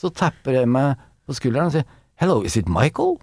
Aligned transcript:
så 0.00 0.08
tapper 0.16 0.56
jeg 0.56 0.68
meg 0.70 0.96
på 1.28 1.36
skulderen 1.36 1.68
og 1.68 1.74
sier 1.76 1.84
'Hello, 2.20 2.40
is 2.42 2.56
it 2.56 2.68
Michael?' 2.68 3.18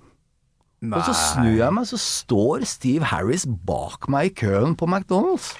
Og 0.94 1.02
så 1.08 1.14
snur 1.14 1.58
jeg 1.58 1.74
meg, 1.74 1.88
så 1.90 1.98
står 1.98 2.66
Steve 2.70 3.04
Harris 3.10 3.48
bak 3.50 4.06
meg 4.10 4.30
i 4.30 4.36
køen 4.46 4.76
på 4.78 4.86
McDonald's. 4.86 5.58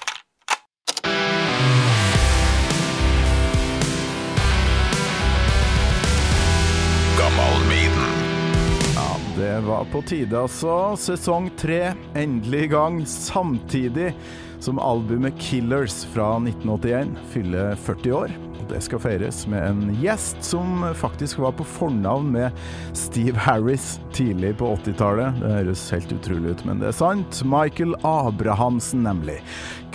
Det 9.38 9.60
var 9.62 9.84
på 9.92 10.00
tide, 10.02 10.34
altså. 10.34 10.96
Sesong 10.98 11.46
tre 11.54 11.92
endelig 12.18 12.64
i 12.64 12.70
gang, 12.72 12.96
samtidig 13.06 14.10
som 14.58 14.80
albumet 14.82 15.38
Killers 15.38 16.00
fra 16.10 16.40
1981 16.42 17.14
fyller 17.30 17.78
40 17.86 18.14
år. 18.18 18.34
Det 18.68 18.80
skal 18.84 19.00
feires 19.00 19.46
med 19.48 19.64
en 19.64 19.94
gjest 20.02 20.42
som 20.44 20.84
faktisk 20.94 21.38
var 21.38 21.54
på 21.56 21.64
fornavn 21.64 22.30
med 22.34 22.50
Steve 22.96 23.38
Harris 23.40 23.96
tidlig 24.12 24.54
på 24.60 24.74
80-tallet. 24.76 25.40
Det 25.40 25.52
høres 25.54 25.84
helt 25.94 26.12
utrolig 26.12 26.52
ut, 26.52 26.64
men 26.68 26.82
det 26.82 26.90
er 26.90 26.98
sant. 26.98 27.40
Michael 27.48 27.96
Abrahamsen, 28.06 29.02
nemlig. 29.06 29.38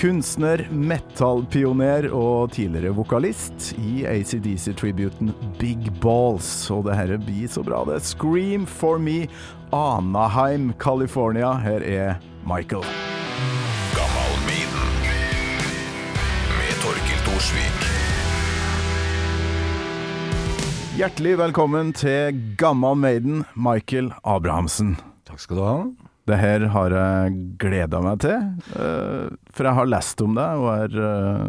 Kunstner, 0.01 0.65
metallpioner 0.73 2.09
og 2.09 2.53
tidligere 2.57 2.95
vokalist 2.97 3.73
i 3.77 4.07
ACDC-tributen 4.09 5.33
Big 5.61 5.91
Balls. 6.01 6.49
Og 6.73 6.87
det 6.89 6.97
her 6.97 7.17
blir 7.21 7.49
så 7.51 7.65
bra, 7.65 7.83
det. 7.89 8.01
Scream 8.03 8.65
for 8.65 8.97
me, 8.97 9.27
Anaheim, 9.69 10.71
California. 10.81 11.53
Her 11.61 11.85
er 11.85 12.17
Michael. 12.49 12.83
Hjertelig 20.93 21.39
velkommen 21.39 21.87
til 21.97 22.35
Gammal 22.53 22.93
Maiden, 23.01 23.39
Michael 23.57 24.11
Abrahamsen. 24.29 24.91
Takk 25.25 25.39
skal 25.41 25.57
du 25.57 25.61
ha. 25.65 25.89
Det 26.29 26.37
her 26.37 26.69
har 26.69 26.93
jeg 26.93 27.33
gleda 27.59 27.97
meg 28.05 28.21
til, 28.21 28.37
eh, 28.77 29.33
for 29.49 29.65
jeg 29.65 29.73
har 29.79 29.89
lest 29.89 30.21
om 30.21 30.37
deg 30.37 30.53
og 30.61 30.69
har 30.69 30.93
eh, 31.07 31.41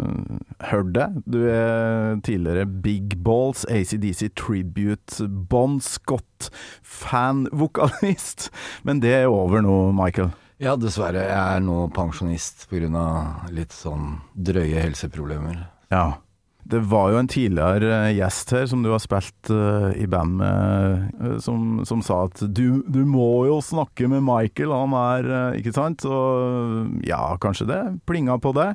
hørt 0.71 0.97
det. 0.97 1.09
Du 1.29 1.45
er 1.45 2.17
tidligere 2.25 2.65
Big 2.65 3.21
Balls, 3.21 3.69
ACDC 3.69 4.33
Tribute, 4.33 5.29
Bon 5.29 5.77
Scott-fan-vokalist. 5.77 8.49
Men 8.83 9.01
det 9.05 9.13
er 9.21 9.29
over 9.29 9.61
nå, 9.61 9.93
Michael. 9.93 10.33
Ja, 10.57 10.73
dessverre. 10.81 11.21
Jeg 11.29 11.37
er 11.37 11.61
nå 11.61 11.93
pensjonist 11.93 12.65
pga. 12.73 13.53
litt 13.53 13.77
sånn 13.77 14.25
drøye 14.33 14.81
helseproblemer. 14.89 15.69
Ja. 15.93 16.25
Det 16.65 16.81
var 16.89 17.11
jo 17.13 17.19
en 17.21 17.29
tidligere 17.29 17.91
eh, 18.07 18.15
gjest 18.17 18.53
her 18.57 18.69
som 18.71 18.85
du 18.85 18.89
har 18.89 19.03
spilt 19.03 19.51
uh, 19.53 19.91
i 20.01 20.07
band 20.09 20.39
med, 20.41 21.11
uh, 21.21 21.35
som, 21.43 21.83
som 21.85 22.01
sa 22.05 22.23
at 22.25 22.41
du, 22.57 22.81
du 22.89 23.03
må 23.05 23.45
jo 23.51 23.59
snakke 23.65 24.09
med 24.09 24.25
Michael, 24.25 24.73
han 24.73 24.97
er 24.97 25.29
uh, 25.29 25.59
Ikke 25.59 25.75
sant? 25.77 26.07
Og 26.09 27.05
ja, 27.05 27.21
kanskje 27.41 27.69
det 27.69 27.83
plinga 28.09 28.39
på 28.41 28.55
det. 28.57 28.71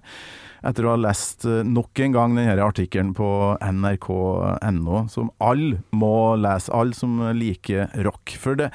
Etter 0.69 0.85
å 0.85 0.91
ha 0.91 0.99
lest 0.99 1.45
nok 1.47 2.01
en 2.03 2.13
gang 2.13 2.33
denne 2.35 2.57
artikkelen 2.61 3.13
på 3.15 3.29
nrk.no, 3.63 5.05
som 5.09 5.29
alle 5.39 5.79
må 5.95 6.35
lese, 6.35 6.73
alle 6.75 6.97
som 6.97 7.15
liker 7.37 7.87
rock. 8.03 8.35
For 8.41 8.59
det, 8.59 8.67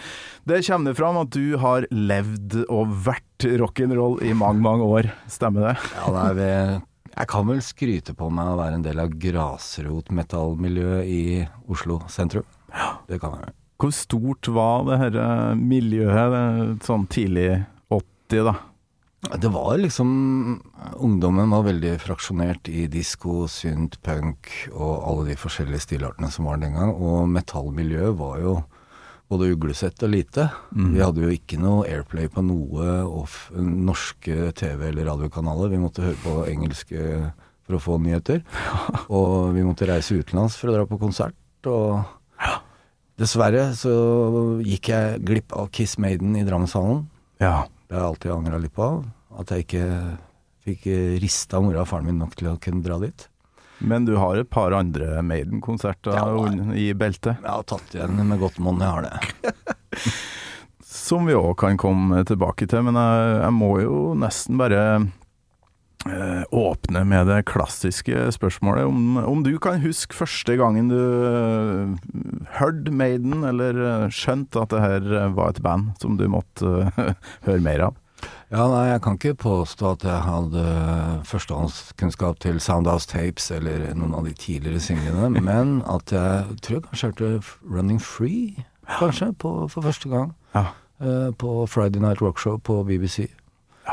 det 0.49 0.63
kommer 0.65 0.91
det 0.91 0.97
fram 0.97 1.21
at 1.21 1.37
du 1.37 1.59
har 1.61 1.85
levd 1.93 2.63
og 2.65 2.97
vært 3.05 3.47
rock'n'roll 3.61 4.17
i 4.25 4.33
mange, 4.33 4.65
mange 4.65 4.89
år. 4.89 5.13
Stemmer 5.29 5.69
det? 5.69 5.77
Ja, 5.93 6.09
det 6.09 6.25
er 6.25 6.41
vi, 6.41 6.51
jeg 7.15 7.31
kan 7.31 7.47
vel 7.47 7.63
skryte 7.63 8.15
på 8.19 8.29
meg 8.35 8.51
å 8.51 8.59
være 8.59 8.79
en 8.81 8.85
del 8.87 9.03
av 9.03 9.15
grasrotmetallmiljøet 9.23 11.11
i 11.11 11.23
Oslo 11.71 12.01
sentrum. 12.11 12.47
Ja, 12.75 12.97
det 13.09 13.21
kan 13.23 13.39
jeg. 13.39 13.55
Hvor 13.79 13.93
stort 13.95 14.49
var 14.55 14.87
det 14.89 15.01
her 15.01 15.19
eh, 15.23 15.57
miljøet 15.59 16.35
det, 16.35 16.45
sånn 16.87 17.07
tidlig 17.11 17.49
80, 17.93 18.47
da? 18.51 18.55
Det 19.41 19.49
var 19.49 19.79
liksom 19.81 20.09
Ungdommen 21.01 21.53
var 21.55 21.65
veldig 21.65 21.95
fraksjonert 22.03 22.69
i 22.69 22.85
disko, 22.93 23.47
synt, 23.49 23.97
punk 24.05 24.51
og 24.75 24.93
alle 25.09 25.31
de 25.31 25.37
forskjellige 25.41 25.87
stilartene 25.87 26.29
som 26.35 26.51
var 26.51 26.61
den 26.61 26.77
gang. 26.77 26.93
Og 26.93 27.31
metallmiljøet 27.33 28.19
var 28.21 28.43
jo 28.43 28.59
både 29.31 29.49
uglesett 29.55 30.03
og 30.05 30.13
lite. 30.13 30.49
Vi 30.95 31.01
hadde 31.03 31.25
jo 31.25 31.33
ikke 31.33 31.59
noe 31.61 31.87
airplay 31.89 32.29
på 32.31 32.43
noe 32.45 32.99
off, 33.09 33.49
norske 33.57 34.53
TV- 34.57 34.91
eller 34.91 35.09
radiokanaler. 35.11 35.73
Vi 35.73 35.81
måtte 35.81 36.05
høre 36.05 36.21
på 36.23 36.35
engelske 36.51 37.33
for 37.65 37.79
å 37.79 37.83
få 37.83 37.97
nyheter. 38.03 38.43
Og 39.17 39.55
vi 39.57 39.65
måtte 39.65 39.89
reise 39.89 40.19
utenlands 40.21 40.59
for 40.61 40.71
å 40.71 40.77
dra 40.77 40.85
på 40.89 41.01
konsert. 41.01 41.37
Og 41.65 42.05
dessverre 43.21 43.71
så 43.79 43.95
gikk 44.65 44.93
jeg 44.93 45.23
glipp 45.25 45.55
av 45.57 45.71
Kiss 45.75 45.97
Maiden 46.03 46.37
i 46.37 46.45
Drammenshallen. 46.45 47.07
Ja. 47.41 47.65
Det 47.89 47.97
har 47.97 48.05
jeg 48.05 48.11
alltid 48.13 48.35
angra 48.37 48.61
litt 48.61 48.75
på. 48.77 48.89
At 49.41 49.53
jeg 49.55 49.65
ikke 49.67 49.87
fikk 50.65 50.87
rista 51.23 51.61
mora 51.61 51.83
og 51.85 51.89
faren 51.91 52.09
min 52.09 52.21
nok 52.21 52.37
til 52.37 52.53
å 52.53 52.59
kunne 52.61 52.85
dra 52.85 53.01
dit. 53.03 53.29
Men 53.85 54.07
du 54.09 54.15
har 54.17 54.41
et 54.41 54.49
par 54.49 54.73
andre 54.77 55.21
Maiden-konserter 55.27 56.17
Ja, 56.17 56.29
i 56.73 56.91
beltet, 56.97 57.37
Jeg 57.43 57.51
har 57.51 57.67
tatt 57.69 57.95
igjen 57.97 58.17
med 58.25 58.41
godt 58.41 58.57
monn, 58.65 58.81
jeg 58.81 58.89
har 58.89 59.11
det. 59.11 60.15
som 61.05 61.29
vi 61.29 61.37
òg 61.37 61.53
kan 61.61 61.77
komme 61.81 62.23
tilbake 62.29 62.69
til. 62.71 62.85
Men 62.87 62.99
jeg, 62.99 63.37
jeg 63.43 63.55
må 63.57 63.71
jo 63.83 63.99
nesten 64.19 64.59
bare 64.61 64.81
eh, 66.09 66.45
åpne 66.55 67.05
med 67.09 67.29
det 67.31 67.43
klassiske 67.51 68.29
spørsmålet. 68.37 68.87
Om, 68.89 69.19
om 69.25 69.43
du 69.47 69.55
kan 69.63 69.83
huske 69.85 70.17
første 70.17 70.57
gangen 70.61 70.89
du 70.93 71.01
eh, 71.01 72.23
hørte 72.61 72.95
Maiden, 72.95 73.43
eller 73.49 73.83
eh, 73.89 74.07
skjønte 74.15 74.65
at 74.65 74.75
det 74.75 74.85
her 74.85 75.13
eh, 75.21 75.35
var 75.37 75.55
et 75.55 75.63
band 75.65 75.93
som 76.03 76.19
du 76.21 76.27
måtte 76.33 76.89
eh, 76.95 77.13
høre 77.49 77.61
mer 77.65 77.89
av? 77.91 78.01
Ja, 78.51 78.69
nei, 78.71 78.85
jeg 78.93 79.01
kan 79.03 79.17
ikke 79.19 79.35
påstå 79.35 79.91
at 79.97 80.05
jeg 80.07 80.21
hadde 80.27 80.65
førstehåndskunnskap 81.27 82.39
til 82.45 82.61
Soundhouse 82.63 83.09
Tapes 83.11 83.51
eller 83.55 83.89
noen 83.99 84.15
av 84.15 84.29
de 84.29 84.35
tidligere 84.39 84.81
singlene, 84.83 85.31
men 85.51 85.81
at 85.91 86.13
jeg 86.15 86.59
tror 86.63 86.79
jeg 86.79 86.87
kanskje 86.89 87.11
hørte 87.11 87.31
Running 87.77 88.01
Free, 88.03 88.65
kanskje, 88.99 89.33
på, 89.41 89.55
for 89.73 89.83
første 89.87 90.09
gang. 90.13 90.35
Ja. 90.55 90.67
Uh, 91.03 91.31
på 91.37 91.65
Friday 91.67 92.01
Night 92.01 92.23
Rockshow 92.23 92.59
på 92.63 92.83
BBC. 92.87 93.27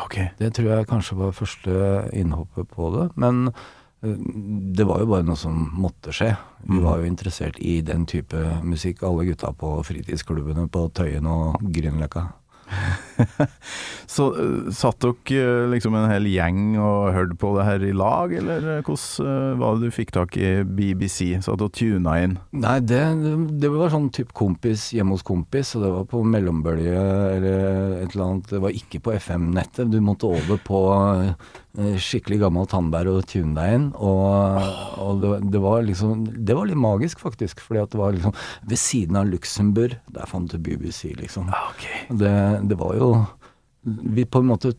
Okay. 0.06 0.30
Det 0.40 0.54
tror 0.56 0.70
jeg 0.76 0.88
kanskje 0.88 1.18
var 1.20 1.32
første 1.36 1.74
innhoppet 2.14 2.70
på 2.72 2.92
det. 2.94 3.08
Men 3.20 3.48
uh, 3.50 4.14
det 4.78 4.86
var 4.88 5.02
jo 5.02 5.10
bare 5.10 5.26
noe 5.28 5.40
som 5.40 5.58
måtte 5.82 6.14
skje. 6.16 6.36
Vi 6.68 6.78
Mhm. 6.78 6.84
var 6.86 7.00
jo 7.02 7.10
interessert 7.10 7.58
i 7.60 7.82
den 7.82 8.06
type 8.06 8.38
musikk, 8.64 9.02
alle 9.04 9.26
gutta 9.26 9.52
på 9.52 9.74
fritidsklubbene 9.84 10.68
på 10.70 10.86
Tøyen 10.94 11.26
og 11.28 11.58
Grünerløkka. 11.62 12.28
Så 14.12 14.28
eh, 14.36 14.72
satt 14.76 15.04
dere 15.04 15.40
eh, 15.40 15.70
liksom 15.72 15.96
en 15.96 16.10
hel 16.12 16.28
gjeng 16.28 16.76
og 16.82 17.12
hørte 17.16 17.38
på 17.40 17.54
det 17.58 17.68
her 17.68 17.86
i 17.88 17.94
lag, 17.96 18.34
eller 18.42 18.68
eh, 18.78 18.82
hvordan 18.84 19.62
var 19.62 19.78
det 19.78 19.88
du 19.92 19.96
fikk 19.96 20.14
tak 20.18 20.38
i 20.40 20.52
BBC? 20.68 21.38
Satt 21.46 21.64
og 21.64 21.74
tuna 21.78 22.18
inn? 22.24 22.38
Nei, 22.58 22.78
det, 22.84 23.02
det 23.62 23.72
var 23.72 23.94
sånn 23.94 24.12
type 24.14 24.36
kompis 24.38 24.90
hjemme 24.96 25.16
hos 25.16 25.26
kompis, 25.28 25.76
og 25.78 25.86
det 25.86 25.96
var 25.96 26.08
på 26.12 26.24
mellombølge 26.28 26.92
eller 27.38 27.48
et 28.02 28.14
eller 28.14 28.28
annet. 28.28 28.52
Det 28.52 28.62
var 28.64 28.78
ikke 28.78 29.04
på 29.06 29.16
FM-nettet. 29.18 29.92
Du 29.92 30.00
måtte 30.04 30.30
over 30.30 30.60
på 30.62 30.82
skikkelig 31.72 32.42
gammel 32.42 32.66
tannbær 32.68 33.08
og 33.08 33.22
tune 33.32 33.56
deg 33.56 33.76
inn. 33.78 33.86
Og, 33.96 34.66
og 35.00 35.22
det, 35.22 35.30
det 35.54 35.62
var 35.64 35.86
liksom 35.88 36.26
Det 36.28 36.56
var 36.58 36.68
litt 36.68 36.80
magisk, 36.80 37.22
faktisk. 37.24 37.62
Fordi 37.64 37.84
at 37.84 37.94
det 37.94 38.02
var 38.02 38.16
liksom 38.16 38.36
ved 38.68 38.82
siden 38.82 39.20
av 39.20 39.30
Luxembourg, 39.32 39.96
der 40.12 40.28
fant 40.30 40.52
du 40.52 40.60
BBC, 40.60 41.14
liksom. 41.20 41.52
Det, 42.10 42.34
det 42.68 42.78
var 42.80 42.96
jo 42.98 43.12
Vi 43.84 44.26
på 44.30 44.42
en 44.44 44.50
måte 44.52 44.74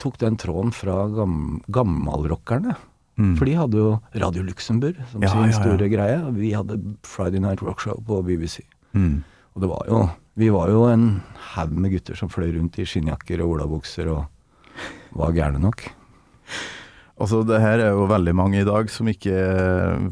tok 0.00 0.16
den 0.18 0.38
tråden 0.40 0.72
fra 0.74 1.06
gam, 1.12 1.60
gammalrockerne. 1.70 2.74
Mm. 3.20 3.34
For 3.36 3.44
de 3.46 3.54
hadde 3.58 3.76
jo 3.78 3.90
Radio 4.18 4.42
Luxembourg 4.46 4.96
som 5.10 5.22
Ja, 5.22 5.28
sin 5.28 5.44
ja, 5.44 5.50
ja. 5.52 5.58
store 5.60 5.88
greie, 5.92 6.16
og 6.24 6.38
vi 6.40 6.54
hadde 6.56 6.78
Friday 7.04 7.42
Night 7.44 7.60
Rockshow 7.62 8.00
på 8.06 8.22
BBC. 8.24 8.62
Mm. 8.96 9.22
Og 9.54 9.62
det 9.62 9.68
var 9.68 9.88
jo 9.88 10.00
Vi 10.34 10.48
var 10.48 10.70
jo 10.72 10.86
en 10.88 11.20
haug 11.52 11.72
med 11.76 11.92
gutter 11.92 12.16
som 12.16 12.30
fløy 12.32 12.54
rundt 12.56 12.78
i 12.80 12.86
skinnjakker 12.88 13.42
og 13.44 13.58
olabukser 13.58 14.08
og 14.08 14.24
var 15.12 15.34
gærne 15.36 15.60
nok. 15.60 15.84
Altså, 17.20 17.42
det 17.44 17.60
her 17.60 17.78
er 17.84 17.90
jo 17.92 18.06
veldig 18.08 18.32
mange 18.34 18.62
i 18.62 18.64
dag 18.64 18.88
som 18.90 19.10
ikke 19.12 19.34
eh, 19.36 20.06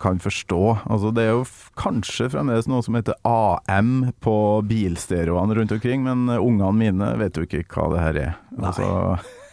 kan 0.00 0.20
forstå. 0.22 0.60
Altså, 0.90 1.10
det 1.14 1.26
er 1.26 1.34
jo 1.34 1.44
kanskje 1.80 2.30
fremdeles 2.32 2.68
noe 2.70 2.84
som 2.84 2.96
heter 2.96 3.18
AM 3.28 4.10
på 4.24 4.34
bilstereoene 4.68 5.56
rundt 5.58 5.74
omkring, 5.76 6.04
men 6.06 6.26
eh, 6.32 6.40
ungene 6.40 6.72
mine 6.78 7.12
vet 7.20 7.36
jo 7.36 7.46
ikke 7.46 7.64
hva 7.74 7.90
det 7.94 8.04
her 8.06 8.20
er. 8.24 8.32
Altså, 8.60 8.88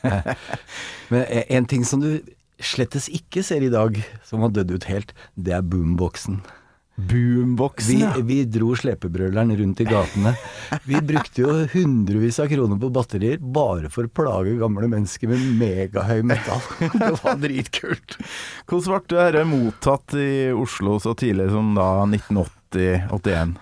Men 1.12 1.26
e- 1.28 1.48
en 1.56 1.68
ting 1.70 1.84
som 1.88 2.04
du 2.04 2.12
slettes 2.64 3.10
ikke 3.14 3.44
ser 3.46 3.64
i 3.66 3.72
dag, 3.74 4.00
som 4.26 4.42
har 4.46 4.54
dødd 4.56 4.72
ut 4.78 4.88
helt, 4.90 5.14
det 5.36 5.54
er 5.58 5.66
boomboxen. 5.66 6.40
Boomboxen, 6.98 8.00
Vi, 8.16 8.22
vi 8.26 8.38
dro 8.50 8.72
slepebrøleren 8.74 9.52
rundt 9.60 9.82
i 9.84 9.86
gatene. 9.86 10.32
Vi 10.90 10.98
brukte 11.06 11.44
jo 11.44 11.52
hundrevis 11.70 12.40
av 12.42 12.50
kroner 12.50 12.80
på 12.82 12.90
batterier 12.90 13.38
bare 13.38 13.92
for 13.94 14.08
å 14.08 14.14
plage 14.18 14.56
gamle 14.58 14.90
mennesker 14.90 15.30
med 15.30 15.44
megahøy 15.60 16.24
metall. 16.26 16.64
Det 16.98 17.12
var 17.20 17.38
dritkult. 17.44 18.18
Hvordan 18.66 19.06
ble 19.06 19.28
dette 19.28 19.44
mottatt 19.52 20.18
i 20.18 20.32
Oslo 20.58 20.98
så 21.04 21.14
tidlig 21.18 21.52
som 21.54 21.76
da 21.78 21.86
1980-81? 22.08 23.54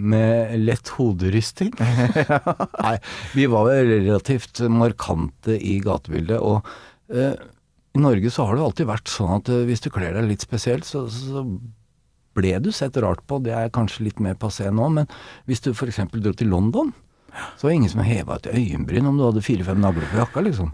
Med 0.00 0.54
lett 0.62 0.94
hoderysting. 1.00 1.74
Nei, 2.86 2.94
vi 3.34 3.48
var 3.50 3.66
vel 3.72 3.90
relativt 3.96 4.62
markante 4.70 5.58
i 5.58 5.80
gatebildet. 5.82 6.38
Og 6.38 6.62
eh, 7.10 7.34
i 7.90 8.06
Norge 8.06 8.30
så 8.30 8.46
har 8.46 8.54
det 8.54 8.64
alltid 8.68 8.90
vært 8.94 9.10
sånn 9.10 9.34
at 9.40 9.50
eh, 9.50 9.66
hvis 9.66 9.82
du 9.82 9.90
kler 9.90 10.14
deg 10.14 10.30
litt 10.30 10.46
spesielt, 10.46 10.86
så, 10.86 11.08
så 11.10 11.42
ble 12.36 12.56
du 12.62 12.70
sett 12.74 12.96
rart 13.02 13.22
på. 13.26 13.40
Det 13.44 13.54
er 13.56 13.72
kanskje 13.74 14.08
litt 14.08 14.20
mer 14.22 14.36
passé 14.40 14.70
nå, 14.72 14.88
men 14.94 15.08
hvis 15.50 15.62
du 15.64 15.72
f.eks. 15.72 16.02
dro 16.12 16.34
til 16.36 16.52
London, 16.52 16.92
så 17.30 17.66
var 17.66 17.70
det 17.70 17.76
ingen 17.78 17.92
som 17.92 18.02
heva 18.02 18.36
et 18.36 18.48
øyenbryn 18.50 19.06
om 19.06 19.18
du 19.18 19.22
hadde 19.22 19.42
fire-fem 19.44 19.78
nagler 19.82 20.08
på 20.10 20.18
jakka, 20.18 20.42
liksom. 20.46 20.72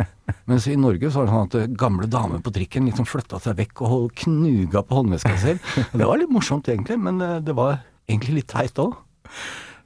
Mens 0.49 0.69
i 0.71 0.77
Norge 0.81 1.11
så 1.11 1.21
var 1.21 1.27
det 1.27 1.35
sånn 1.35 1.51
at 1.51 1.59
eh, 1.61 1.75
gamle 1.83 2.09
damer 2.11 2.41
på 2.45 2.53
trikken 2.55 2.89
liksom 2.89 3.09
flytta 3.09 3.41
seg 3.43 3.59
vekk 3.61 3.83
og 3.85 4.15
knuga 4.23 4.83
på 4.87 5.01
håndveska 5.01 5.35
selv. 5.43 5.75
Det 5.93 6.09
var 6.09 6.21
litt 6.21 6.33
morsomt 6.33 6.69
egentlig, 6.73 6.99
men 7.03 7.21
eh, 7.21 7.39
det 7.45 7.57
var 7.57 7.83
egentlig 8.09 8.41
litt 8.41 8.53
teit 8.55 8.81
òg. 8.81 8.97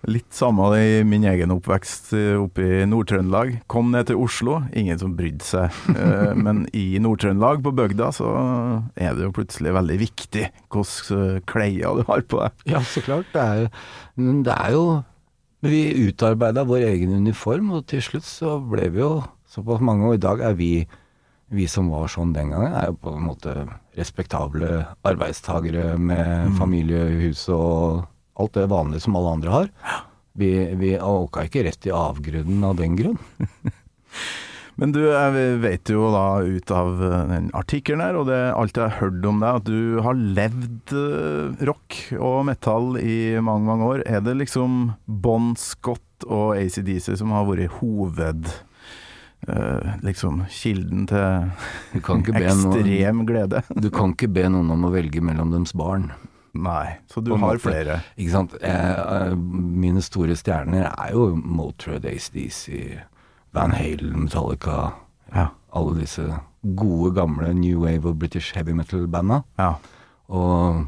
Litt 0.08 0.32
samme 0.32 0.64
i 0.80 1.02
min 1.04 1.26
egen 1.28 1.50
oppvekst 1.52 2.14
eh, 2.16 2.36
oppe 2.40 2.64
i 2.64 2.86
Nord-Trøndelag. 2.88 3.50
Kom 3.68 3.90
ned 3.92 4.06
til 4.08 4.16
Oslo, 4.22 4.62
ingen 4.72 4.96
som 5.00 5.12
brydde 5.18 5.44
seg. 5.44 5.76
Eh, 6.00 6.32
Men 6.40 6.62
i 6.72 6.96
Nord-Trøndelag, 7.02 7.60
på 7.66 7.72
bygda, 7.76 8.08
så 8.16 8.30
er 8.96 9.12
det 9.18 9.26
jo 9.26 9.34
plutselig 9.36 9.74
veldig 9.76 9.98
viktig 10.00 10.46
hvilke 10.72 11.42
klær 11.50 12.00
du 12.00 12.04
har 12.08 12.24
på 12.32 12.40
deg. 12.40 12.64
Ja, 12.72 12.80
så 12.80 13.02
klart. 13.04 13.28
Det 13.34 13.42
er, 13.44 13.60
jo- 13.66 14.24
men 14.24 14.42
det 14.46 14.56
er 14.56 14.72
jo 14.78 14.84
Vi 15.60 15.82
utarbeida 16.08 16.62
vår 16.64 16.86
egen 16.94 17.12
uniform, 17.20 17.68
og 17.76 17.84
til 17.92 18.00
slutt 18.00 18.24
så 18.24 18.54
ble 18.64 18.86
vi 18.94 19.02
jo 19.02 19.18
såpass 19.52 19.82
mange, 19.84 20.06
og 20.08 20.14
i 20.16 20.22
dag 20.24 20.40
er 20.40 20.54
vi 20.56 20.86
vi 21.52 21.66
som 21.68 21.88
var 21.90 22.06
sånn 22.08 22.30
den 22.32 22.52
gangen, 22.54 22.72
er 22.78 22.86
jo 22.88 22.94
på 23.02 23.10
en 23.12 23.24
måte 23.26 23.52
respektable 23.98 24.86
arbeidstagere 25.04 25.96
med 25.98 26.54
familiehus 26.56 27.42
og 27.52 28.04
alt 28.40 28.56
det 28.56 28.70
vanlige 28.72 29.04
som 29.06 29.18
alle 29.18 29.34
andre 29.38 29.54
har. 29.54 29.72
Vi, 30.40 30.50
vi 30.80 30.94
åka 30.96 31.44
ikke 31.46 31.66
rett 31.66 31.88
i 31.88 31.94
avgrunnen 31.94 32.64
av 32.64 32.78
den 32.80 32.96
grunn. 32.98 33.18
Men 34.80 34.94
du, 34.96 35.02
jeg 35.02 35.56
vet 35.60 35.90
jo 35.92 36.06
da 36.14 36.40
ut 36.40 36.70
av 36.72 37.02
eh, 37.04 37.16
den 37.28 37.50
artikkelen 37.56 38.00
her, 38.00 38.16
og 38.16 38.30
det 38.30 38.38
alt 38.56 38.78
jeg 38.78 38.86
har 38.86 39.02
hørt 39.02 39.26
om 39.28 39.42
deg, 39.42 39.58
at 39.58 39.66
du 39.66 40.00
har 40.06 40.16
levd 40.16 40.94
eh, 40.96 41.66
rock 41.68 41.98
og 42.16 42.38
metall 42.48 42.96
i 42.96 43.36
mange, 43.44 43.66
mange 43.68 43.90
år. 43.90 44.04
Er 44.08 44.24
det 44.24 44.38
liksom 44.40 44.94
Bon 45.04 45.52
Scott 45.60 46.24
og 46.24 46.56
ACDC 46.56 47.12
som 47.20 47.36
har 47.36 47.48
vært 47.50 47.80
hoved... 47.80 48.52
Uh, 49.48 49.96
liksom 50.04 50.42
kilden 50.52 51.06
til 51.08 51.46
be 51.96 52.00
noen, 52.04 52.26
ekstrem 52.28 53.22
glede? 53.24 53.62
du 53.72 53.86
kan 53.88 54.12
ikke 54.12 54.28
be 54.28 54.42
noen 54.52 54.68
om 54.74 54.84
å 54.84 54.90
velge 54.92 55.22
mellom 55.24 55.48
deres 55.54 55.72
barn. 55.72 56.10
Nei, 56.54 56.96
så 57.08 57.22
du 57.22 57.30
har 57.36 57.38
måte. 57.54 57.60
flere. 57.62 58.00
Ikke 58.18 58.30
sant. 58.34 58.54
Eh, 58.60 58.90
eh, 59.30 59.34
mine 59.36 60.02
store 60.02 60.34
stjerner 60.34 60.88
er 60.90 61.12
jo 61.12 61.28
Motörhead, 61.36 62.04
ACDC, 62.10 62.98
Van 63.54 63.70
Halen, 63.70 64.24
Metallica. 64.24 64.92
Ja. 65.34 65.48
Alle 65.72 65.94
disse 66.00 66.26
gode, 66.74 67.14
gamle 67.14 67.52
New 67.54 67.84
Wave 67.84 68.04
og 68.10 68.18
British 68.18 68.52
Heavy 68.54 68.72
Metal-banda. 68.72 69.42
ja. 69.58 69.74
Og 70.30 70.86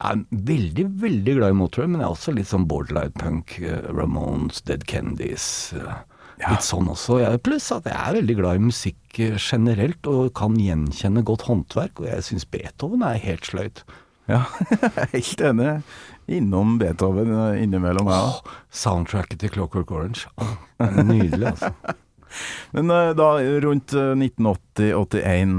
jeg 0.00 0.14
er 0.14 0.22
veldig, 0.30 0.84
veldig 1.00 1.34
glad 1.36 1.50
i 1.50 1.56
Motörhead, 1.58 1.90
men 1.90 2.00
jeg 2.00 2.06
er 2.08 2.14
også 2.14 2.34
litt 2.34 2.46
sånn 2.46 2.66
borderline 2.70 3.14
punk. 3.18 3.58
eh, 3.60 3.82
Ramones, 3.94 4.60
Dead 4.62 4.84
Kennedys. 4.86 5.72
eh, 5.74 5.94
Ja. 6.38 6.50
Litt 6.52 6.62
sånn 6.62 6.86
også. 6.86 7.18
Jeg, 7.18 7.42
pluss 7.42 7.72
at 7.72 7.82
jeg 7.82 7.94
er 7.98 8.14
veldig 8.14 8.36
glad 8.36 8.54
i 8.60 8.62
musikk 8.62 9.18
generelt, 9.42 10.06
og 10.06 10.32
kan 10.34 10.54
gjenkjenne 10.54 11.24
godt 11.24 11.42
håndverk. 11.48 11.98
Og 11.98 12.06
jeg 12.06 12.22
syns 12.22 12.44
Beethoven 12.48 13.02
er 13.02 13.18
helt 13.18 13.42
sløyt. 13.42 13.82
Ja, 14.28 14.42
helt 15.14 15.40
enig. 15.40 15.82
Innom 16.28 16.76
Beethoven 16.80 17.32
eh, 17.32 17.62
innimellom, 17.62 18.10
ja. 18.12 18.20
Åh, 18.28 18.58
soundtracket 18.70 19.40
til 19.40 19.54
Clockwork 19.54 19.90
Orange. 19.94 20.28
Oh, 20.36 20.56
det 20.82 20.90
er 20.92 21.08
nydelig, 21.08 21.46
altså. 21.54 21.72
Men 22.76 22.92
eh, 22.92 23.14
da 23.16 23.30
rundt 23.64 23.94
1980-81, 23.96 25.56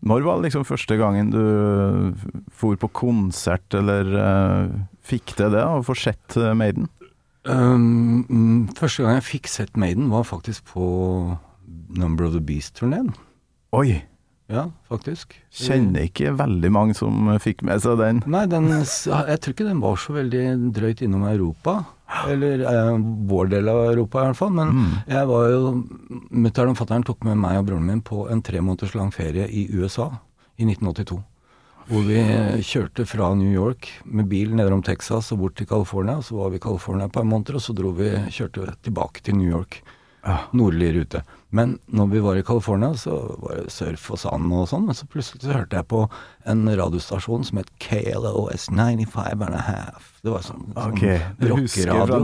når 0.00 0.22
var 0.22 0.38
det 0.38 0.48
liksom 0.48 0.66
første 0.66 0.96
gangen 0.98 1.32
du 1.34 1.42
for 2.54 2.78
på 2.78 2.90
konsert, 2.94 3.66
eller 3.74 4.12
eh, 4.14 4.76
fikk 5.02 5.34
til 5.38 5.52
det, 5.54 5.64
og 5.64 5.86
få 5.88 5.96
sett 5.98 6.36
eh, 6.38 6.54
Maiden? 6.56 6.88
Um, 7.48 8.24
mm, 8.28 8.60
første 8.78 9.02
gang 9.02 9.18
jeg 9.18 9.26
fikk 9.26 9.50
sett 9.50 9.76
Maiden, 9.80 10.10
var 10.12 10.26
faktisk 10.28 10.70
på 10.74 10.84
Number 11.98 12.28
of 12.28 12.36
the 12.36 12.42
Beast-turneen. 12.44 13.10
Oi, 13.74 14.04
Ja, 14.48 14.62
faktisk. 14.88 15.34
kjenner 15.52 16.06
ikke 16.08 16.30
veldig 16.38 16.70
mange 16.72 16.94
som 16.96 17.26
fikk 17.42 17.60
med 17.68 17.82
seg 17.84 17.98
den. 18.00 18.22
Nei, 18.26 18.46
den, 18.48 18.70
jeg 18.72 19.40
tror 19.44 19.52
ikke 19.54 19.66
den 19.68 19.82
var 19.82 19.98
så 20.00 20.14
veldig 20.16 20.44
drøyt 20.72 21.02
innom 21.04 21.26
Europa. 21.28 21.82
Eller 22.32 22.62
eh, 22.64 22.94
vår 23.28 23.50
del 23.52 23.68
av 23.68 23.82
Europa, 23.90 24.22
i 24.22 24.30
hvert 24.30 24.38
fall. 24.40 24.54
Men 24.56 24.70
Mm. 24.72 24.94
jeg 25.06 25.26
var 25.28 25.48
jo 25.52 25.84
Mutter'n 26.32 26.72
og 26.72 26.78
fatter'n 26.80 27.04
tok 27.04 27.24
med 27.28 27.36
meg 27.36 27.58
og 27.58 27.66
broren 27.68 27.84
min 27.84 28.00
på 28.00 28.24
en 28.32 28.40
tre 28.42 28.60
måneders 28.64 28.94
lang 28.96 29.12
ferie 29.12 29.44
i 29.48 29.68
USA 29.76 30.08
i 30.56 30.64
1982. 30.64 31.20
Hvor 31.88 32.02
vi 32.04 32.20
kjørte 32.64 33.06
fra 33.08 33.34
New 33.34 33.52
York 33.52 33.88
med 34.04 34.28
bil 34.28 34.50
nedom 34.56 34.82
Texas 34.84 35.30
og 35.32 35.38
bort 35.40 35.54
til 35.56 35.66
California. 35.68 36.20
Så 36.20 36.36
var 36.36 36.50
vi 36.50 36.56
i 36.56 36.64
California 36.64 37.06
et 37.06 37.12
par 37.12 37.24
måneder, 37.24 37.56
og 37.56 37.60
så 37.64 37.72
vi, 37.96 38.10
kjørte 38.32 38.74
tilbake 38.82 39.22
til 39.22 39.36
New 39.36 39.48
York. 39.48 39.82
Nordlig 40.56 40.92
rute. 40.96 41.22
Men 41.50 41.78
når 41.88 42.08
vi 42.12 42.20
var 42.20 42.36
i 42.36 42.42
California, 42.44 42.90
så 43.00 43.14
var 43.40 43.56
det 43.62 43.72
surf 43.72 44.10
og 44.12 44.18
sand 44.20 44.52
og 44.52 44.66
sånn. 44.68 44.84
Men 44.88 44.96
så 44.98 45.06
plutselig 45.08 45.46
så 45.46 45.54
hørte 45.56 45.78
jeg 45.78 45.88
på 45.88 46.02
en 46.52 46.64
radiostasjon 46.68 47.46
som 47.48 47.60
het 47.62 47.70
KLOS 47.80 48.68
95 48.70 49.44
and 49.46 49.56
a 49.56 49.62
half. 49.64 50.10
Det 50.22 50.34
var 50.34 50.44
sånn, 50.44 50.66
sånn 50.74 50.92
Ok, 50.92 51.04
du 51.40 51.46
husker 51.54 51.88
rockeradio. 51.88 52.18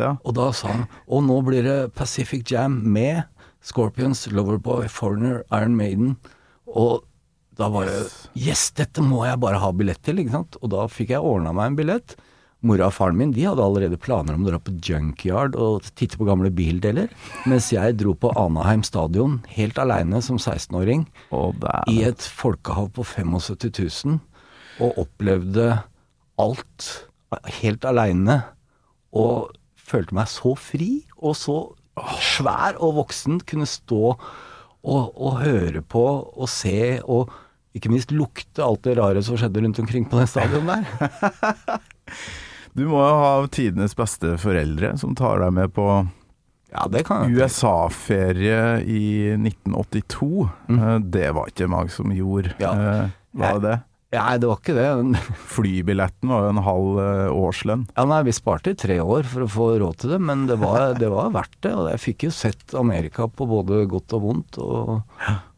ja. 0.00 0.14
Og 0.24 0.36
da 0.38 0.48
sa 0.56 0.72
han 0.72 0.86
Og 1.08 1.24
nå 1.26 1.36
blir 1.44 1.66
det 1.66 1.78
Pacific 1.98 2.46
Jam 2.48 2.80
med 2.84 3.24
Scorpions, 3.60 4.26
Loverboy, 4.32 4.88
Foreigner, 4.88 5.42
Iron 5.52 5.76
Maiden. 5.76 6.16
Og 6.68 7.02
da 7.58 7.68
var 7.68 7.88
det 7.90 7.98
Yes, 8.38 8.70
dette 8.70 9.02
må 9.04 9.24
jeg 9.26 9.40
bare 9.42 9.58
ha 9.60 9.72
billett 9.74 10.00
til, 10.06 10.22
ikke 10.22 10.36
sant. 10.38 10.56
Og 10.62 10.70
da 10.72 10.86
fikk 10.88 11.10
jeg 11.16 11.20
ordna 11.20 11.52
meg 11.52 11.72
en 11.72 11.78
billett. 11.82 12.16
Mora 12.66 12.88
og 12.88 12.94
faren 12.96 13.14
min 13.14 13.30
de 13.30 13.44
hadde 13.46 13.62
allerede 13.62 14.00
planer 14.02 14.34
om 14.34 14.42
å 14.42 14.50
dra 14.50 14.58
på 14.58 14.72
junkyard 14.82 15.54
og 15.54 15.86
titte 15.94 16.18
på 16.18 16.26
gamle 16.26 16.50
bildeler. 16.50 17.06
Mens 17.46 17.68
jeg 17.70 17.94
dro 18.00 18.16
på 18.18 18.32
Anaheim 18.34 18.82
stadion 18.86 19.36
helt 19.54 19.78
aleine 19.78 20.18
som 20.26 20.40
16-åring 20.40 21.04
Å, 21.30 21.42
i 21.92 22.00
et 22.08 22.24
folkehav 22.26 22.90
på 22.96 23.06
75 23.06 23.70
000 24.10 24.18
og 24.82 24.98
opplevde 25.04 25.68
alt 26.42 26.88
helt 27.60 27.86
aleine. 27.86 28.40
Og 29.14 29.54
følte 29.78 30.18
meg 30.18 30.30
så 30.30 30.56
fri 30.58 30.90
og 31.14 31.38
så 31.38 31.60
svær 32.22 32.74
og 32.82 32.98
voksen. 32.98 33.38
Kunne 33.46 33.70
stå 33.70 34.02
og, 34.10 35.04
og 35.14 35.38
høre 35.44 35.84
på 35.86 36.04
og 36.26 36.50
se 36.50 36.98
og 37.06 37.30
ikke 37.78 37.94
minst 37.94 38.10
lukte 38.10 38.66
alt 38.66 38.82
det 38.82 38.98
rare 38.98 39.22
som 39.22 39.38
skjedde 39.38 39.62
rundt 39.62 39.78
omkring 39.78 40.10
på 40.10 40.18
det 40.18 40.26
stadionet 40.32 40.82
der. 40.82 41.78
Du 42.78 42.84
må 42.86 43.00
jo 43.02 43.18
ha 43.18 43.32
tidenes 43.50 43.96
beste 43.98 44.36
foreldre 44.38 44.92
som 45.00 45.16
tar 45.18 45.42
deg 45.42 45.52
med 45.56 45.74
på 45.74 45.88
Ja. 46.70 46.84
USA-ferie 47.26 48.80
i 48.84 49.34
1982. 49.34 50.48
Mm. 50.68 51.10
Det 51.10 51.30
var 51.34 51.48
ikke 51.50 51.68
mange 51.72 51.90
som 51.90 52.12
gjorde. 52.14 52.54
Ja. 52.62 52.72
Eh, 52.76 53.14
Var 53.38 53.58
det 53.58 53.68
det? 53.70 53.78
Nei, 54.08 54.38
det 54.40 54.48
var 54.48 54.56
ikke 54.62 54.74
det. 54.76 55.22
Flybilletten 55.52 56.30
var 56.32 56.44
jo 56.46 56.52
en 56.54 56.60
halv 56.64 57.00
eh, 57.02 57.32
årslønn. 57.34 57.82
Ja, 57.96 58.04
nei, 58.08 58.22
vi 58.24 58.32
sparte 58.36 58.72
i 58.72 58.78
tre 58.78 58.96
år 59.04 59.26
for 59.28 59.44
å 59.44 59.48
få 59.52 59.66
råd 59.82 59.98
til 60.00 60.14
det, 60.14 60.20
men 60.30 60.46
det 60.48 60.56
var, 60.62 60.94
det 61.02 61.10
var 61.12 61.32
verdt 61.34 61.58
det. 61.66 61.72
Og 61.76 61.90
jeg 61.92 62.00
fikk 62.04 62.28
jo 62.28 62.32
sett 62.36 62.76
Amerika 62.78 63.26
på 63.28 63.48
både 63.50 63.82
godt 63.90 64.14
og 64.16 64.24
vondt. 64.24 64.60
Og 64.64 64.94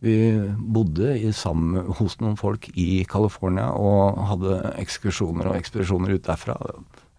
vi 0.02 0.16
bodde 0.58 1.12
i 1.20 1.30
sammen 1.36 1.92
hos 2.00 2.16
noen 2.22 2.38
folk 2.40 2.70
i 2.74 3.04
California 3.10 3.68
og 3.74 4.18
hadde 4.32 4.62
ekskursjoner 4.82 5.52
og 5.52 5.58
ekspedisjoner 5.60 6.16
ut 6.18 6.26
derfra. 6.26 6.58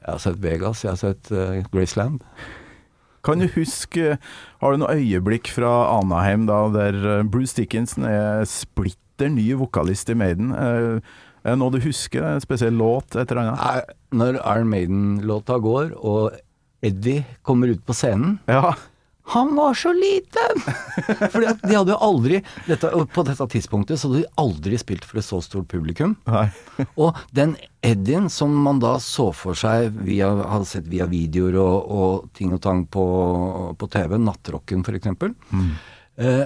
Jeg 0.02 0.12
har 0.16 0.22
sett 0.24 0.40
Vegas, 0.42 0.82
jeg 0.84 0.92
har 0.96 1.00
sett 1.02 1.32
uh, 1.32 1.62
Graceland. 1.74 2.22
Kan 3.22 3.38
du 3.38 3.46
huske 3.54 4.16
Har 4.64 4.74
du 4.74 4.80
noe 4.82 4.96
øyeblikk 4.98 5.52
fra 5.54 5.70
Anaheim 6.00 6.48
da 6.50 6.64
der 6.74 6.96
eh, 7.20 7.24
Bruce 7.30 7.54
Dickinson 7.54 8.08
er 8.10 8.42
splitter 8.50 9.30
ny 9.30 9.44
vokalist 9.60 10.10
i 10.10 10.16
Maiden? 10.18 10.50
Eh, 10.58 10.98
Er 11.46 11.54
det 11.54 11.60
noe 11.62 11.74
du 11.74 11.80
husker? 11.82 12.26
En 12.26 12.42
spesiell 12.42 12.74
låt? 12.78 13.14
Et 13.18 13.30
eller 13.32 13.52
annet? 13.54 13.94
Når 14.14 14.40
Iron 14.42 14.70
Maiden-låta 14.70 15.60
går, 15.62 15.94
og 16.02 16.36
Eddie 16.86 17.24
kommer 17.46 17.70
ut 17.70 17.82
på 17.86 17.94
scenen 17.98 18.40
Ja. 18.50 18.74
Han 19.32 19.56
var 19.56 19.76
så 19.80 19.94
liten! 19.96 20.62
Fordi 21.34 21.50
at 21.52 21.62
de 21.64 21.76
hadde 21.76 21.94
jo 21.94 22.00
aldri 22.04 22.42
dette, 22.68 22.92
På 23.16 23.24
dette 23.28 23.48
tidspunktet 23.54 24.00
så 24.00 24.10
hadde 24.10 24.24
de 24.24 24.32
aldri 24.44 24.80
spilt 24.82 25.08
for 25.08 25.22
et 25.22 25.28
så 25.28 25.42
stort 25.46 25.70
publikum. 25.72 26.18
Nei. 26.30 26.48
Og 27.02 27.18
den 27.36 27.56
Eddien 27.82 28.28
som 28.30 28.54
man 28.66 28.82
da 28.84 28.98
så 29.02 29.32
for 29.34 29.58
seg 29.58 29.96
via, 30.06 30.30
hadde 30.52 30.70
sett 30.70 30.90
via 30.92 31.08
videoer 31.10 31.58
og, 31.64 31.78
og 31.92 32.28
ting 32.38 32.52
og 32.54 32.62
tang 32.62 32.84
på, 32.92 33.06
på 33.74 33.90
TV, 33.90 34.20
Nattrocken 34.22 34.84
f.eks. 34.86 35.10
Eh, 36.22 36.44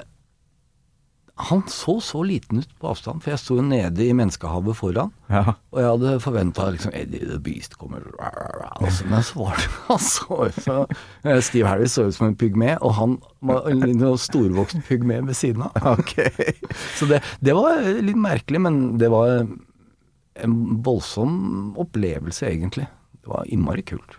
han 1.35 1.63
så 1.67 1.97
så 1.99 2.21
liten 2.23 2.61
ut 2.63 2.69
på 2.79 2.87
avstand, 2.87 3.19
for 3.23 3.33
jeg 3.33 3.41
sto 3.41 3.57
nede 3.59 4.05
i 4.05 4.13
menneskehavet 4.15 4.77
foran. 4.79 5.09
Ja. 5.27 5.57
Og 5.73 5.81
jeg 5.81 5.89
hadde 5.89 6.13
forventa 6.23 6.67
liksom 6.71 6.93
Eddie 6.95 7.27
the 7.27 7.39
Beast 7.43 7.75
kommer 7.75 8.05
altså, 8.79 9.07
Men 9.09 9.25
så 9.25 9.41
var 9.41 9.59
det 9.59 9.65
Han 9.89 9.99
så 9.99 10.37
ut 10.45 10.59
som 10.63 10.93
eh, 11.25 11.41
Steve 11.43 11.67
Harris 11.67 11.97
så 11.97 12.05
ut 12.07 12.15
som 12.15 12.29
en 12.29 12.37
pygme, 12.39 12.77
og 12.79 12.95
han 12.95 13.17
var 13.43 13.67
en 13.67 14.05
storvokst 14.21 14.79
pygme 14.87 15.19
ved 15.27 15.35
siden 15.35 15.65
av. 15.67 15.75
Ok. 15.99 16.15
Så 16.95 17.07
det, 17.09 17.19
det 17.43 17.55
var 17.57 17.83
litt 17.83 18.19
merkelig, 18.19 18.61
men 18.63 18.79
det 19.01 19.11
var 19.11 19.43
en 19.43 20.55
voldsom 20.87 21.75
opplevelse, 21.79 22.47
egentlig. 22.47 22.87
Det 23.19 23.31
var 23.31 23.43
innmari 23.51 23.83
kult. 23.83 24.17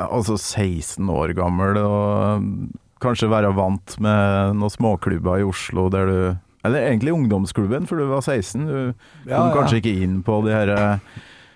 Altså 0.00 0.36
16 0.36 1.08
år 1.12 1.32
gammel 1.36 1.80
og 1.80 2.46
kanskje 3.00 3.32
være 3.32 3.52
vant 3.56 3.96
med 4.04 4.56
noen 4.60 4.72
småklubber 4.72 5.40
i 5.40 5.48
Oslo 5.48 5.88
der 5.92 6.08
du 6.08 6.20
Eller 6.66 6.90
egentlig 6.90 7.12
ungdomsklubben, 7.16 7.86
for 7.88 8.00
du 8.00 8.08
var 8.10 8.20
16. 8.20 8.66
Du 8.66 8.72
kom 8.72 9.30
Ja, 9.30 9.46
ja. 9.46 9.52
kanskje 9.54 9.80
ikke 9.80 9.94
inn 10.04 10.18
på 10.26 10.40
de 10.44 10.52
her 10.52 10.72
eh, 10.74 10.98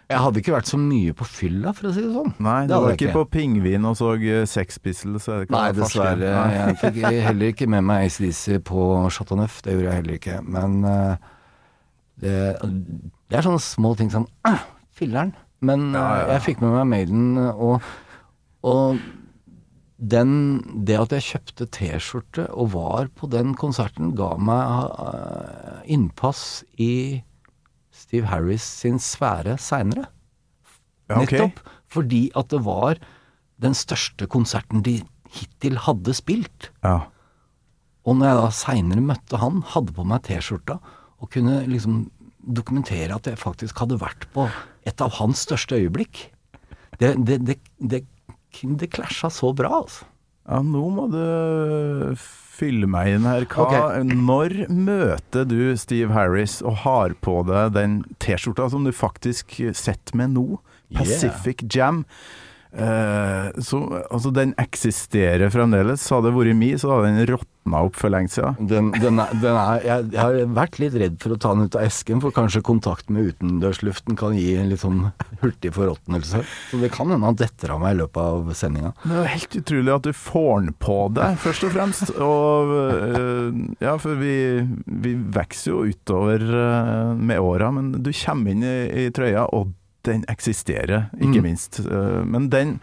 Jeg 0.08 0.20
hadde 0.20 0.40
ikke 0.40 0.54
vært 0.54 0.68
så 0.70 0.78
mye 0.80 1.12
på 1.16 1.26
fylla, 1.28 1.72
for 1.76 1.88
å 1.88 1.92
si 1.96 2.04
det 2.04 2.12
sånn. 2.12 2.32
Nei, 2.44 2.58
du 2.68 2.74
var 2.74 2.92
ikke 2.92 3.08
ikke. 3.08 3.14
på 3.18 3.24
Pingvin 3.36 3.88
og 3.88 3.96
så 4.00 4.14
Sex 4.48 4.78
Pistols? 4.84 5.28
Nei, 5.52 5.68
dessverre. 5.76 6.32
Nei. 6.34 6.48
Jeg 6.56 6.76
fikk 6.82 6.98
heller 7.28 7.54
ikke 7.54 7.68
med 7.72 7.86
meg 7.88 8.08
ACDC 8.08 8.60
på 8.68 8.88
Chateau 9.12 9.40
Neuf. 9.40 9.60
Det 9.64 9.76
gjorde 9.76 9.88
jeg 9.88 10.00
heller 10.02 10.18
ikke. 10.20 10.40
Men 10.44 10.76
uh, 10.84 11.16
det, 12.20 12.36
det 12.60 13.38
er 13.40 13.46
sånne 13.48 13.64
små 13.64 13.94
ting 13.98 14.12
som 14.12 14.28
ah, 14.50 14.64
Filler'n. 14.96 15.32
Men 15.64 15.90
eh, 15.96 16.24
jeg 16.34 16.44
fikk 16.50 16.64
med 16.64 16.74
meg 16.76 16.88
Maiden, 16.90 17.38
og, 17.40 17.80
og 18.68 18.98
den, 19.96 20.58
det 20.86 20.96
at 20.98 21.12
jeg 21.14 21.26
kjøpte 21.28 21.68
T-skjorte 21.70 22.48
og 22.52 22.72
var 22.74 23.08
på 23.14 23.28
den 23.30 23.54
konserten, 23.58 24.12
ga 24.18 24.32
meg 24.36 24.90
eh, 25.04 25.84
innpass 25.94 26.64
i 26.82 27.22
Steve 27.94 28.26
Harris 28.32 28.66
sin 28.82 28.98
sfære 28.98 29.56
seinere. 29.62 30.08
Ja, 31.10 31.20
okay. 31.20 31.38
Nettopp 31.38 31.62
fordi 31.94 32.26
at 32.34 32.50
det 32.50 32.64
var 32.66 32.98
den 33.62 33.76
største 33.78 34.26
konserten 34.26 34.82
de 34.82 34.98
hittil 35.34 35.78
hadde 35.84 36.14
spilt. 36.16 36.72
Ja. 36.82 37.04
Og 38.04 38.18
når 38.18 38.28
jeg 38.28 38.40
da 38.40 38.50
seinere 38.58 39.04
møtte 39.04 39.38
han, 39.40 39.62
hadde 39.72 39.94
på 39.94 40.06
meg 40.08 40.24
T-skjorta 40.26 40.80
og 41.22 41.30
kunne 41.32 41.62
liksom 41.70 42.08
dokumentere 42.44 43.14
at 43.14 43.30
jeg 43.30 43.40
faktisk 43.40 43.78
hadde 43.80 44.00
vært 44.02 44.26
på 44.34 44.48
et 44.84 45.00
av 45.00 45.14
hans 45.20 45.46
største 45.46 45.78
øyeblikk 45.80 46.26
Det, 47.00 47.14
det, 47.26 47.38
det, 47.46 47.56
det, 47.80 48.04
det 48.62 48.90
klasja 48.94 49.30
så 49.32 49.52
bra, 49.56 49.82
altså. 49.82 50.06
ja, 50.48 50.60
nå 50.64 50.84
må 50.94 51.08
du 51.12 52.14
fylle 52.54 52.86
meg 52.90 53.16
inn 53.16 53.26
her. 53.26 53.46
Hva, 53.50 53.98
Når 54.06 54.66
møter 54.70 55.46
du 55.48 55.74
Steve 55.80 56.14
Harris 56.14 56.60
og 56.62 56.84
har 56.84 57.16
på 57.24 57.40
deg 57.48 57.74
den 57.74 58.00
T-skjorta 58.22 58.68
som 58.70 58.86
du 58.86 58.92
faktisk 58.94 59.56
sitter 59.74 60.20
med 60.20 60.36
nå? 60.36 60.46
Yeah. 60.90 61.00
Pacific 61.02 61.64
Jam. 61.74 62.04
Eh, 62.74 63.62
så, 63.62 63.80
altså, 64.10 64.30
den 64.34 64.54
eksisterer 64.58 65.52
fremdeles. 65.54 66.04
Hadde 66.10 66.30
det 66.30 66.38
vært 66.38 66.58
mi, 66.58 66.72
så 66.80 66.90
hadde 66.90 67.12
den 67.12 67.28
råtna 67.30 67.82
opp 67.86 67.98
for 67.98 68.12
lenge 68.12 68.32
siden. 68.34 68.56
Den, 68.70 68.90
den 68.98 69.20
er, 69.22 69.34
den 69.38 69.58
er, 69.58 69.84
jeg, 69.86 70.08
jeg 70.14 70.20
har 70.20 70.38
vært 70.56 70.78
litt 70.82 70.96
redd 70.98 71.20
for 71.22 71.36
å 71.36 71.38
ta 71.40 71.52
den 71.54 71.68
ut 71.68 71.78
av 71.78 71.86
esken, 71.86 72.22
for 72.24 72.34
kanskje 72.34 72.64
kontakt 72.66 73.12
med 73.14 73.30
utendørsluften 73.30 74.18
kan 74.18 74.34
gi 74.38 74.56
en 74.58 74.72
litt 74.72 74.82
sånn 74.82 75.04
hurtig 75.44 75.74
forråtnelse. 75.76 76.42
Så 76.72 76.82
det 76.82 76.90
kan 76.94 77.12
hende 77.14 77.30
han 77.30 77.38
detter 77.38 77.76
av 77.76 77.84
meg 77.84 77.94
i 77.94 78.00
løpet 78.02 78.20
av 78.24 78.50
sendinga. 78.58 78.94
Det 79.04 79.22
er 79.22 79.32
helt 79.36 79.58
utrolig 79.62 79.94
at 79.94 80.08
du 80.08 80.12
får 80.24 80.66
den 80.66 80.74
på 80.82 80.98
deg, 81.14 81.38
først 81.46 81.68
og 81.68 81.74
fremst. 81.76 82.14
Og 82.18 82.74
eh, 82.80 83.62
ja, 83.86 83.94
for 84.02 84.18
vi, 84.18 84.36
vi 85.06 85.14
vokser 85.38 85.70
jo 85.70 85.86
utover 85.94 86.42
eh, 86.42 87.14
med 87.14 87.38
åra, 87.38 87.70
men 87.74 87.94
du 88.02 88.10
kommer 88.24 88.50
inn 88.50 88.66
i, 88.66 88.76
i 89.06 89.08
trøya, 89.14 89.46
og 89.54 89.70
den 90.04 90.24
eksisterer, 90.28 91.10
ikke 91.18 91.40
Mm. 91.40 91.42
minst. 91.42 91.80
Eh, 91.80 92.22
men 92.24 92.48
den 92.52 92.80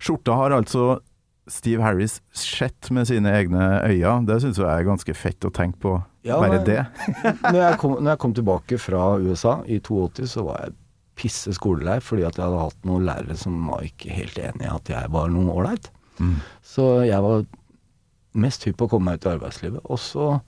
skjorta 0.00 0.34
har 0.36 0.50
altså 0.56 1.00
Steve 1.48 1.82
Harris 1.84 2.20
sett 2.32 2.90
med 2.90 3.06
sine 3.06 3.28
egne 3.36 3.82
øyne. 3.84 4.26
Det 4.26 4.40
syns 4.42 4.56
jeg 4.58 4.64
er 4.66 4.84
ganske 4.86 5.14
fett 5.14 5.44
å 5.44 5.50
tenke 5.52 5.78
på. 5.82 6.02
Ja, 6.24 6.38
Bare 6.40 6.62
det. 6.64 6.86
når, 7.52 7.58
jeg 7.60 7.78
kom, 7.78 7.98
når 8.02 8.10
jeg 8.14 8.18
kom 8.22 8.34
tilbake 8.34 8.78
fra 8.80 9.18
USA 9.20 9.58
i 9.68 9.78
82, 9.78 10.26
så 10.26 10.44
var 10.46 10.62
jeg 10.64 10.72
pisse 11.14 11.52
skolelei 11.54 11.98
fordi 12.02 12.24
at 12.26 12.34
jeg 12.40 12.44
hadde 12.46 12.62
hatt 12.64 12.86
noen 12.88 13.04
lærere 13.06 13.36
som 13.36 13.58
var 13.68 13.84
ikke 13.86 14.10
helt 14.10 14.38
enig 14.40 14.64
i 14.64 14.72
at 14.72 14.88
jeg 14.88 15.12
var 15.12 15.28
noen 15.28 15.50
ålreit. 15.52 15.90
Mm. 16.18 16.38
Så 16.64 17.04
jeg 17.06 17.20
var 17.22 17.44
mest 18.34 18.64
hypp 18.64 18.78
på 18.80 18.88
å 18.88 18.90
komme 18.94 19.12
meg 19.12 19.20
ut 19.20 19.28
i 19.28 19.34
arbeidslivet. 19.36 19.84
Og 19.84 19.98
så 20.00 20.40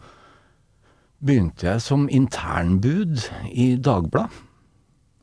begynte 1.24 1.68
jeg 1.68 1.80
som 1.84 2.08
internbud 2.12 3.20
i 3.52 3.76
Dagbladet. 3.76 4.42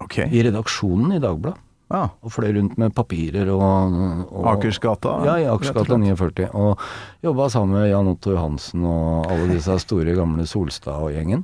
Ok. 0.03 0.19
I 0.27 0.43
redaksjonen 0.49 1.17
i 1.17 1.21
Dagbladet. 1.23 1.61
Ja. 1.93 2.07
Og 2.25 2.31
fløy 2.33 2.49
rundt 2.55 2.77
med 2.81 2.93
papirer 2.97 3.49
og, 3.53 3.97
og 4.33 4.47
Akersgata? 4.55 5.11
Ja, 5.27 5.35
i 5.43 5.45
Akersgata 5.51 5.97
49. 5.99 6.47
Og 6.57 6.81
jobba 7.21 7.49
sammen 7.53 7.77
med 7.77 7.89
Jan 7.91 8.09
Otto 8.09 8.33
Johansen 8.33 8.85
og 8.89 9.27
alle 9.29 9.51
disse 9.51 9.75
store, 9.83 10.15
gamle 10.17 10.47
Solstad 10.49 11.05
og 11.05 11.13
gjengen. 11.13 11.43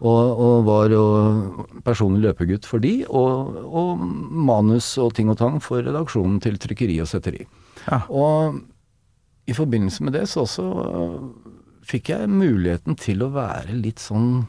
Og, 0.00 0.40
og 0.46 0.64
var 0.68 0.94
jo 0.94 1.04
personlig 1.84 2.24
løpegutt 2.24 2.68
for 2.68 2.80
de, 2.84 3.02
og, 3.10 3.58
og 3.68 4.00
manus 4.00 4.94
og 5.02 5.12
ting 5.18 5.32
og 5.32 5.40
tang 5.42 5.60
for 5.64 5.84
redaksjonen 5.84 6.40
til 6.42 6.56
trykkeri 6.62 6.96
og 7.04 7.10
setteri. 7.12 7.44
Ja. 7.84 8.04
Og 8.08 8.62
i 9.50 9.56
forbindelse 9.56 10.06
med 10.06 10.16
det 10.16 10.24
så 10.30 10.46
også 10.46 10.70
fikk 11.84 12.14
jeg 12.14 12.32
muligheten 12.32 12.96
til 12.96 13.26
å 13.26 13.32
være 13.34 13.74
litt 13.76 14.00
sånn 14.00 14.46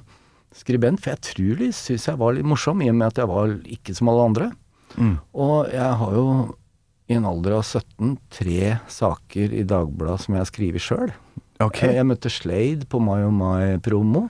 skribent, 0.55 1.01
for 1.03 1.13
jeg 1.13 1.21
tror 1.29 1.61
de 1.61 1.69
syntes 1.73 2.07
jeg 2.09 2.19
var 2.21 2.33
litt 2.37 2.45
morsom, 2.49 2.81
i 2.85 2.89
og 2.91 2.95
med 2.99 3.07
at 3.11 3.21
jeg 3.23 3.29
var 3.31 3.53
ikke 3.77 3.95
som 3.97 4.09
alle 4.13 4.27
andre. 4.29 4.51
Mm. 4.97 5.15
Og 5.33 5.71
jeg 5.73 5.93
har 6.01 6.13
jo 6.17 6.25
i 7.11 7.15
en 7.17 7.25
alder 7.27 7.57
av 7.57 7.63
17 7.65 8.17
tre 8.31 8.75
saker 8.87 9.53
i 9.59 9.63
Dagbladet 9.67 10.21
som 10.23 10.35
jeg 10.37 10.43
har 10.45 10.51
skrevet 10.51 10.83
sjøl. 10.85 11.11
Okay. 11.63 11.89
Jeg, 11.93 11.99
jeg 11.99 12.07
møtte 12.09 12.31
Slade 12.33 12.87
på 12.89 12.99
My 13.03 13.19
og 13.27 13.33
My-promo, 13.37 14.27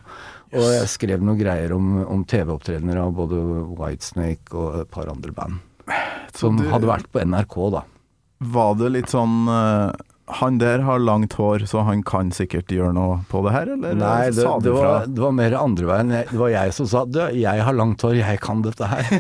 og 0.54 0.66
jeg 0.70 0.90
skrev 0.92 1.22
noen 1.26 1.40
greier 1.40 1.72
om, 1.74 2.04
om 2.06 2.24
TV-opptredener 2.30 3.00
av 3.02 3.14
både 3.18 3.40
Whitesnake 3.78 4.54
og 4.54 4.82
et 4.84 4.92
par 4.94 5.10
andre 5.10 5.32
band. 5.34 5.62
Så 6.34 6.48
Som 6.48 6.58
du- 6.62 6.68
hadde 6.70 6.90
vært 6.90 7.10
på 7.14 7.22
NRK, 7.26 7.56
da. 7.74 7.84
Var 8.54 8.76
det 8.80 8.92
litt 8.92 9.10
sånn 9.14 9.48
eh, 9.50 9.94
Han 10.40 10.58
der 10.58 10.80
har 10.88 11.00
langt 11.04 11.34
hår, 11.36 11.66
så 11.68 11.82
han 11.84 12.00
kan 12.08 12.30
sikkert 12.32 12.72
gjøre 12.72 12.94
noe 12.96 13.18
på 13.28 13.42
det 13.44 13.52
her, 13.52 13.68
eller 13.76 13.94
Nei, 14.00 14.30
det, 14.32 14.46
det, 14.64 14.72
var, 14.72 15.04
det 15.06 15.20
var 15.20 15.32
mer 15.36 15.52
andre 15.60 15.86
veien. 15.90 16.14
Det 16.32 16.40
var 16.40 16.50
jeg 16.54 16.74
som 16.74 16.88
sa 16.88 17.04
du, 17.06 17.20
jeg 17.36 17.66
har 17.68 17.76
langt 17.76 18.02
hår, 18.02 18.16
jeg 18.22 18.40
kan 18.40 18.62
dette 18.64 18.88
her. 18.88 19.04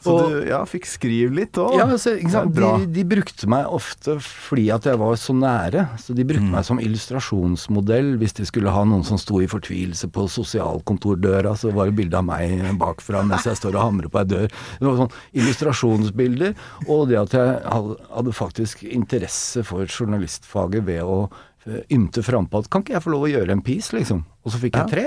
Så 0.00 0.14
og- 0.16 0.30
du 0.32 0.46
ja, 0.48 0.62
fikk 0.64 0.86
skrive 0.88 1.34
litt 1.36 1.58
òg? 1.60 1.74
Ja, 1.76 1.84
så, 2.00 2.14
sant? 2.32 2.54
Bra. 2.56 2.70
De, 2.80 2.86
de 2.88 3.02
brukte 3.04 3.44
meg 3.52 3.66
ofte 3.68 4.14
fordi 4.22 4.70
at 4.72 4.86
jeg 4.88 4.96
var 4.98 5.18
så 5.20 5.34
nære. 5.36 5.82
Så 6.00 6.14
de 6.16 6.24
brukte 6.24 6.40
Mm. 6.46 6.54
meg 6.56 6.64
som 6.64 6.80
illustrasjonsmodell 6.80 8.14
hvis 8.16 8.32
de 8.38 8.46
skulle 8.48 8.72
ha 8.72 8.80
noen 8.88 9.04
som 9.04 9.18
sto 9.20 9.42
i 9.44 9.46
fortvilelse 9.50 10.08
på 10.14 10.24
sosialkontordøra. 10.32 11.52
Så 11.60 11.68
var 11.76 11.90
det 11.90 11.96
bilde 12.00 12.16
av 12.16 12.24
meg 12.24 12.64
bakfra 12.80 13.20
mens 13.28 13.44
jeg 13.44 13.56
står 13.60 13.76
og 13.76 13.82
hamrer 13.84 14.08
på 14.08 14.22
ei 14.22 14.24
dør. 14.32 14.48
Det 14.80 14.88
var 14.88 14.96
sånn 15.02 15.12
illustrasjonsbilder. 15.36 16.54
Og 16.88 17.04
det 17.12 17.20
at 17.20 17.32
jeg 17.36 17.60
hadde, 17.68 17.96
hadde 18.08 18.32
faktisk 18.32 18.59
interesse 18.90 19.64
for 19.66 19.86
journalistfaget 19.86 20.86
ved 20.86 21.02
å 21.06 21.18
eh, 21.66 21.82
ymte 21.94 22.24
frampå 22.26 22.62
at 22.62 22.70
kan 22.72 22.84
ikke 22.84 22.96
jeg 22.96 23.04
få 23.06 23.14
lov 23.14 23.26
å 23.26 23.32
gjøre 23.32 23.56
en 23.56 23.64
piece, 23.64 23.94
liksom? 23.96 24.24
Og 24.44 24.54
så 24.54 24.62
fikk 24.62 24.78
jeg 24.80 24.92
tre. 24.92 25.06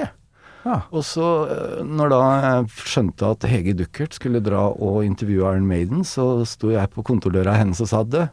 Ja. 0.64 0.80
Og 0.96 1.04
så, 1.08 1.28
eh, 1.52 1.84
når 1.84 2.14
da 2.14 2.22
jeg 2.30 2.74
skjønte 2.94 3.34
at 3.36 3.48
Hege 3.52 3.76
Duckert 3.78 4.16
skulle 4.16 4.44
dra 4.44 4.70
og 4.72 5.04
intervjue 5.08 5.44
Iron 5.50 5.68
Maiden, 5.68 6.08
så 6.08 6.46
sto 6.48 6.72
jeg 6.74 6.92
på 6.96 7.06
kontordøra 7.06 7.58
hennes 7.60 7.84
og 7.84 7.92
sa 7.92 8.04
det, 8.08 8.30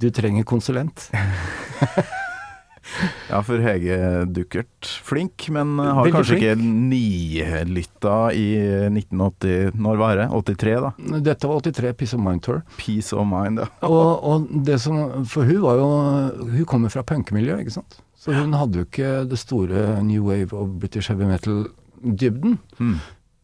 du 0.00 0.10
trenger 0.14 0.48
konsulent. 0.48 1.10
ja, 3.30 3.40
for 3.46 3.60
Hege 3.62 3.96
Duckert, 4.34 4.88
flink, 5.06 5.46
men 5.54 5.76
har 5.78 6.00
Veldig 6.02 6.14
kanskje 6.16 6.36
flink. 6.36 6.44
ikke 6.46 6.70
nilytta 6.90 8.14
i 8.34 8.46
1980 8.90 9.76
Når 9.80 10.00
var 10.00 10.16
det? 10.20 10.26
83, 10.32 10.76
da? 10.86 10.92
Dette 11.30 11.50
var 11.50 11.60
83 11.66 11.92
Peace 12.00 12.16
of 12.16 12.22
Mind 12.24 12.42
Tour. 12.46 12.62
Peace 12.80 13.16
of 13.16 13.26
mind, 13.28 13.60
ja. 13.62 13.68
Og, 13.90 14.24
og 14.24 14.48
det 14.66 14.80
som, 14.82 15.24
for 15.28 15.44
hun 15.48 15.60
var 15.64 15.80
jo 15.80 15.88
Hun 16.56 16.64
kommer 16.68 16.92
fra 16.92 17.04
punkemiljøet, 17.06 17.64
ikke 17.66 17.76
sant. 17.78 18.00
Så 18.20 18.34
hun 18.36 18.52
hadde 18.56 18.82
jo 18.82 18.88
ikke 18.88 19.12
det 19.30 19.38
store 19.40 20.02
new 20.04 20.26
wave 20.28 20.52
of 20.56 20.68
British 20.82 21.08
heavy 21.08 21.24
metal-dybden. 21.30 22.58
Mm. 22.78 22.96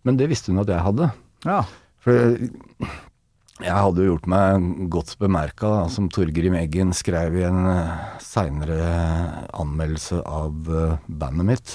Men 0.05 0.19
det 0.21 0.29
visste 0.29 0.53
hun 0.53 0.61
at 0.61 0.69
jeg 0.69 0.85
hadde. 0.85 1.09
Ja. 1.47 1.63
For 2.05 2.37
Jeg 3.63 3.73
hadde 3.73 4.03
jo 4.05 4.11
gjort 4.13 4.27
meg 4.29 4.67
godt 4.93 5.15
bemerka, 5.23 5.69
da, 5.73 5.85
som 5.93 6.11
Torgrim 6.13 6.57
Eggen 6.59 6.91
skrev 6.97 7.39
i 7.41 7.47
en 7.49 7.63
uh, 7.65 7.95
seinere 8.21 8.83
anmeldelse 9.57 10.19
av 10.29 10.69
eh, 10.69 10.99
bandet 11.09 11.49
mitt. 11.49 11.73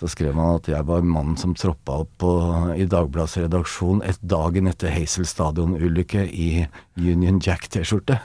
Så 0.00 0.08
skrev 0.10 0.32
han 0.34 0.56
at 0.56 0.66
jeg 0.72 0.82
var 0.88 1.04
mannen 1.04 1.36
som 1.38 1.52
troppa 1.54 1.98
opp 2.02 2.14
på, 2.18 2.30
i 2.80 2.86
Dagbladets 2.90 3.36
redaksjon 3.44 4.00
et 4.08 4.18
dagen 4.24 4.66
etter 4.72 4.90
Hazel 4.90 5.28
Stadion-ulykke 5.28 6.24
i 6.32 6.48
Union 6.98 7.38
Jack-T-skjorte. 7.44 8.16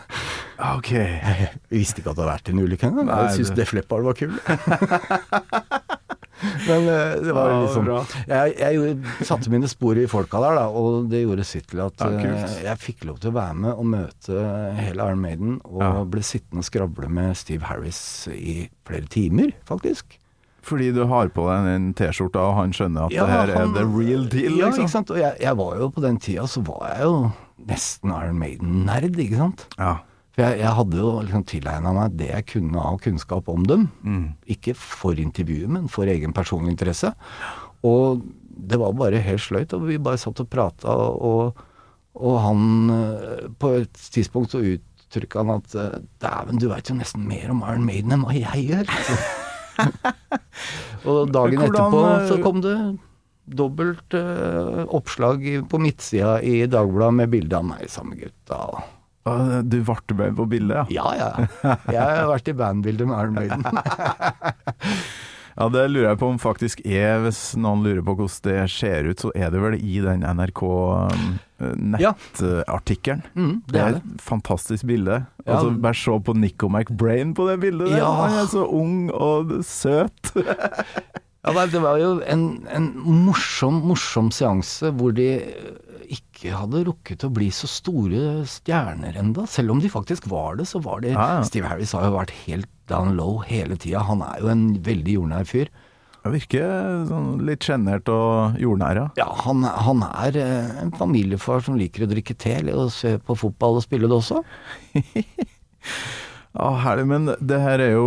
Ok. 0.72 0.94
Jeg 1.27 1.51
visste 1.70 2.01
ikke 2.01 2.15
at 2.15 2.17
det 2.17 2.24
hadde 2.24 2.32
vært 2.32 2.50
en 2.56 2.63
ulykke 2.63 2.88
engang. 2.89 3.12
Jeg 3.12 3.36
syntes 3.36 3.51
det- 3.51 3.60
Def 3.62 3.75
Leppard 3.77 4.08
var 4.08 4.17
kul. 4.17 4.34
Men 6.67 6.88
eh, 6.91 7.15
det 7.24 7.34
var 7.34 7.50
Ja, 7.50 7.62
liksom. 7.63 7.88
Jeg, 8.27 8.53
jeg 8.60 9.25
satte 9.25 9.50
mine 9.53 9.67
spor 9.72 9.98
i 9.98 10.06
folka 10.12 10.41
der, 10.44 10.56
da, 10.60 10.67
og 10.70 11.08
det 11.10 11.24
gjorde 11.25 11.46
sitt 11.48 11.67
til 11.72 11.82
at 11.86 11.98
Ja, 12.03 12.12
eh, 12.20 12.60
jeg 12.67 12.77
fikk 12.84 13.06
lov 13.10 13.20
til 13.24 13.32
å 13.32 13.38
være 13.39 13.56
med 13.56 13.74
og 13.74 13.86
møte 13.86 14.44
hele 14.77 15.08
Iron 15.08 15.22
Maiden, 15.24 15.58
og 15.65 15.82
Ja. 15.82 16.03
ble 16.06 16.22
sittende 16.22 16.62
og 16.62 16.70
skravle 16.70 17.10
med 17.10 17.36
Steve 17.38 17.63
Harris 17.65 18.27
i 18.32 18.70
flere 18.86 19.08
timer, 19.10 19.51
faktisk. 19.67 20.17
Fordi 20.67 20.91
du 20.94 21.06
har 21.08 21.29
på 21.32 21.46
deg 21.48 21.63
den 21.63 21.94
T-skjorta, 21.96 22.41
og 22.44 22.56
han 22.58 22.74
skjønner 22.75 23.06
at 23.08 23.12
Ja, 23.15 23.24
det 23.25 23.32
her 23.32 23.53
han- 23.56 23.70
er 23.70 23.74
the 23.79 23.86
real 23.88 24.25
deal, 24.27 24.51
Ja, 24.58 24.65
liksom? 24.67 24.84
ikke 24.84 24.89
sant. 24.91 25.12
Og 25.12 25.17
jeg, 25.17 25.38
jeg 25.39 25.56
var 25.56 25.77
jo 25.77 25.89
på 25.89 26.01
den 26.03 26.17
tida, 26.20 26.44
så 26.44 26.62
var 26.67 26.89
jeg 26.94 27.01
jo 27.08 27.32
nesten 27.65 28.12
Iron 28.12 28.38
Maiden-nerd, 28.39 29.15
ikke 29.17 29.38
sant. 29.38 29.65
Ja. 29.79 29.98
For 30.38 30.46
jeg, 30.46 30.60
jeg 30.62 30.77
hadde 30.77 30.98
jo 31.01 31.12
liksom 31.25 31.44
tilegna 31.50 31.91
meg 31.98 32.17
det 32.20 32.27
jeg 32.29 32.46
kunne 32.51 32.82
av 32.86 33.00
kunnskap 33.01 33.48
om 33.50 33.63
dem. 33.65 33.88
Mm. 34.06 34.25
Ikke 34.53 34.75
for 34.77 35.17
intervjuet, 35.17 35.72
men 35.74 35.88
for 35.89 36.06
egen 36.06 36.36
personlig 36.38 36.75
interesse. 36.75 37.10
Og 37.82 38.22
det 38.46 38.77
var 38.77 38.94
bare 38.94 39.22
helt 39.25 39.41
sløyt, 39.41 39.74
og 39.74 39.88
vi 39.89 39.98
bare 39.98 40.20
satt 40.22 40.44
og 40.44 40.50
prata, 40.53 40.94
og, 40.94 41.58
og 42.17 42.38
han 42.41 42.94
eh, 42.94 43.48
På 43.58 43.74
et 43.82 43.98
tidspunkt 44.13 44.53
så 44.53 44.62
uttrykka 44.62 45.41
han 45.41 45.56
at 45.56 45.74
eh, 45.74 45.98
Dæven, 46.22 46.62
du 46.62 46.67
veit 46.70 46.89
jo 46.89 46.98
nesten 46.98 47.25
mer 47.25 47.50
om 47.53 47.63
Iron 47.65 47.86
Maiden 47.89 48.13
enn 48.13 48.25
hva 48.27 48.38
jeg 48.38 48.67
gjør. 48.70 48.94
og 51.10 51.34
dagen 51.34 51.63
Hvordan, 51.63 51.72
etterpå 51.72 52.03
så 52.29 52.38
eh, 52.38 52.44
kom 52.46 52.62
det 52.65 52.77
dobbelt 53.48 54.12
uh, 54.12 54.84
oppslag 54.91 55.46
på 55.72 55.79
midtsida 55.79 56.34
i 56.44 56.65
Dagbladet 56.67 57.15
med 57.22 57.32
bilde 57.32 57.56
av 57.56 57.63
meg 57.63 57.86
sammen 57.89 58.17
med 58.17 58.25
gutta. 58.25 58.58
og 58.60 58.97
Du 59.67 59.79
ble 59.84 59.98
med 60.19 60.36
på 60.38 60.46
bildet, 60.50 60.91
ja? 60.93 61.07
ja, 61.15 61.38
ja. 61.38 61.75
Jeg 61.91 62.01
har 62.01 62.27
vært 62.34 62.51
i 62.51 62.57
bandbildet 62.57 63.10
med 63.10 63.17
Iron 63.24 63.39
Maiden. 63.39 63.65
Ja, 65.57 65.65
det 65.74 65.88
lurer 65.89 66.12
jeg 66.12 66.19
på 66.22 66.27
om 66.29 66.36
faktisk 66.38 66.84
er, 66.86 67.15
hvis 67.24 67.39
noen 67.57 67.79
lurer 67.81 68.03
på 68.05 68.13
hvordan 68.13 68.43
det 68.46 68.57
ser 68.69 69.07
ut, 69.10 69.24
så 69.24 69.31
er 69.34 69.50
det 69.50 69.57
vel 69.63 69.74
i 69.81 69.96
den 70.05 70.22
NRK 70.22 70.62
nettartikkelen. 71.81 73.24
Ja. 73.25 73.41
Mm, 73.41 73.55
Det 73.65 73.74
det 73.74 73.81
er 73.81 73.98
et 73.98 74.22
fantastisk 74.22 74.86
bilde. 74.86 75.24
Ja. 75.48 75.55
Altså, 75.55 75.72
bare 75.81 75.98
se 75.98 76.19
på 76.27 76.36
Nico 76.38 76.69
McBrain 76.69 77.34
på 77.34 77.48
det 77.50 77.57
bildet. 77.65 77.89
der. 77.89 78.03
Ja. 78.03 78.12
Han 78.22 78.38
er 78.43 78.51
så 78.53 78.67
ung 78.69 79.10
og 79.12 79.57
søt. 79.65 80.34
Ja, 81.48 81.65
det 81.72 81.79
var 81.79 81.96
jo 81.96 82.07
en, 82.27 82.41
en 82.75 82.88
morsom, 83.24 83.77
morsom 83.88 84.27
seanse 84.36 84.89
hvor 85.00 85.13
de 85.15 85.27
ikke 86.38 86.53
hadde 86.53 86.84
rukket 86.86 87.25
å 87.25 87.32
bli 87.34 87.50
så 87.53 87.67
store 87.70 88.46
stjerner 88.48 89.17
enda. 89.17 89.48
Selv 89.50 89.74
om 89.74 89.82
de 89.82 89.89
faktisk 89.89 90.29
var 90.29 90.60
det, 90.60 90.67
så 90.70 90.79
var 90.84 91.01
de 91.01 91.15
Ja, 91.15 91.27
ja. 91.39 91.44
Steve 91.48 91.67
Harris 91.72 91.96
har 91.98 92.06
jo 92.06 92.13
vært 92.15 92.36
helt 92.46 92.70
down 92.88 93.15
low 93.17 93.41
hele 93.44 93.75
tida. 93.75 94.06
Han 94.08 94.22
er 94.22 94.39
jo 94.44 94.51
en 94.53 94.67
veldig 94.86 95.17
jordnær 95.17 95.50
fyr. 95.50 95.74
Han 96.24 96.34
virker 96.36 97.06
sånn 97.08 97.27
litt 97.48 97.63
sjenert 97.63 98.10
og 98.12 98.58
jordnær, 98.62 99.00
ja. 99.00 99.08
Ja, 99.20 99.27
han, 99.46 99.63
han 99.63 100.03
er 100.08 100.38
eh, 100.41 100.72
en 100.84 100.94
familiefar 100.96 101.63
som 101.65 101.77
liker 101.79 102.03
å 102.06 102.10
drikke 102.12 102.36
te 102.38 102.58
og 102.74 102.91
se 102.91 103.15
på 103.24 103.38
fotball 103.39 103.79
og 103.79 103.86
spille 103.86 104.10
det 104.12 104.17
også. 104.17 104.44
Ja, 106.58 106.72
herlig, 106.82 107.06
men 107.06 107.28
det 107.38 107.58
her 107.62 107.82
er 107.84 107.92
jo 107.94 108.06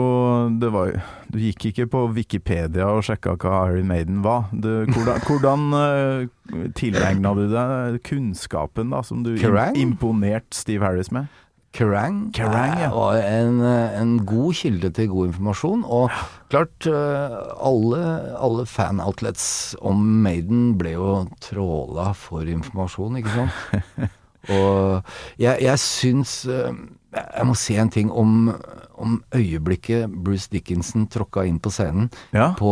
det 0.59 0.73
var, 0.75 0.97
Du 1.31 1.39
gikk 1.39 1.69
ikke 1.69 1.87
på 1.93 2.01
Wikipedia 2.17 2.89
og 2.91 3.05
sjekka 3.07 3.37
hva 3.39 3.69
Iron 3.71 3.87
Maiden 3.87 4.25
var. 4.27 4.49
Du, 4.51 4.89
hvordan 4.91 5.23
hvordan 5.29 5.69
uh, 5.77 6.71
tilegna 6.75 7.35
du 7.39 7.45
deg 7.53 8.01
kunnskapen 8.09 8.91
da, 8.91 9.05
som 9.07 9.23
du 9.23 9.37
Kerrang? 9.39 9.79
imponerte 9.79 10.59
Steve 10.59 10.83
Harris 10.83 11.13
med? 11.15 11.31
Kerrang, 11.71 12.33
Kerrang, 12.35 12.81
ja. 12.81 12.89
eh, 12.89 12.95
var 12.97 13.17
en, 13.23 13.61
eh, 13.63 14.01
en 14.01 14.27
god 14.27 14.57
kilde 14.59 14.91
til 14.91 15.07
god 15.13 15.29
informasjon. 15.29 15.85
Og 15.87 16.11
klart, 16.51 16.87
eh, 16.91 17.37
alle, 17.63 18.01
alle 18.35 18.65
fan-outlets 18.67 19.77
om 19.79 20.03
Maiden 20.25 20.73
ble 20.81 20.97
jo 20.97 21.13
tråla 21.39 22.11
for 22.19 22.43
informasjon, 22.43 23.21
ikke 23.21 23.37
sant. 23.37 24.11
Og 24.57 25.07
jeg, 25.39 25.61
jeg 25.63 25.79
syns 25.85 26.35
eh, 26.51 26.75
Jeg 27.11 27.47
må 27.49 27.57
si 27.59 27.75
en 27.81 27.91
ting 27.91 28.11
om, 28.15 28.53
om 28.95 29.17
øyeblikket 29.35 30.13
Bruce 30.23 30.51
Dickinson 30.53 31.09
tråkka 31.11 31.43
inn 31.49 31.59
på 31.63 31.73
scenen 31.75 32.11
Ja, 32.37 32.53
på, 32.59 32.71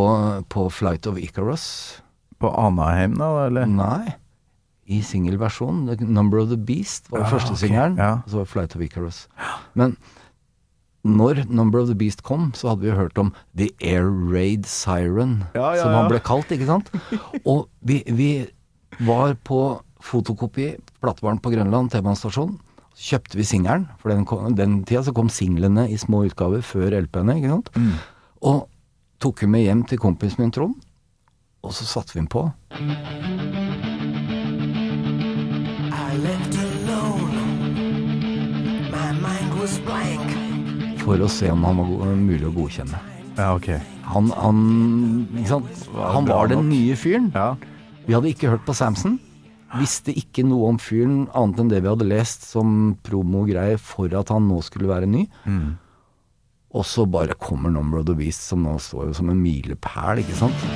på 0.53 0.69
Flight 0.71 1.09
of 1.11 1.19
Icarus. 1.19 1.65
På 2.39 2.53
Anaheim, 2.55 3.17
da, 3.19 3.33
eller? 3.49 3.67
Nei. 3.67 4.15
I 4.89 5.01
singelversjon. 5.05 5.89
Number 6.07 6.39
of 6.39 6.53
the 6.53 6.57
Beast 6.57 7.11
var 7.11 7.27
ja, 7.27 7.33
første 7.33 7.57
okay. 7.57 7.67
singelen. 7.67 7.99
ja. 7.99 8.21
Og 8.23 8.31
så 8.31 8.41
var 8.41 8.49
Flight 8.55 8.77
of 8.79 8.85
Icarus. 8.87 9.27
Men 9.75 9.97
når 11.09 11.45
Number 11.51 11.83
of 11.83 11.91
the 11.91 11.97
Beast 11.99 12.23
kom, 12.23 12.53
så 12.55 12.73
hadde 12.73 12.87
vi 12.87 12.95
hørt 12.95 13.19
om 13.19 13.33
The 13.57 13.69
Air 13.83 14.07
Raid 14.07 14.67
Siren, 14.67 15.45
Ja, 15.55 15.75
ja, 15.75 15.83
som 15.83 15.95
han 15.95 16.09
ble 16.11 16.23
kalt, 16.25 16.51
ikke 16.55 16.69
sant? 16.69 16.91
Og 17.51 17.69
vi, 17.81 18.03
vi 18.07 18.31
var 19.07 19.37
på 19.47 19.81
fotokopi, 20.05 20.73
platebaren 21.03 21.41
på 21.43 21.53
Grønland, 21.55 21.91
T-banestasjon. 21.93 22.57
Kjøpte 22.99 23.39
vi 23.39 23.45
singelen, 23.47 23.85
for 24.03 24.11
den, 24.11 24.25
kom, 24.27 24.57
den 24.59 24.81
tida 24.83 25.05
så 25.07 25.13
kom 25.15 25.29
singlene 25.31 25.85
i 25.87 25.97
små 26.01 26.25
utgaver 26.27 26.65
før 26.67 26.97
LP-ene, 26.99 27.37
ikke 27.39 27.53
sant? 27.53 27.69
Mm. 27.79 27.93
Og 28.51 28.65
tok 29.23 29.45
hun 29.45 29.53
med 29.55 29.63
hjem 29.69 29.85
til 29.87 30.01
kompisen 30.03 30.43
min 30.43 30.51
Trond, 30.55 30.75
og 31.63 31.75
så 31.77 31.87
satte 31.87 32.17
vi 32.17 32.25
den 32.25 32.31
på. 32.33 32.43
I 35.95 36.19
left 36.25 36.59
alone. 36.59 37.45
My 38.91 39.15
mind 39.23 39.55
was 39.61 39.79
blank. 39.87 40.35
For 41.05 41.23
å 41.23 41.31
se 41.31 41.55
om 41.55 41.63
han 41.69 41.79
var 41.79 42.19
mulig 42.19 42.51
å 42.51 42.55
godkjenne. 42.59 42.99
Ja, 43.39 43.53
ok. 43.55 43.71
Han, 44.11 44.33
han, 44.35 44.59
ikke 45.39 45.53
sant? 45.55 45.87
han 45.95 46.27
var 46.27 46.51
den 46.51 46.67
nye 46.73 46.99
fyren. 46.99 47.31
Ja. 47.37 47.53
Vi 48.09 48.19
hadde 48.19 48.35
ikke 48.35 48.51
hørt 48.57 48.67
på 48.67 48.75
Samson. 48.75 49.21
Visste 49.77 50.15
ikke 50.17 50.47
noe 50.49 50.71
om 50.73 50.79
fyren 50.81 51.27
annet 51.37 51.61
enn 51.61 51.69
det 51.69 51.83
vi 51.85 51.91
hadde 51.91 52.09
lest 52.09 52.47
som 52.49 52.97
promogreier 53.05 53.77
for 53.77 54.09
at 54.17 54.33
han 54.33 54.49
nå 54.49 54.63
skulle 54.65 54.89
være 54.89 55.11
ny. 55.11 55.27
Mm. 55.45 55.77
Og 56.73 56.85
så 56.89 57.05
bare 57.09 57.37
kommer 57.37 57.73
Number 57.73 58.01
of 58.01 58.07
the 58.09 58.17
Beast, 58.17 58.47
som 58.49 58.65
nå 58.65 58.79
står 58.81 59.11
jo 59.11 59.19
som 59.21 59.29
en 59.33 59.41
milepæl, 59.41 60.23
ikke 60.25 60.37
sant. 60.41 60.67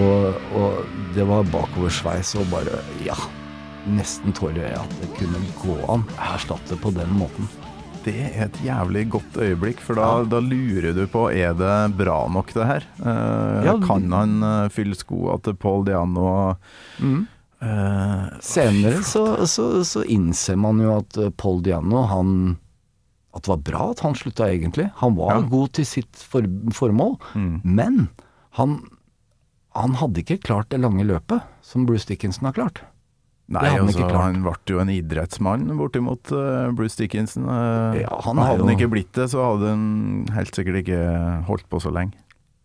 Og, 0.00 0.36
og 0.56 0.86
det 1.14 1.26
var 1.28 1.46
bakoversveis 1.52 2.34
og 2.38 2.50
bare 2.50 2.82
Ja. 3.06 3.18
Nesten 3.88 4.34
tårer 4.36 4.58
i 4.58 4.66
øyet 4.68 4.82
at 4.82 4.96
det 5.00 5.08
kunne 5.16 5.40
gå 5.62 5.76
an 5.88 6.02
å 6.04 6.32
erstatte 6.34 6.76
på 6.76 6.92
den 6.92 7.14
måten. 7.16 7.48
Det 8.04 8.14
er 8.30 8.46
et 8.46 8.58
jævlig 8.64 9.02
godt 9.12 9.34
øyeblikk, 9.44 9.80
for 9.84 9.98
da, 9.98 10.06
da 10.24 10.38
lurer 10.40 10.94
du 10.96 11.02
på 11.12 11.26
er 11.36 11.52
det 11.58 11.74
bra 11.98 12.22
nok 12.32 12.52
det 12.56 12.64
her. 12.70 12.86
Uh, 13.02 13.60
Ja, 13.66 13.74
kan 13.84 14.06
han 14.14 14.38
uh, 14.42 14.68
fylle 14.72 14.96
skoa 14.96 15.36
til 15.44 15.54
Paul 15.60 15.84
Diano? 15.84 16.54
Eh, 17.60 18.22
Senere 18.40 19.02
så, 19.04 19.22
så, 19.44 19.66
så 19.84 20.00
innser 20.08 20.56
man 20.56 20.78
jo 20.80 20.94
at 20.96 21.18
Paul 21.36 21.58
Diano, 21.60 22.06
han 22.08 22.30
At 23.36 23.44
det 23.44 23.50
var 23.52 23.60
bra 23.68 23.82
at 23.92 24.00
han 24.02 24.16
slutta, 24.16 24.48
egentlig. 24.48 24.88
Han 25.02 25.12
var 25.18 25.34
Ja. 25.36 25.42
god 25.52 25.68
til 25.76 25.84
sitt 25.86 26.16
for, 26.16 26.42
formål, 26.74 27.18
Mm. 27.36 27.60
men 27.62 28.08
han, 28.58 28.80
han 29.76 29.92
hadde 30.00 30.24
ikke 30.24 30.40
klart 30.42 30.70
det 30.72 30.80
lange 30.80 31.04
løpet 31.06 31.44
som 31.62 31.84
Bruce 31.86 32.08
Dickinson 32.08 32.48
har 32.48 32.56
klart. 32.56 32.80
Nei, 33.50 33.64
han 33.66 33.88
altså, 33.88 34.06
han 34.14 34.42
ble 34.44 34.52
jo 34.70 34.78
en 34.78 34.90
idrettsmann 34.94 35.64
bortimot 35.74 36.30
uh, 36.30 36.70
Bruce 36.78 36.94
Dickinson. 37.00 37.48
Uh, 37.50 37.98
Ja, 37.98 38.20
han 38.22 38.38
hadde 38.38 38.62
han 38.62 38.70
jo- 38.70 38.76
ikke 38.78 38.90
blitt 38.92 39.10
det, 39.18 39.26
så 39.32 39.42
hadde 39.42 39.72
han 39.72 40.26
helt 40.36 40.54
sikkert 40.54 40.84
ikke 40.84 41.00
holdt 41.48 41.66
på 41.72 41.80
så 41.82 41.90
lenge 41.90 42.14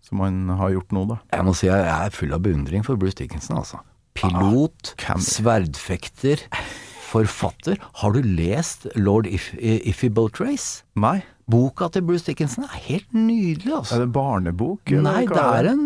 som 0.05 0.21
han 0.21 0.43
har 0.59 0.69
gjort 0.75 0.91
nå, 0.93 1.07
da. 1.09 1.17
Jeg 1.33 1.45
må 1.47 1.55
si 1.57 1.65
jeg 1.65 1.87
er 1.89 2.13
full 2.13 2.35
av 2.37 2.43
beundring 2.45 2.83
for 2.85 2.95
Bruce 3.01 3.17
Dickinson, 3.17 3.57
altså. 3.57 3.79
Pilot, 4.13 4.93
ah, 5.09 5.17
sverdfekter, 5.19 6.43
forfatter. 7.09 7.79
Har 8.03 8.13
du 8.13 8.21
lest 8.21 8.85
Lord 8.95 9.25
If 9.27 9.49
Iffy 9.57 10.09
Boat 10.13 10.39
Race? 10.39 10.83
Nei, 10.95 11.23
Boka 11.51 11.91
til 11.93 12.01
Bruce 12.07 12.25
Dickinson 12.25 12.65
er 12.65 12.79
helt 12.87 13.11
nydelig, 13.13 13.69
altså. 13.69 13.95
er 13.95 14.01
det 14.01 14.07
en 14.07 14.15
barnebok? 14.15 14.93
Nei, 15.05 15.19
det 15.29 15.43
er 15.43 15.67
en 15.69 15.83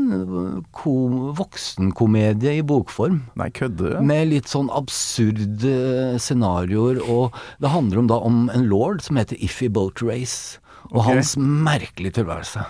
ko 0.71 0.93
voksenkomedie 1.35 2.53
i 2.61 2.63
bokform. 2.63 3.19
Nei, 3.39 3.49
kødder 3.51 3.97
du? 3.97 4.05
Med 4.07 4.29
litt 4.31 4.47
sånn 4.47 4.71
absurde 4.71 5.73
scenarioer, 6.21 7.01
og 7.03 7.35
det 7.59 7.73
handler 7.73 8.03
om 8.03 8.09
da 8.11 8.21
om 8.23 8.45
en 8.55 8.69
lord 8.71 9.03
som 9.03 9.19
heter 9.19 9.39
Iffy 9.43 9.67
Boat 9.67 9.99
Race. 10.05 10.61
Og 10.89 11.01
okay. 11.03 11.19
hans 11.19 11.35
merkelige 11.37 12.15
tilværelse 12.17 12.63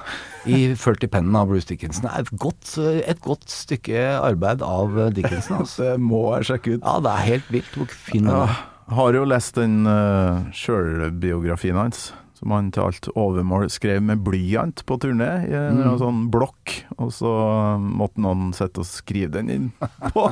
i 0.49 0.73
40 0.75 1.12
pennen 1.13 1.36
av 1.38 1.47
Bruce 1.52 1.69
Dickinson 1.69 2.08
er 2.10 2.23
et 2.25 2.32
godt, 2.41 2.73
et 2.82 3.21
godt 3.23 3.45
stykke 3.54 4.02
arbeid 4.17 4.65
av 4.65 4.97
Dickinson. 5.15 5.60
Altså. 5.60 5.91
Det 5.93 6.02
må 6.04 6.23
jeg 6.38 6.49
sjekke 6.49 6.73
ut. 6.78 6.82
Ja, 6.84 6.97
det 7.04 7.13
er 7.13 7.25
helt 7.28 7.54
vilt 7.54 7.78
hvor 7.78 7.93
fin 7.93 8.25
den 8.25 8.34
Ja, 8.34 8.43
er. 8.47 8.60
har 8.97 9.15
jo 9.17 9.23
lest 9.28 9.60
den 9.60 9.86
uh, 9.88 10.49
sjølbiografien 10.56 11.78
hans, 11.80 12.10
som 12.39 12.56
han 12.56 12.71
til 12.75 12.88
alt 12.88 13.12
overmål 13.15 13.67
skrev 13.73 14.02
med 14.06 14.23
blyant 14.25 14.86
på 14.88 14.99
turné, 15.04 15.32
i 15.49 15.56
en 15.58 15.84
mm. 15.84 15.99
sånn 16.02 16.25
blokk. 16.34 16.80
Og 16.97 17.12
så 17.15 17.34
måtte 17.80 18.23
noen 18.23 18.54
sitte 18.58 18.84
og 18.84 18.89
skrive 18.89 19.36
den 19.39 19.54
inn 19.54 19.69
på 20.15 20.30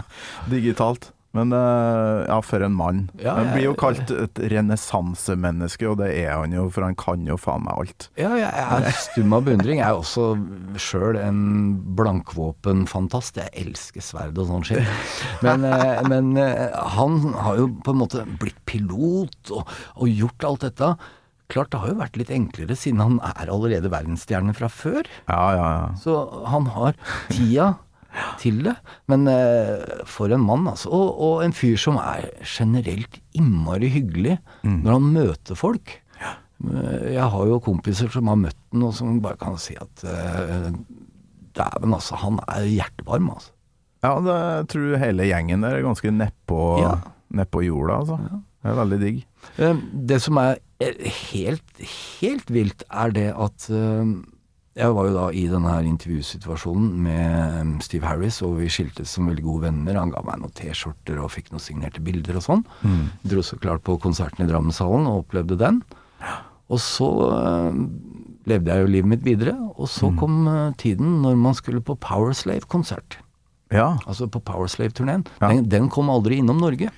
digitalt. 0.51 1.11
Men 1.37 1.51
eh, 1.53 2.25
ja, 2.27 2.37
for 2.41 2.63
en 2.65 2.73
mann. 2.73 3.03
Ja, 3.21 3.35
han 3.37 3.51
blir 3.53 3.67
jo 3.67 3.73
kalt 3.77 4.09
et 4.13 4.39
renessansemenneske, 4.53 5.85
og 5.91 5.99
det 6.01 6.09
er 6.23 6.31
han 6.33 6.55
jo, 6.55 6.65
for 6.73 6.87
han 6.87 6.97
kan 6.97 7.27
jo 7.27 7.37
faen 7.39 7.65
meg 7.67 7.83
alt. 7.83 8.07
Ja, 8.17 8.31
jeg 8.39 8.47
er 8.47 8.87
stum 8.97 9.35
av 9.37 9.45
beundring. 9.45 9.81
Jeg 9.81 9.85
er 9.85 9.99
også 9.99 10.31
sjøl 10.81 11.19
en 11.21 11.43
blankvåpenfantast. 11.99 13.41
Jeg 13.43 13.67
elsker 13.67 14.05
sverd 14.05 14.39
og 14.41 14.49
sånn 14.49 14.65
skitt. 14.65 14.89
Men, 15.45 15.67
eh, 15.67 16.01
men 16.09 16.33
eh, 16.41 16.73
han 16.97 17.19
har 17.35 17.61
jo 17.61 17.69
på 17.85 17.93
en 17.93 18.01
måte 18.01 18.25
blitt 18.41 18.59
pilot 18.69 19.53
og, 19.53 19.77
og 19.99 20.09
gjort 20.09 20.49
alt 20.49 20.69
dette. 20.69 20.95
Klart 21.47 21.71
det 21.71 21.79
har 21.79 21.91
jo 21.93 21.99
vært 22.01 22.17
litt 22.19 22.31
enklere, 22.35 22.75
siden 22.75 22.99
han 22.99 23.19
er 23.23 23.47
allerede 23.53 23.87
verdensstjerne 23.93 24.51
fra 24.57 24.67
før. 24.67 25.07
Ja, 25.29 25.43
ja, 25.55 25.67
ja. 25.77 25.85
Så 26.01 26.15
han 26.51 26.65
har 26.75 26.97
tida 27.31 27.69
til 28.41 28.63
det. 28.65 28.73
Men 29.07 29.27
eh, 29.31 30.03
for 30.09 30.33
en 30.35 30.43
mann, 30.43 30.67
altså. 30.67 30.89
Og, 30.91 31.13
og 31.23 31.45
en 31.45 31.55
fyr 31.55 31.77
som 31.79 31.99
er 32.01 32.27
generelt 32.43 33.19
innmari 33.37 33.91
hyggelig 33.93 34.39
når 34.65 34.91
han 34.97 35.07
møter 35.15 35.55
folk. 35.59 35.95
Eh, 36.19 37.13
Jeg 37.13 37.27
har 37.31 37.47
jo 37.47 37.59
kompiser 37.63 38.09
som 38.11 38.27
har 38.31 38.39
møtt 38.43 38.59
den, 38.73 38.83
og 38.87 38.95
som 38.97 39.19
bare 39.23 39.37
kan 39.39 39.55
si 39.61 39.77
at 39.79 40.03
eh, 40.03 40.71
Dæven, 41.57 41.93
altså. 41.95 42.19
Han 42.25 42.41
er 42.49 42.67
hjertevarm, 42.69 43.31
altså. 43.37 43.53
Ja, 44.05 44.11
det, 44.21 44.35
tror 44.75 44.99
hele 45.01 45.25
gjengen 45.31 45.63
der 45.65 45.79
er 45.79 45.85
ganske 45.87 46.11
nedpå 46.13 46.59
Ja. 46.83 46.91
på 47.49 47.63
jorda, 47.65 48.01
altså. 48.03 48.19
Det 48.61 48.71
er 48.73 48.77
veldig 48.83 48.99
digg. 49.01 49.23
Eh, 49.57 49.75
Det 50.11 50.19
som 50.21 50.37
er 50.41 50.57
eh, 50.83 51.11
helt, 51.33 51.63
helt 52.21 52.49
vilt, 52.53 52.83
er 52.91 53.11
det 53.15 53.29
at 53.35 53.69
eh, 53.69 54.11
jeg 54.77 54.93
var 54.93 55.07
jo 55.07 55.13
da 55.15 55.27
i 55.33 55.47
denne 55.49 55.71
her 55.73 55.87
intervjusituasjonen 55.89 56.91
med 57.01 57.29
eh, 57.47 57.71
Steve 57.81 58.05
Harris, 58.05 58.41
og 58.45 58.59
vi 58.59 58.67
skiltes 58.69 59.09
som 59.15 59.25
veldig 59.29 59.43
gode 59.45 59.63
venner. 59.69 59.97
Han 59.97 60.11
ga 60.13 60.21
meg 60.27 60.41
noen 60.43 60.53
T-skjorter 60.53 61.17
og 61.23 61.31
fikk 61.33 61.49
noen 61.53 61.63
signerte 61.63 62.03
bilder 62.05 62.37
og 62.37 62.45
sånn. 62.45 62.65
Dro 63.25 63.41
så 63.45 63.57
klart 63.57 63.81
på 63.87 63.97
konserten 64.03 64.45
i 64.45 64.49
Drammenshallen 64.51 65.07
og 65.09 65.23
opplevde 65.25 65.57
den. 65.57 65.81
Og 66.67 66.81
så 66.83 67.07
øh, 67.31 67.73
levde 68.47 68.73
jeg 68.73 68.83
jo 68.83 68.91
livet 68.91 69.09
mitt 69.15 69.23
videre, 69.25 69.53
og 69.77 69.87
så 69.89 70.09
kom 70.19 70.43
eh, 70.51 70.73
tiden 70.77 71.21
når 71.23 71.37
man 71.39 71.55
skulle 71.57 71.81
på 71.81 71.95
Powerslave-konsert. 72.03 73.17
Ja, 73.73 73.97
Altså 74.07 74.27
på 74.31 74.39
Powerslave-turneen. 74.39 75.25
Ja. 75.41 75.49
Den, 75.51 75.65
den 75.71 75.89
kom 75.91 76.09
aldri 76.11 76.37
innom 76.39 76.59
Norge. 76.63 76.91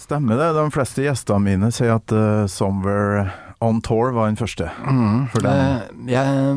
Stemmer 0.00 0.36
det. 0.40 0.50
De 0.56 0.64
fleste 0.74 1.04
gjestene 1.04 1.44
mine 1.44 1.70
sier 1.74 1.94
at 1.96 2.12
uh, 2.12 2.44
'Somewhere 2.50 3.30
On 3.64 3.80
Tour' 3.80 4.12
var 4.12 4.26
den 4.28 4.36
første. 4.36 4.68
Dem. 4.84 5.28
Eh, 5.48 5.82
jeg, 6.10 6.56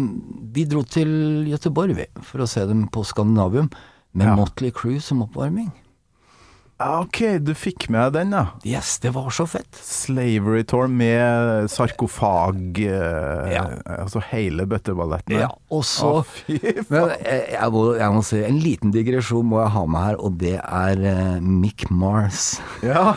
vi 0.53 0.65
dro 0.67 0.81
til 0.83 1.45
Gøteborg, 1.47 1.93
vi, 1.95 2.05
for 2.25 2.43
å 2.43 2.47
se 2.49 2.65
dem 2.67 2.87
på 2.91 3.03
Skandinavium, 3.05 3.69
med 4.17 4.27
Ja. 4.27 4.35
Motley 4.35 4.71
Crew 4.71 4.99
som 4.99 5.21
oppvarming. 5.23 5.69
Ja, 6.77 6.99
ok, 7.01 7.17
du 7.41 7.55
fikk 7.57 7.87
med 7.89 8.13
den, 8.13 8.35
ja. 8.35 8.43
Yes, 8.61 8.99
det 9.01 9.09
var 9.15 9.31
så 9.33 9.47
fett. 9.49 9.79
Slavery 9.81 10.61
Tour 10.69 10.85
med 10.87 11.65
sarkofag 11.73 12.77
eh, 12.85 13.47
Ja. 13.55 13.63
Altså 13.97 14.21
hele 14.29 14.67
bøtteballetten. 14.69 15.39
Ja, 15.41 15.49
og 15.73 15.81
så 15.89 16.11
fy 16.29 16.59
Men 16.93 17.15
jeg, 17.17 17.41
jeg, 17.55 17.71
må, 17.73 17.81
jeg 17.97 18.13
må 18.13 18.21
si, 18.29 18.43
en 18.45 18.59
liten 18.61 18.93
digresjon 18.93 19.49
må 19.49 19.63
jeg 19.63 19.73
ha 19.73 19.85
med 19.89 20.05
her, 20.05 20.19
og 20.21 20.37
det 20.43 20.53
er 20.61 21.01
uh, 21.01 21.41
Mick 21.41 21.87
Mars. 21.89 22.59
Ja. 22.85 23.15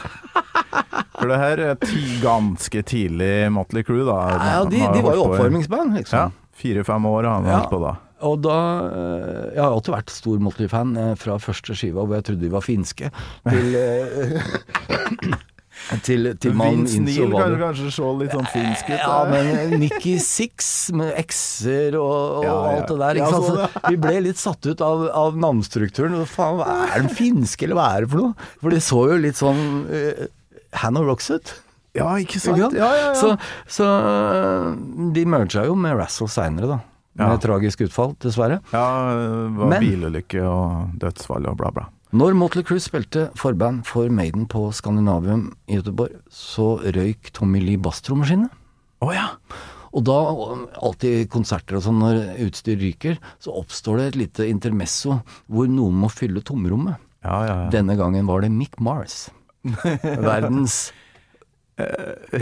For 1.18 1.28
det 1.28 1.40
her 1.42 1.60
er 1.74 1.88
ganske 2.24 2.80
tidlig 2.88 3.32
Motley 3.52 3.84
Crew, 3.84 4.06
da. 4.08 4.22
Ja, 4.40 4.60
de, 4.64 4.80
de 4.80 5.04
var 5.04 5.18
jo 5.20 5.26
oppformingsband, 5.28 5.98
liksom. 6.00 6.30
Ja. 6.32 6.54
Fire-fem 6.60 7.06
år 7.12 7.28
har 7.28 7.34
han 7.42 7.46
Ja. 7.52 7.58
holdt 7.60 7.70
på 7.76 7.84
da. 7.84 7.92
Og 8.26 8.40
da 8.44 8.56
eh, 8.86 9.44
Jeg 9.56 9.62
har 9.62 9.70
alltid 9.74 9.94
vært 9.94 10.12
stor 10.14 10.42
Motley-fan 10.44 10.96
eh, 11.00 11.12
fra 11.20 11.38
første 11.42 11.76
skiva, 11.78 12.04
hvor 12.04 12.18
jeg 12.18 12.26
trodde 12.30 12.44
de 12.44 12.50
var 12.52 12.66
finske, 12.66 13.12
til 13.48 13.78
eh, 13.80 15.38
Til, 16.04 16.28
til 16.38 16.52
man 16.54 16.82
innså 16.84 17.24
hva 17.32 17.46
kan 17.46 17.54
kanskje 17.58 17.88
se 17.94 18.08
litt 18.20 18.34
sånn 18.36 18.48
finsk 18.52 18.90
ut. 18.92 18.98
Ja, 19.00 19.14
men 19.30 19.72
Nikki 19.80 20.12
Six 20.22 20.68
med 20.94 21.14
X-er 21.22 21.96
og, 21.98 22.42
og 22.42 22.44
Ja, 22.44 22.52
ja. 22.52 22.74
alt 22.74 22.92
det 22.92 22.98
der. 23.00 23.20
Ikke 23.22 23.30
sant? 23.32 23.48
Så 23.48 23.88
vi 23.88 23.98
ble 24.04 24.12
litt 24.26 24.38
satt 24.42 24.68
ut 24.68 24.84
av, 24.84 25.06
av 25.22 25.40
navnstrukturen. 25.40 26.18
Faen, 26.30 26.60
hva 26.60 26.76
er 26.84 27.06
den 27.06 27.10
finske, 27.16 27.64
eller 27.66 27.80
hva 27.80 27.88
er 27.96 28.04
det 28.06 28.12
for 28.12 28.26
noe? 28.26 28.50
For 28.60 28.76
det 28.76 28.82
så 28.86 29.00
jo 29.08 29.18
litt 29.24 29.40
sånn 29.40 29.64
uh, 29.88 30.22
Hannah 30.84 31.08
Rocks 31.08 31.32
ut. 31.32 31.54
Ja, 31.96 32.12
ikke 32.22 32.36
Ikke 32.36 32.44
sant? 32.44 32.76
Ja, 32.76 32.92
ja, 32.94 33.08
ja. 33.08 33.16
Så, 33.18 33.32
så 33.66 33.88
de 35.16 35.26
merga 35.26 35.64
jo 35.66 35.74
med 35.80 35.96
Razzle 35.98 36.28
seinere, 36.30 36.76
da. 36.76 36.78
Med 37.18 37.26
Ja. 37.26 37.36
tragisk 37.42 37.80
utfall, 37.82 38.14
dessverre. 38.22 38.60
ja, 38.72 39.14
det 39.14 39.56
var 39.56 39.68
Men- 39.68 39.82
bilulykke 39.82 40.42
og 40.46 40.98
dødsfall 40.98 41.46
og 41.48 41.56
bla, 41.58 41.70
bla. 41.70 41.86
Når 42.12 42.34
Motley 42.34 42.62
Crue 42.64 42.78
spilte 42.80 43.30
forband 43.36 43.84
for 43.86 44.08
Maiden 44.08 44.46
på 44.48 44.72
Skandinavium 44.72 45.52
i 45.68 45.76
Göteborg, 45.78 46.16
så 46.30 46.78
røyk 46.82 47.30
Tommy 47.32 47.60
Lee 47.60 47.76
basstrommeskinnet. 47.76 48.50
Oh, 49.00 49.12
ja. 49.14 49.28
Og 49.92 50.04
da, 50.04 50.12
alltid 50.82 51.28
konserter 51.30 51.76
og 51.76 51.82
sånn, 51.82 51.98
når 51.98 52.38
utstyr 52.46 52.78
ryker, 52.78 53.18
så 53.40 53.54
oppstår 53.58 53.96
det 53.98 54.06
et 54.08 54.16
lite 54.16 54.48
intermesso 54.48 55.22
hvor 55.50 55.66
noen 55.68 55.94
må 56.00 56.10
fylle 56.10 56.42
tomrommet. 56.42 56.96
Ja, 57.24 57.44
ja, 57.46 57.64
ja. 57.64 57.70
Denne 57.70 57.96
gangen 57.98 58.26
var 58.26 58.40
det 58.40 58.50
Mick 58.50 58.78
Mars. 58.80 59.30
Verdens 60.02 60.92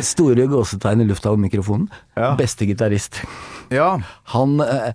store 0.05 0.49
gåsetegn 0.51 1.05
i 1.05 1.09
lufta 1.09 1.33
av 1.33 1.39
mikrofonen. 1.41 1.89
Ja. 2.19 2.35
Beste 2.39 2.69
gitarist. 2.69 3.23
ja. 3.75 3.97
Han 4.35 4.61
eh, 4.65 4.93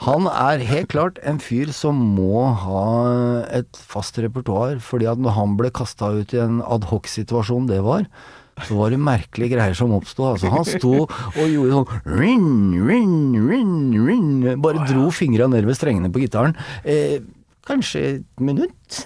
Han 0.00 0.24
er 0.30 0.62
helt 0.64 0.88
klart 0.94 1.18
en 1.28 1.36
fyr 1.44 1.74
som 1.76 1.98
må 2.16 2.46
ha 2.56 2.84
et 3.52 3.76
fast 3.76 4.16
repertoar, 4.16 4.78
fordi 4.80 5.04
at 5.10 5.20
når 5.20 5.34
han 5.36 5.58
ble 5.58 5.68
kasta 5.76 6.08
ut 6.16 6.32
i 6.32 6.40
en 6.40 6.62
adhoc-situasjon 6.64 7.68
det 7.68 7.82
var, 7.84 8.06
så 8.64 8.78
var 8.78 8.94
det 8.94 9.00
merkelige 9.00 9.54
greier 9.54 9.76
som 9.76 9.92
oppsto. 9.96 10.24
Altså, 10.32 10.48
han 10.52 10.64
sto 10.64 11.04
og 11.04 11.44
gjorde 11.52 11.76
sånn 11.76 12.16
rin, 12.16 12.48
rin, 12.88 13.18
rin, 13.44 13.76
rin, 14.08 14.32
Bare 14.64 14.88
dro 14.88 15.10
fingra 15.12 15.48
ved 15.52 15.76
strengene 15.76 16.12
på 16.12 16.24
gitaren. 16.24 16.56
Eh, 16.84 17.20
kanskje 17.68 18.06
et 18.14 18.40
minutt? 18.40 19.02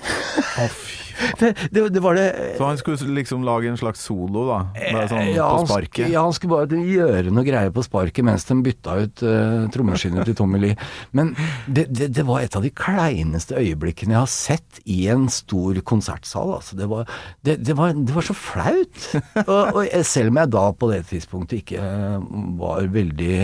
Å, 0.62 0.68
fy. 0.70 1.03
Det, 1.40 1.52
det, 1.70 1.82
det 1.94 2.00
var 2.02 2.16
det 2.18 2.26
Så 2.58 2.66
han 2.66 2.78
skulle 2.78 3.14
liksom 3.16 3.44
lage 3.46 3.68
en 3.70 3.78
slags 3.78 4.02
solo, 4.06 4.44
da? 4.48 4.58
Bare 4.74 5.08
sånn 5.10 5.30
ja, 5.32 5.46
på 5.48 5.58
han 5.58 5.68
sparket? 5.68 6.08
Ja, 6.12 6.24
han 6.26 6.34
skulle 6.36 6.60
bare 6.60 6.80
gjøre 6.80 7.32
noe 7.34 7.44
greier 7.46 7.72
på 7.74 7.84
sparket 7.84 8.26
mens 8.26 8.46
de 8.48 8.56
bytta 8.64 8.96
ut 9.02 9.24
uh, 9.26 9.66
trommeskinnet 9.74 10.28
til 10.28 10.36
Tommy 10.38 10.60
Lee. 10.62 10.78
Men 11.16 11.34
det, 11.66 11.88
det, 11.90 12.24
var 12.26 12.44
et 12.44 12.56
av 12.56 12.64
de 12.64 12.72
kleineste 12.74 13.58
øyeblikkene 13.60 14.16
jeg 14.16 14.22
har 14.22 14.32
sett 14.32 14.80
i 14.84 15.04
en 15.12 15.26
stor 15.32 15.80
konsertsal. 15.86 16.54
Altså, 16.58 16.78
det, 16.78 16.88
var, 16.90 17.10
var, 17.44 17.94
det 17.98 18.16
var 18.16 18.28
så 18.28 18.36
flaut. 18.38 19.08
og, 19.44 19.80
og 19.80 19.94
selv 20.06 20.32
om 20.32 20.42
jeg 20.42 20.54
da 20.54 20.64
på 20.78 20.90
det 20.92 21.02
tidspunktet 21.10 21.62
ikke 21.62 21.82
eh, 21.82 22.18
var 22.60 22.90
veldig 22.94 23.38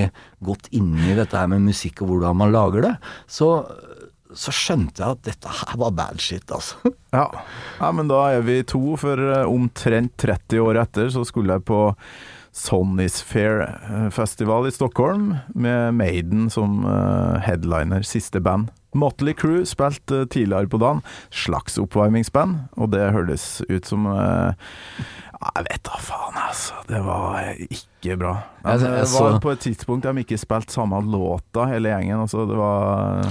godt 0.47 0.71
inne 0.77 1.13
i 1.13 1.19
dette 1.19 1.37
her 1.37 1.51
med 1.51 1.67
musikk 1.69 2.05
og 2.05 2.15
hvordan 2.15 2.39
man 2.41 2.55
lager 2.55 2.87
det, 2.87 2.95
så, 3.31 3.51
så 4.37 4.53
skjønte 4.55 5.03
jeg 5.03 5.17
at 5.17 5.23
dette 5.27 5.53
her 5.61 5.79
var 5.81 5.95
bad 5.97 6.21
shit, 6.23 6.47
altså. 6.51 6.81
Ja. 7.11 7.25
ja, 7.81 7.89
men 7.91 8.07
da 8.07 8.21
er 8.37 8.45
vi 8.47 8.61
to, 8.63 8.95
for 9.01 9.19
eh, 9.19 9.49
omtrent 9.51 10.15
30 10.23 10.61
år 10.63 10.79
etter 10.85 11.09
så 11.11 11.25
skulle 11.27 11.57
jeg 11.57 11.67
på 11.67 11.81
Sonny's 12.55 13.19
Fair-festival 13.27 14.69
i 14.69 14.75
Stockholm 14.75 15.33
med 15.55 15.97
Maiden 15.99 16.47
som 16.55 16.85
eh, 16.87 17.41
headliner, 17.47 18.07
siste 18.07 18.43
band. 18.43 18.71
Motley 18.95 19.35
Crew 19.39 19.65
spilte 19.69 20.23
eh, 20.25 20.29
tidligere 20.33 20.67
på 20.71 20.81
dagen, 20.83 21.03
slags 21.31 21.79
oppvarmingsband, 21.79 22.59
og 22.77 22.91
det 22.95 23.05
hørtes 23.15 23.61
ut 23.69 23.87
som 23.87 24.07
eh, 24.11 24.53
Jeg 25.41 25.65
vet 25.71 25.83
da 25.87 25.99
faen, 26.05 26.35
altså. 26.37 26.75
Det 26.89 26.99
var 27.07 27.47
ikke 27.57 28.17
bra. 28.21 28.33
Men 28.65 28.83
det 28.83 29.07
var 29.15 29.39
på 29.41 29.53
et 29.55 29.63
tidspunkt 29.65 30.05
de 30.05 30.21
ikke 30.25 30.37
spilte 30.37 30.75
samme 30.75 30.99
låta, 31.07 31.65
hele 31.71 31.89
gjengen. 31.95 32.21
Altså, 32.27 32.45
det 32.51 32.59
var 32.59 33.23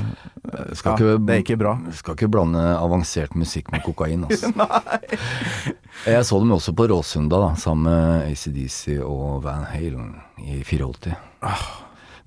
Skal 0.74 0.95
ja, 0.95 0.95
ikke- 0.95 1.19
Det 1.28 1.36
er 1.36 1.43
ikke 1.43 1.58
bra. 1.62 1.76
Skal 1.93 2.15
ikke 2.17 2.32
blande 2.34 2.63
avansert 2.80 3.36
musikk 3.38 3.69
med 3.72 3.84
kokain, 3.86 4.26
altså. 4.26 4.50
Jeg 6.08 6.24
så 6.26 6.39
dem 6.39 6.52
også 6.56 6.74
på 6.74 6.88
Råsunda, 6.89 7.38
da, 7.43 7.52
sammen 7.60 7.91
med 7.91 8.32
ACDC 8.32 9.02
og 9.04 9.43
Van 9.43 9.65
Halen 9.69 10.15
i 10.39 10.63
84. 10.63 11.13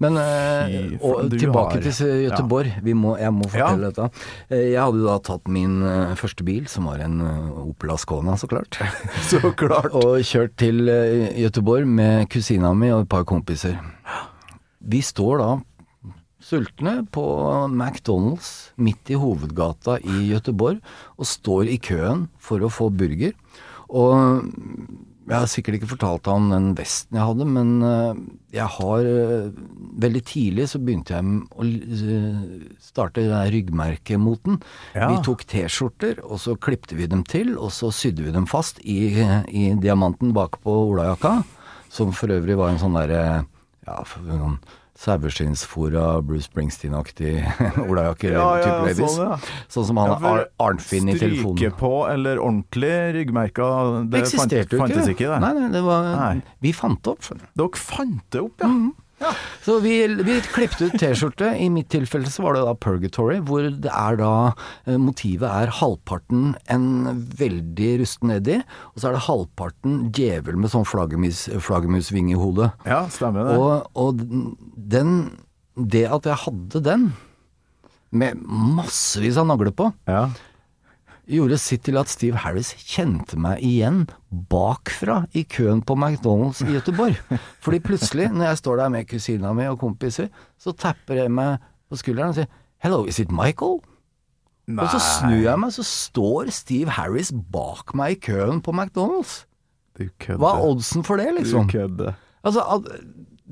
Men 0.02 0.16
eh, 0.18 0.72
Fy 0.96 0.98
og 1.06 1.30
tilbake 1.32 1.76
har- 1.78 1.84
til 1.86 2.12
Gøteborg. 2.26 2.72
Vi 2.82 2.94
må, 2.98 3.14
jeg 3.20 3.32
må 3.36 3.46
fortelle 3.48 3.88
Ja. 3.88 3.90
dette. 3.90 4.08
Eh, 4.50 4.64
Jeg 4.72 4.80
hadde 4.82 5.04
da 5.06 5.16
tatt 5.30 5.46
min 5.48 5.76
eh, 5.86 6.14
første 6.18 6.44
bil, 6.44 6.66
som 6.66 6.86
var 6.90 6.98
en 7.04 7.20
Opel 7.22 7.90
Ascona, 7.94 8.34
så 8.40 8.48
klart. 8.50 8.78
Så 9.30 9.40
klart. 9.54 9.92
og 9.94 10.18
kjørt 10.26 10.56
til 10.58 10.86
Gøteborg 11.38 11.86
med 11.86 12.28
kusina 12.32 12.74
mi 12.74 12.90
og 12.90 13.04
et 13.06 13.08
par 13.12 13.24
kompiser. 13.24 13.78
Vi 14.82 14.98
står 15.00 15.38
da 15.38 15.50
sultne 16.42 17.06
på 17.14 17.22
McDonald's 17.70 18.72
midt 18.76 19.12
i 19.14 19.14
hovedgata 19.14 20.00
i 20.02 20.32
Gøteborg, 20.32 20.80
og 21.16 21.24
står 21.30 21.70
i 21.70 21.78
køen 21.78 22.24
for 22.42 22.58
å 22.66 22.70
få 22.72 22.90
burger. 22.90 23.32
Og 23.88 24.42
jeg 25.32 25.40
har 25.40 25.50
sikkert 25.50 25.78
ikke 25.78 25.90
fortalt 25.94 26.28
han 26.30 26.50
den 26.52 26.66
vesten 26.78 27.16
jeg 27.18 27.28
hadde, 27.28 27.46
men 27.48 27.70
eh, 27.86 28.20
jeg 28.58 28.68
har 28.78 29.08
eh, 29.08 29.48
Veldig 30.02 30.22
tidlig 30.24 30.64
så 30.70 30.80
begynte 30.80 31.14
jeg 31.14 31.32
å 31.52 31.64
eh, 31.66 32.68
starte 32.80 33.22
ryggmerkemoten. 33.52 34.56
Ja. 34.96 35.10
Vi 35.12 35.18
tok 35.26 35.44
T-skjorter, 35.50 36.22
og 36.24 36.40
så 36.40 36.56
klipte 36.56 36.96
vi 36.96 37.08
dem 37.12 37.26
til, 37.28 37.52
og 37.60 37.74
så 37.76 37.90
sydde 37.92 38.24
vi 38.24 38.32
dem 38.34 38.48
fast 38.48 38.80
i, 38.80 39.12
i 39.52 39.64
diamanten 39.78 40.32
bakpå 40.36 40.74
olajakka, 40.94 41.42
som 41.92 42.14
for 42.16 42.32
øvrig 42.32 42.56
var 42.58 42.72
en 42.72 42.80
sånn 42.80 42.96
derre 42.96 43.22
ja, 43.84 43.98
sånn 44.08 44.56
saueskinnsfora, 45.02 46.22
Bruce 46.22 46.46
Springsteen-aktig 46.48 47.42
olajakke. 47.90 48.30
Ja, 48.32 48.46
ja, 48.62 48.74
type 48.86 49.08
sånn, 49.08 49.26
ja. 49.26 49.38
Sånn 49.72 49.86
som 49.88 50.00
han 50.02 50.14
Ja, 50.14 50.34
Arnfinn 50.62 51.10
i 51.10 51.16
telefonen. 51.18 51.58
Stryke 51.58 51.78
på 51.80 51.92
eller 52.10 52.40
ordentlig 52.42 52.92
ryggmerka, 53.18 53.68
det 54.06 54.22
Det 54.22 54.32
fant, 54.36 54.56
fantes 54.78 55.10
ikke, 55.10 55.28
det. 55.32 55.40
Nei, 55.42 55.52
nei, 55.58 55.70
det 55.74 55.82
var 55.86 56.10
Nei. 56.12 56.34
Vi 56.62 56.74
fant 56.76 57.02
det 57.02 57.16
opp, 57.16 57.24
skjønner 57.26 57.48
du. 57.48 57.62
Dere 57.62 57.82
fant 57.82 58.22
det 58.30 58.44
opp, 58.46 58.60
ja. 58.62 58.70
Mhm. 58.70 58.92
Ja. 59.22 59.32
Så 59.64 59.78
vi, 59.84 59.94
vi 60.26 60.36
klippte 60.52 60.88
ut 60.90 60.96
T-skjorte. 61.00 61.52
I 61.62 61.68
mitt 61.72 61.88
tilfelle 61.94 62.30
så 62.32 62.44
var 62.44 62.56
det 62.56 62.64
da 62.66 62.74
Purgatory, 62.74 63.38
hvor 63.46 63.68
det 63.70 63.90
er 63.90 64.18
da 64.20 64.32
eh, 64.86 64.98
Motivet 65.00 65.46
er 65.48 65.72
halvparten 65.78 66.52
en 66.72 66.86
veldig 67.38 67.90
rusten 68.02 68.34
Eddie, 68.34 68.62
og 68.92 69.00
så 69.02 69.10
er 69.10 69.16
det 69.16 69.24
halvparten 69.28 69.98
djevel 70.14 70.58
med 70.60 70.72
sånn 70.74 70.86
flaggermus, 70.88 71.44
flaggermusving 71.62 72.32
i 72.34 72.38
hodet. 72.38 72.72
Ja, 72.88 73.04
stemmer 73.12 73.48
det. 73.48 73.58
Og, 73.58 73.88
og 73.94 74.22
den 74.92 75.14
Det 75.72 76.04
at 76.12 76.26
jeg 76.28 76.36
hadde 76.42 76.82
den, 76.84 77.12
med 78.12 78.36
massevis 78.44 79.38
av 79.40 79.46
nagler 79.48 79.72
på, 79.72 79.86
ja. 80.04 80.26
Gjorde 81.38 81.58
sitt 81.60 81.84
til 81.86 81.98
at 82.00 82.10
Steve 82.10 82.40
Harris 82.42 82.72
kjente 82.78 83.38
meg 83.40 83.62
igjen 83.64 84.04
bakfra 84.30 85.22
i 85.38 85.44
køen 85.48 85.82
på 85.86 85.96
McDonald's 85.96 86.62
i 86.64 86.72
Gøteborg. 86.72 87.18
Fordi 87.64 87.80
plutselig, 87.84 88.28
når 88.32 88.50
jeg 88.50 88.60
står 88.62 88.82
der 88.82 88.92
med 88.92 89.08
kusina 89.10 89.52
mi 89.56 89.68
og 89.70 89.78
kompiser, 89.80 90.28
så 90.60 90.74
tapper 90.76 91.22
jeg 91.22 91.32
meg 91.32 91.62
på 91.88 92.00
skulderen 92.00 92.34
og 92.34 92.40
sier 92.40 92.50
'Hello, 92.82 93.04
is 93.06 93.20
it 93.20 93.30
Michael?' 93.30 93.80
Og 94.72 94.88
så 94.90 94.98
snur 94.98 95.42
jeg 95.42 95.58
meg, 95.58 95.72
så 95.72 95.82
står 95.82 96.50
Steve 96.50 96.90
Harris 96.90 97.32
bak 97.52 97.94
meg 97.98 98.16
i 98.16 98.20
køen 98.30 98.60
på 98.62 98.72
McDonald's. 98.72 99.44
Hva 99.98 100.54
er 100.56 100.66
oddsen 100.66 101.04
for 101.04 101.16
det, 101.20 101.34
liksom? 101.38 101.66
Du 101.66 101.72
kødder. 101.72 102.14
Altså, 102.44 102.62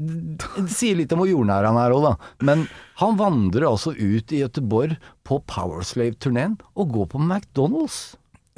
det 0.00 0.68
sier 0.78 0.96
litt 0.96 1.12
om 1.12 1.20
hvor 1.22 1.28
jordnær 1.30 1.66
han 1.68 1.76
er 1.80 1.92
òg, 1.96 2.06
da. 2.08 2.14
Men 2.48 2.64
han 3.02 3.18
vandrer 3.20 3.68
altså 3.68 3.92
ut 3.96 4.32
i 4.32 4.40
Gøteborg 4.44 4.96
på 5.28 5.40
Powerslave-turneen 5.50 6.56
og 6.74 6.94
går 6.96 7.10
på 7.12 7.20
McDonald's. 7.20 8.00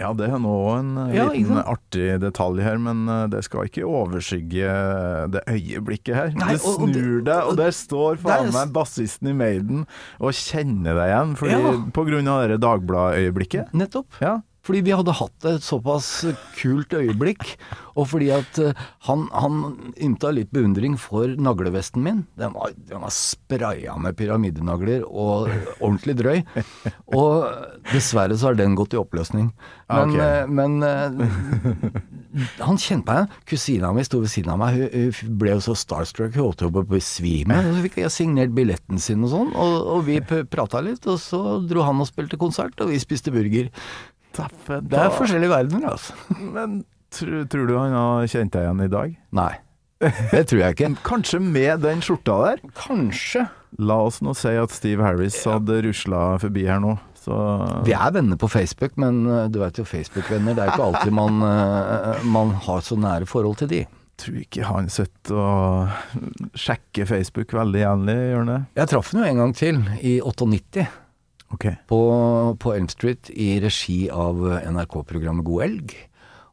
Ja, 0.00 0.08
det 0.16 0.24
er 0.32 0.38
nå 0.40 0.52
en 0.72 0.94
eh, 0.98 1.10
Ja, 1.18 1.26
liten 1.30 1.58
artig 1.60 2.06
detalj 2.22 2.62
her, 2.64 2.78
men 2.80 3.04
eh, 3.12 3.26
det 3.30 3.42
skal 3.46 3.68
ikke 3.68 3.84
overskygge 3.86 4.70
det 5.34 5.42
øyeblikket 5.52 6.16
her. 6.16 6.30
Nei, 6.38 6.54
og- 6.56 6.80
og 6.80 6.88
snur 6.88 7.20
deg, 7.26 7.42
og 7.50 7.58
der 7.60 7.74
står 7.76 8.16
faen 8.22 8.50
meg 8.54 8.72
bassisten 8.74 9.28
i 9.30 9.36
Maiden 9.36 9.84
og 10.18 10.32
kjenner 10.32 10.96
deg 10.96 11.12
igjen, 11.12 11.36
fordi, 11.38 11.58
Ja. 11.60 11.74
på 11.92 12.06
grunn 12.08 12.28
av 12.32 12.48
det 12.48 12.58
Dagbladet-øyeblikket. 12.64 13.70
Nettopp. 13.76 14.08
Ja. 14.24 14.38
Fordi 14.62 14.80
vi 14.86 14.92
hadde 14.94 15.14
hatt 15.18 15.46
et 15.50 15.64
såpass 15.66 16.08
kult 16.54 16.92
øyeblikk, 16.94 17.56
og 17.98 18.06
fordi 18.12 18.28
at 18.32 18.58
eh, 18.62 18.78
han, 19.08 19.24
han 19.34 19.56
ymta 20.00 20.30
litt 20.32 20.52
beundring 20.54 20.94
for 21.02 21.32
naglevesten 21.34 22.04
min. 22.04 22.20
Den 22.38 22.54
var, 22.54 22.70
den 22.88 23.02
var 23.02 23.10
spraya 23.12 23.96
med 24.00 24.14
pyramidenagler 24.20 25.02
og 25.08 25.50
ordentlig 25.82 26.14
drøy. 26.20 26.38
Og 27.12 27.48
dessverre 27.90 28.38
så 28.38 28.52
har 28.52 28.60
den 28.60 28.76
gått 28.78 28.94
i 28.94 29.00
oppløsning. 29.02 29.50
Ah, 29.90 30.04
Men, 30.06 30.14
ok. 30.14 30.22
eh, 30.22 30.46
men 30.46 30.78
eh, 30.86 32.06
han 32.62 32.78
kjente 32.80 33.12
meg. 33.18 33.34
Kusina 33.50 33.90
mi 33.92 34.06
sto 34.06 34.22
ved 34.22 34.30
siden 34.32 34.54
av 34.54 34.62
meg. 34.62 34.78
Hun, 34.78 35.10
hun 35.18 35.36
ble 35.42 35.56
jo 35.56 35.64
så 35.66 35.74
starstruck, 35.76 36.32
hun 36.38 36.46
holdt 36.48 36.64
jo 36.64 36.70
på 36.72 36.84
å 36.86 36.90
besvime. 36.94 37.58
Så 37.66 37.82
fikk 37.88 37.98
jeg 38.04 38.14
signert 38.14 38.54
billetten 38.56 39.02
sin 39.02 39.26
og 39.26 39.34
sånn, 39.34 39.52
og, 39.58 39.76
og 39.98 40.06
vi 40.08 40.20
prata 40.22 40.80
litt. 40.86 41.04
Og 41.10 41.18
så 41.20 41.42
dro 41.66 41.84
han 41.90 42.00
og 42.02 42.08
spilte 42.08 42.40
konsert, 42.40 42.78
og 42.80 42.94
vi 42.94 43.02
spiste 43.02 43.34
burger. 43.34 43.68
Taffe, 44.36 44.80
Det 44.84 44.98
er 44.98 45.12
forskjellige 45.14 45.52
verdener, 45.52 45.92
altså. 45.92 46.16
Men 46.40 46.80
tror, 47.12 47.44
tror 47.52 47.68
du 47.68 47.76
han 47.78 47.94
har 47.96 48.30
kjent 48.32 48.54
deg 48.54 48.66
igjen 48.66 48.84
i 48.86 48.90
dag? 48.92 49.14
Nei, 49.36 49.52
det 50.32 50.46
tror 50.50 50.62
jeg 50.64 50.76
ikke. 50.76 50.92
Kanskje 51.06 51.38
med 51.42 51.82
den 51.84 52.02
skjorta 52.02 52.38
der? 52.46 52.62
Kanskje. 52.78 53.46
La 53.80 53.96
oss 54.04 54.20
nå 54.24 54.34
si 54.36 54.52
at 54.58 54.74
Steve 54.74 55.04
Harris 55.04 55.38
hadde 55.48 55.78
rusla 55.86 56.24
forbi 56.42 56.66
her 56.68 56.80
nå, 56.82 56.96
så 57.22 57.36
Vi 57.86 57.94
er 57.94 58.12
venner 58.12 58.36
på 58.40 58.50
Facebook, 58.50 58.96
men 59.00 59.22
uh, 59.28 59.46
du 59.48 59.60
vet 59.62 59.78
jo 59.78 59.86
Facebook-venner, 59.86 60.56
det 60.58 60.64
er 60.64 60.72
ikke 60.74 60.88
alltid 60.90 61.14
man, 61.14 61.38
uh, 61.40 62.24
man 62.26 62.52
har 62.66 62.82
så 62.84 62.98
nære 62.98 63.28
forhold 63.30 63.60
til 63.62 63.70
de. 63.70 63.82
tror 64.20 64.40
ikke 64.42 64.66
han 64.68 64.90
sitter 64.92 65.38
og 65.38 66.58
sjekker 66.58 67.08
Facebook 67.08 67.54
veldig 67.56 67.80
jevnlig, 67.80 68.18
gjør 68.28 68.42
han 68.42 68.52
det? 68.52 68.60
Jeg 68.82 68.90
traff 68.92 69.12
han 69.12 69.22
jo 69.22 69.30
en 69.30 69.40
gang 69.44 69.54
til, 69.56 69.80
i 70.02 70.18
98, 70.20 70.84
Ok. 71.52 71.66
på, 71.88 72.00
på 72.58 72.72
Elm 72.76 72.88
Street, 72.88 73.28
i 73.34 73.58
regi 73.60 74.06
av 74.10 74.40
NRK-programmet 74.66 75.44
God 75.44 75.62
elg. 75.66 75.92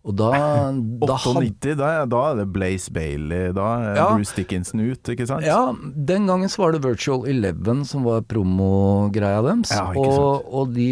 Og 0.08 0.14
da, 0.16 0.30
da 1.10 1.16
98, 1.20 1.74
da, 1.78 1.88
er- 2.00 2.06
da 2.10 2.20
er 2.32 2.38
det 2.40 2.46
Blaze 2.56 2.92
Bailey, 2.96 3.50
da 3.54 3.66
er 3.84 3.98
Ja. 4.00 4.06
Bruce 4.16 4.32
Dickinson 4.38 4.80
ut, 4.80 5.10
ikke 5.12 5.28
sant? 5.28 5.44
Ja, 5.46 5.74
den 5.76 6.26
gangen 6.30 6.50
så 6.50 6.62
var 6.64 6.72
det 6.76 6.80
Virtual 6.86 7.28
Eleven 7.28 7.84
som 7.86 8.06
var 8.08 8.22
promogreia 8.24 9.42
deres. 9.44 9.74
Ja, 9.76 9.90
og, 9.92 10.48
og 10.48 10.72
de 10.74 10.88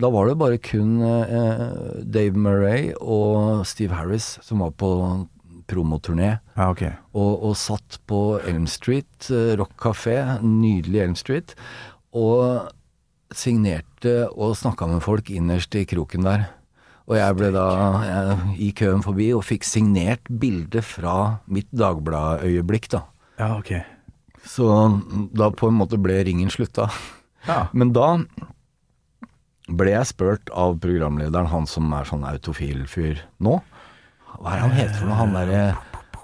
Da 0.00 0.10
var 0.12 0.28
det 0.28 0.36
bare 0.40 0.58
kun 0.60 1.00
eh, 1.00 2.02
Dave 2.04 2.36
Murray 2.36 2.90
og 3.00 3.64
Steve 3.66 3.96
Harris 3.96 4.34
som 4.44 4.60
var 4.64 4.76
på 4.76 4.92
promoturné. 5.70 6.34
Ja, 6.58 6.68
okay. 6.70 6.92
Og, 7.14 7.44
og 7.46 7.56
satt 7.56 8.00
på 8.10 8.40
Elm 8.48 8.66
Street, 8.70 9.30
eh, 9.30 9.54
Rock 9.60 9.76
Café, 9.80 10.16
nydelig 10.42 11.04
Elm 11.04 11.16
Street, 11.18 11.54
og 12.12 12.68
signerte 13.34 14.24
og 14.30 14.56
snakka 14.58 14.88
med 14.90 15.04
folk 15.04 15.30
innerst 15.32 15.74
i 15.78 15.86
kroken 15.88 16.26
der. 16.26 16.48
Og 17.10 17.16
jeg 17.18 17.36
ble 17.38 17.48
da 17.54 17.66
jeg, 18.06 18.36
i 18.62 18.68
køen 18.76 19.02
forbi 19.02 19.30
og 19.34 19.42
fikk 19.46 19.66
signert 19.66 20.28
bilde 20.30 20.82
fra 20.86 21.42
mitt 21.50 21.70
Dagbladet-øyeblikk, 21.74 22.90
da. 22.92 23.02
Ja, 23.40 23.56
ok. 23.56 23.72
Så 24.46 24.68
da 25.36 25.50
på 25.50 25.70
en 25.70 25.78
måte 25.80 25.98
ble 26.00 26.20
ringen 26.28 26.52
slutta. 26.52 26.86
Ja. 27.48 27.64
Men 27.74 27.90
da 27.96 28.12
ble 29.70 29.94
jeg 29.94 30.10
spurt 30.10 30.50
av 30.54 30.78
programlederen, 30.82 31.50
han 31.50 31.66
som 31.70 31.90
er 31.96 32.08
sånn 32.08 32.26
autofil 32.26 32.84
fyr 32.90 33.22
nå. 33.42 33.58
Hva 34.38 34.54
er 34.54 34.60
det 34.60 34.64
han 34.64 34.76
heter 34.78 34.98
for 35.00 35.10
noe? 35.10 35.18
Han 35.20 35.34
derre 35.36 35.64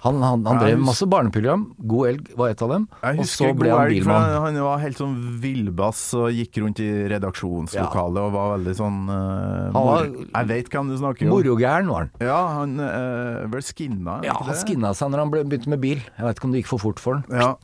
han, 0.04 0.20
han, 0.22 0.44
han 0.46 0.58
drev 0.60 0.78
masse 0.78 1.06
barneprogram. 1.10 1.62
God 1.78 2.08
elg 2.08 2.28
var 2.38 2.50
et 2.52 2.62
av 2.62 2.70
dem. 2.70 2.84
Jeg 3.02 3.18
Og 3.22 3.28
så 3.30 3.48
ble 3.58 3.70
han 3.72 3.88
bilmann. 3.90 4.34
han- 4.44 4.58
var 4.66 4.78
helt 4.82 4.98
sånn 5.00 5.14
villbass 5.42 6.02
og 6.18 6.28
gikk 6.36 6.60
rundt 6.62 6.80
i 6.84 6.88
redaksjonslokalet 7.10 8.20
og 8.22 8.32
var 8.36 8.52
veldig 8.58 8.74
sånn 8.78 8.98
uh, 9.10 9.70
var- 9.74 10.06
Jeg 10.06 10.46
veit 10.52 10.68
hvem 10.70 10.88
du 10.92 10.96
snakker 11.00 11.26
om. 11.26 11.32
Morogæren 11.34 11.88
var 11.90 12.06
han. 12.06 12.10
Ja, 12.20 12.40
han 12.58 12.76
uh, 12.80 13.46
ble 13.50 13.62
skinna, 13.66 14.20
Ja, 14.26 14.34
han 14.42 14.54
skinna 14.54 14.92
seg 14.94 15.10
når 15.10 15.24
han 15.24 15.30
begynte 15.36 15.68
med 15.74 15.80
bil. 15.80 15.98
Jeg 16.18 16.26
vet 16.28 16.36
ikke 16.38 16.44
om 16.50 16.52
det 16.52 16.62
gikk 16.64 16.72
for 16.74 16.78
fort 16.86 17.02
for 17.02 17.14
han. 17.20 17.24
Ja. 17.40 17.54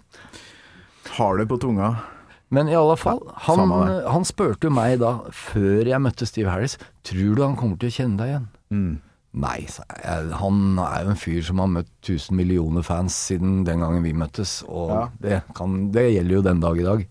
Har 1.19 1.37
det 1.39 1.49
på 1.51 1.59
tunga. 1.61 1.97
Men 2.53 2.69
i 2.69 2.75
alle 2.77 2.97
fall, 3.01 3.23
han, 3.47 3.63
han 4.13 4.25
spurte 4.29 4.69
meg 4.73 4.99
da, 5.01 5.15
før 5.33 5.87
jeg 5.89 6.01
møtte 6.05 6.27
Steve 6.29 6.51
Harris, 6.53 6.75
tror 7.03 7.35
du 7.39 7.41
han 7.47 7.57
kommer 7.57 7.79
til 7.81 7.89
å 7.89 7.95
kjenne 7.97 8.19
deg 8.21 8.29
igjen? 8.35 8.47
Mm. 8.73 8.93
Nei. 9.33 9.63
Han 10.37 10.79
er 10.83 11.05
jo 11.07 11.13
en 11.15 11.17
fyr 11.21 11.41
som 11.47 11.63
har 11.63 11.71
møtt 11.73 11.89
1000 12.05 12.37
millioner 12.37 12.85
fans 12.85 13.17
siden 13.31 13.63
den 13.65 13.81
gangen 13.81 14.03
vi 14.05 14.13
møttes, 14.13 14.59
og 14.69 14.91
Ja. 14.93 15.05
det, 15.25 15.39
kan, 15.57 15.91
det 15.95 16.05
gjelder 16.13 16.35
jo 16.37 16.43
den 16.43 16.61
dag 16.61 16.81
i 16.83 16.85
dag. 16.85 17.07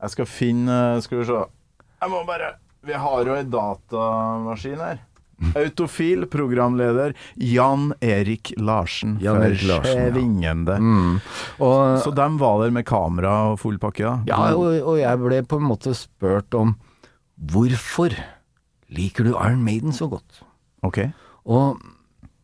Jeg 0.00 0.10
skal 0.12 0.26
finne 0.28 0.78
Skal 1.04 1.18
vi 1.20 1.24
se. 1.28 1.42
Jeg 2.02 2.10
må 2.12 2.22
bare 2.28 2.54
Vi 2.86 2.92
har 2.92 3.24
jo 3.26 3.34
ei 3.34 3.44
datamaskin 3.44 4.78
her. 4.80 4.98
Autofil 5.60 6.24
programleder 6.32 7.12
Jan 7.36 7.90
Erik 8.00 8.54
Larsen. 8.56 9.18
Jan 9.20 9.42
Erik 9.42 9.66
Larsen, 9.68 9.98
ja. 10.00 10.12
Svingende. 10.14 10.78
Mm. 10.80 11.18
Og, 11.60 11.98
Så 12.00 12.14
dem 12.16 12.38
var 12.40 12.62
der 12.64 12.70
med 12.72 12.86
kamera 12.88 13.50
og 13.52 13.58
full 13.60 13.76
pakke, 13.78 14.04
da? 14.04 14.14
ja, 14.30 14.54
og, 14.54 14.80
og 14.80 14.96
jeg 15.00 15.20
ble 15.20 15.42
på 15.44 15.58
en 15.60 15.68
måte 15.68 15.92
spurt 15.98 16.54
om 16.56 16.76
hvorfor 17.36 18.16
liker 18.88 19.24
du 19.28 19.34
Iron 19.34 19.60
Maiden 19.64 19.92
så 19.92 20.08
godt? 20.08 20.40
Ok. 20.84 21.00
Og 21.46 21.80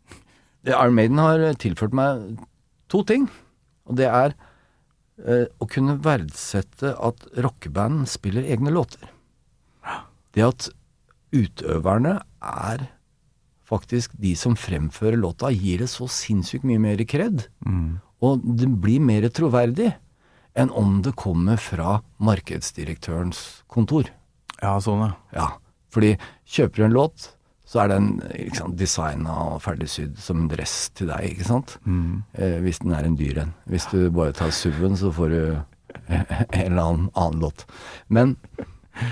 Iron 0.69 0.97
Maiden 0.97 1.21
har 1.21 1.45
tilført 1.61 1.97
meg 1.97 2.39
to 2.93 3.03
ting. 3.09 3.29
Og 3.89 3.99
det 3.99 4.09
er 4.09 4.35
eh, 5.25 5.49
å 5.59 5.69
kunne 5.71 5.99
verdsette 6.05 6.95
at 6.95 7.27
rockeband 7.35 8.07
spiller 8.11 8.47
egne 8.47 8.73
låter. 8.75 9.11
Det 10.33 10.45
at 10.47 10.71
utøverne 11.33 12.21
er 12.41 12.87
faktisk 13.69 14.15
de 14.21 14.35
som 14.37 14.55
fremfører 14.59 15.17
låta, 15.21 15.51
gir 15.53 15.83
det 15.83 15.91
så 15.93 16.09
sinnssykt 16.11 16.65
mye 16.69 16.81
mer 16.81 17.01
kred. 17.09 17.47
Og 18.23 18.45
det 18.45 18.69
blir 18.83 19.01
mer 19.03 19.27
troverdig 19.33 19.91
enn 20.57 20.73
om 20.77 21.01
det 21.05 21.15
kommer 21.17 21.57
fra 21.61 22.01
markedsdirektørens 22.21 23.63
kontor. 23.73 24.11
Ja, 24.61 24.77
sånn, 24.85 25.07
ja. 25.07 25.13
Ja, 25.33 25.47
fordi 25.93 26.15
kjøper 26.45 26.83
du 26.83 26.85
en 26.87 26.97
låt, 26.97 27.31
så 27.73 27.81
er 27.81 27.89
den 27.89 28.09
sant, 28.53 28.77
designa 28.77 29.33
og 29.55 29.63
ferdigsydd 29.65 30.19
som 30.21 30.43
en 30.43 30.51
dress 30.53 30.91
til 30.99 31.09
deg, 31.09 31.31
ikke 31.33 31.47
sant? 31.49 31.79
Eh, 32.37 32.59
hvis 32.61 32.83
den 32.83 32.93
er 32.93 33.09
en 33.09 33.17
dyr 33.17 33.39
en. 33.47 33.55
Hvis 33.71 33.87
du 33.89 34.11
bare 34.13 34.35
tar 34.37 34.53
SUV-en, 34.53 34.99
så 35.01 35.13
får 35.15 35.33
du 35.33 35.41
en 36.13 36.27
eller 36.67 36.83
annen, 36.83 37.09
annen 37.17 37.41
låt. 37.47 37.65
Men 38.13 38.37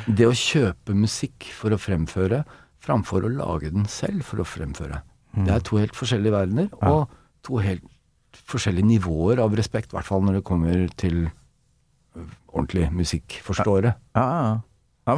det 0.04 0.28
å 0.28 0.36
kjøpe 0.36 0.92
musikk 0.96 1.48
for 1.56 1.72
å 1.72 1.80
fremføre, 1.80 2.42
framfor 2.84 3.24
å 3.24 3.32
lage 3.32 3.72
den 3.72 3.88
selv 3.88 4.28
for 4.28 4.44
å 4.44 4.48
fremføre, 4.48 5.00
det 5.40 5.52
er 5.54 5.64
to 5.64 5.78
helt 5.78 5.96
forskjellige 5.96 6.34
verdener, 6.34 6.68
og 6.84 7.08
to 7.46 7.60
helt 7.64 7.84
forskjellige 8.50 8.88
nivåer 8.88 9.40
av 9.40 9.54
respekt, 9.56 9.94
i 9.94 9.96
hvert 9.96 10.08
fall 10.08 10.24
når 10.26 10.40
det 10.40 10.48
kommer 10.48 10.88
til 11.00 11.22
ordentlig 12.50 12.90
musikkforståere. 12.92 13.94
Ja, 14.16 14.24
ja. 14.24 14.42
Ja, 14.42 14.58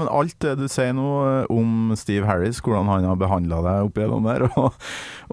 men 0.01 0.11
alt 0.11 0.37
det 0.45 0.55
du 0.61 0.67
sier 0.71 0.93
nå 0.97 1.09
eh, 1.27 1.53
om 1.53 1.93
Steve 1.99 2.29
Harris, 2.29 2.61
hvordan 2.65 2.91
han 2.91 3.07
har 3.09 3.21
behandla 3.21 3.61
deg 3.67 3.89
opp 3.89 4.01
igjennom 4.01 4.29
der, 4.29 4.47
og, 4.61 4.79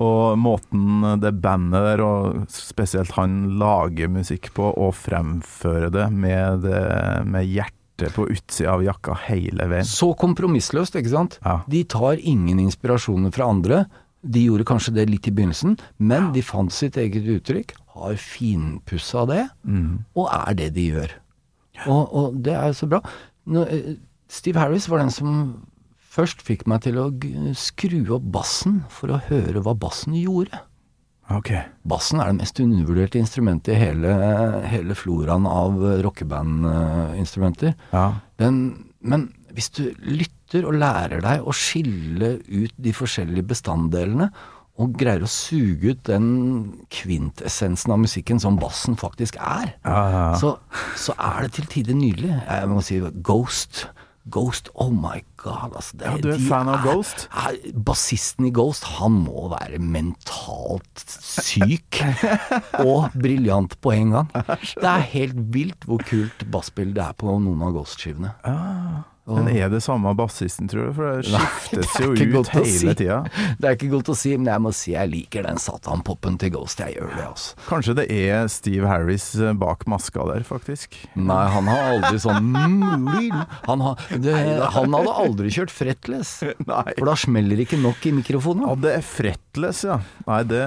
og 0.01 0.39
måten 0.41 1.19
det 1.23 1.33
bandet 1.43 1.87
der, 1.91 2.03
og 2.05 2.45
spesielt 2.53 3.15
han 3.17 3.41
lager 3.61 4.11
musikk 4.11 4.51
på, 4.57 4.71
og 4.71 4.95
fremfører 4.97 5.93
det 5.93 6.09
med, 6.13 6.67
med 7.29 7.47
hjertet 7.47 8.15
på 8.15 8.29
utsida 8.31 8.77
av 8.77 8.83
jakka 8.85 9.17
hele 9.27 9.67
veien. 9.71 9.87
Så 9.87 10.13
kompromissløst, 10.19 10.95
ikke 10.99 11.11
sant? 11.11 11.39
Ja. 11.43 11.59
De 11.67 11.83
tar 11.89 12.21
ingen 12.21 12.61
inspirasjoner 12.63 13.33
fra 13.35 13.49
andre. 13.51 13.83
De 14.19 14.45
gjorde 14.45 14.67
kanskje 14.67 14.95
det 14.97 15.09
litt 15.09 15.27
i 15.27 15.33
begynnelsen, 15.35 15.77
men 15.97 16.31
de 16.35 16.43
fant 16.43 16.73
sitt 16.75 16.99
eget 16.99 17.27
uttrykk, 17.37 17.75
har 17.99 18.19
finpussa 18.19 19.25
det, 19.27 19.43
og 20.15 20.29
er 20.31 20.55
det 20.59 20.69
de 20.75 20.85
gjør. 20.93 21.15
Og, 21.87 22.13
og 22.15 22.39
det 22.43 22.55
er 22.59 22.75
så 22.75 22.89
bra. 22.91 22.99
Nå, 23.49 23.63
eh, 23.71 23.95
Steve 24.29 24.61
Harris 24.61 24.87
var 24.89 25.01
den 25.01 25.11
som 25.13 25.35
først 26.09 26.41
fikk 26.45 26.65
meg 26.69 26.83
til 26.85 26.99
å 27.01 27.09
skru 27.57 28.01
opp 28.15 28.27
bassen 28.33 28.83
for 28.93 29.13
å 29.13 29.21
høre 29.29 29.63
hva 29.65 29.75
bassen 29.77 30.15
gjorde. 30.17 30.61
Ok. 31.29 31.51
Bassen 31.89 32.21
er 32.21 32.31
det 32.31 32.39
mest 32.39 32.59
undervurderte 32.61 33.19
instrumentet 33.21 33.75
i 33.75 33.81
hele, 33.83 34.13
hele 34.69 34.97
floraen 34.97 35.45
av 35.49 35.77
rockebandinstrumenter. 36.05 37.75
Ja. 37.93 38.05
Den, 38.41 38.61
men 38.99 39.27
hvis 39.53 39.69
du 39.77 39.83
lytter 40.01 40.65
og 40.65 40.79
lærer 40.81 41.21
deg 41.21 41.45
å 41.45 41.53
skille 41.53 42.39
ut 42.47 42.73
de 42.81 42.95
forskjellige 42.95 43.51
bestanddelene, 43.51 44.31
og 44.79 44.93
greier 44.95 45.25
å 45.25 45.29
suge 45.29 45.91
ut 45.91 46.03
den 46.07 46.27
kvintessensen 46.95 47.91
av 47.91 47.99
musikken 47.99 48.39
som 48.39 48.55
bassen 48.61 48.95
faktisk 48.97 49.35
er, 49.35 49.73
ja, 49.83 50.03
ja. 50.13 50.27
Så, 50.39 50.53
så 50.95 51.15
er 51.19 51.43
det 51.45 51.57
til 51.57 51.67
tider 51.73 51.97
nydelig. 51.99 52.31
Jeg 52.31 52.69
må 52.71 52.79
si 52.87 53.01
Ghost. 53.27 53.83
Ghost, 54.31 54.69
oh 54.75 54.91
my 54.93 55.19
god. 55.41 55.75
Altså, 55.75 55.97
det, 55.99 56.05
Ja, 56.07 56.17
du 56.23 56.29
er 56.33 56.41
fan 56.49 56.69
av 56.71 56.83
Ghost? 56.85 57.27
Bassisten 57.85 58.47
i 58.49 58.53
Ghost, 58.55 58.85
han 58.99 59.17
må 59.25 59.47
være 59.53 59.79
mentalt 59.81 61.03
syk 61.19 62.01
og 62.85 63.09
briljant 63.19 63.75
på 63.83 63.93
en 63.95 64.15
gang. 64.17 64.33
Det 64.33 64.89
er 64.89 65.07
helt 65.13 65.39
vilt 65.53 65.87
hvor 65.89 66.03
kult 66.09 66.45
basspill 66.53 66.93
det 66.95 67.05
er 67.05 67.15
på 67.19 67.37
noen 67.41 67.63
av 67.69 67.75
Ghost-skivene. 67.79 68.33
Men 69.37 69.49
er 69.51 69.69
det 69.71 69.81
samme 69.85 70.13
bassisten, 70.17 70.69
tror 70.71 70.89
du? 70.89 70.93
For 70.97 71.19
det 71.19 71.33
Nei, 71.33 71.41
skiftes 71.65 71.93
det 71.93 72.01
er 72.01 72.07
jo 72.07 72.41
ut 72.41 72.51
hele 72.55 72.73
si. 72.73 72.93
tida. 73.01 73.19
Det 73.59 73.69
er 73.69 73.77
ikke 73.77 73.91
godt 73.93 74.11
å 74.13 74.17
si, 74.17 74.33
men 74.37 74.51
jeg 74.51 74.63
må 74.65 74.73
si 74.75 74.93
jeg 74.95 75.11
liker 75.11 75.45
den 75.47 75.61
satan-popen 75.61 76.39
til 76.41 76.53
Ghost. 76.55 76.81
Jeg 76.83 76.97
gjør 76.97 77.13
det, 77.15 77.25
altså. 77.27 77.59
Kanskje 77.69 77.95
det 78.01 78.07
er 78.15 78.49
Steve 78.51 78.89
Harris 78.89 79.27
eh, 79.37 79.53
bak 79.59 79.85
maska 79.91 80.25
der, 80.31 80.45
faktisk. 80.47 80.97
Nei, 81.19 81.41
han 81.53 81.69
har 81.69 81.93
aldri 81.95 82.21
sånn 82.21 82.51
Han, 82.55 83.83
har, 83.85 84.05
det, 84.25 84.35
han 84.75 84.97
hadde 84.97 85.15
aldri 85.25 85.53
kjørt 85.53 85.73
fretless. 85.73 86.39
Nei. 86.69 86.85
For 86.97 87.11
da 87.11 87.17
smeller 87.19 87.63
ikke 87.65 87.79
nok 87.81 88.05
i 88.09 88.15
mikrofonen. 88.19 88.67
Ja, 88.69 88.77
det 88.87 88.95
er 88.99 89.05
fretless, 89.05 89.83
ja. 89.87 89.99
Nei, 90.29 90.41
det 90.49 90.63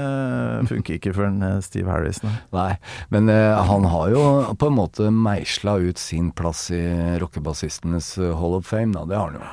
funker 0.71 0.99
ikke 0.99 1.15
for 1.17 1.29
en 1.29 1.43
eh, 1.47 1.59
Steve 1.65 1.91
Harris, 1.93 2.23
nei. 2.25 2.35
Nei, 2.53 2.71
men 3.13 3.31
uh, 3.31 3.61
han 3.67 3.87
har 3.89 4.13
jo 4.13 4.23
på 4.59 4.69
en 4.69 4.77
måte 4.77 5.09
meisla 5.15 5.77
ut 5.83 6.01
sin 6.01 6.31
plass 6.37 6.67
i 6.75 6.83
rockebassistenes 7.23 8.15
eh, 8.19 8.33
Hall 8.53 8.61
of 8.61 8.69
Fame, 8.69 8.93
da. 8.93 9.07
Det 9.09 9.17
har 9.19 9.33
han 9.33 9.41
jo. 9.41 9.51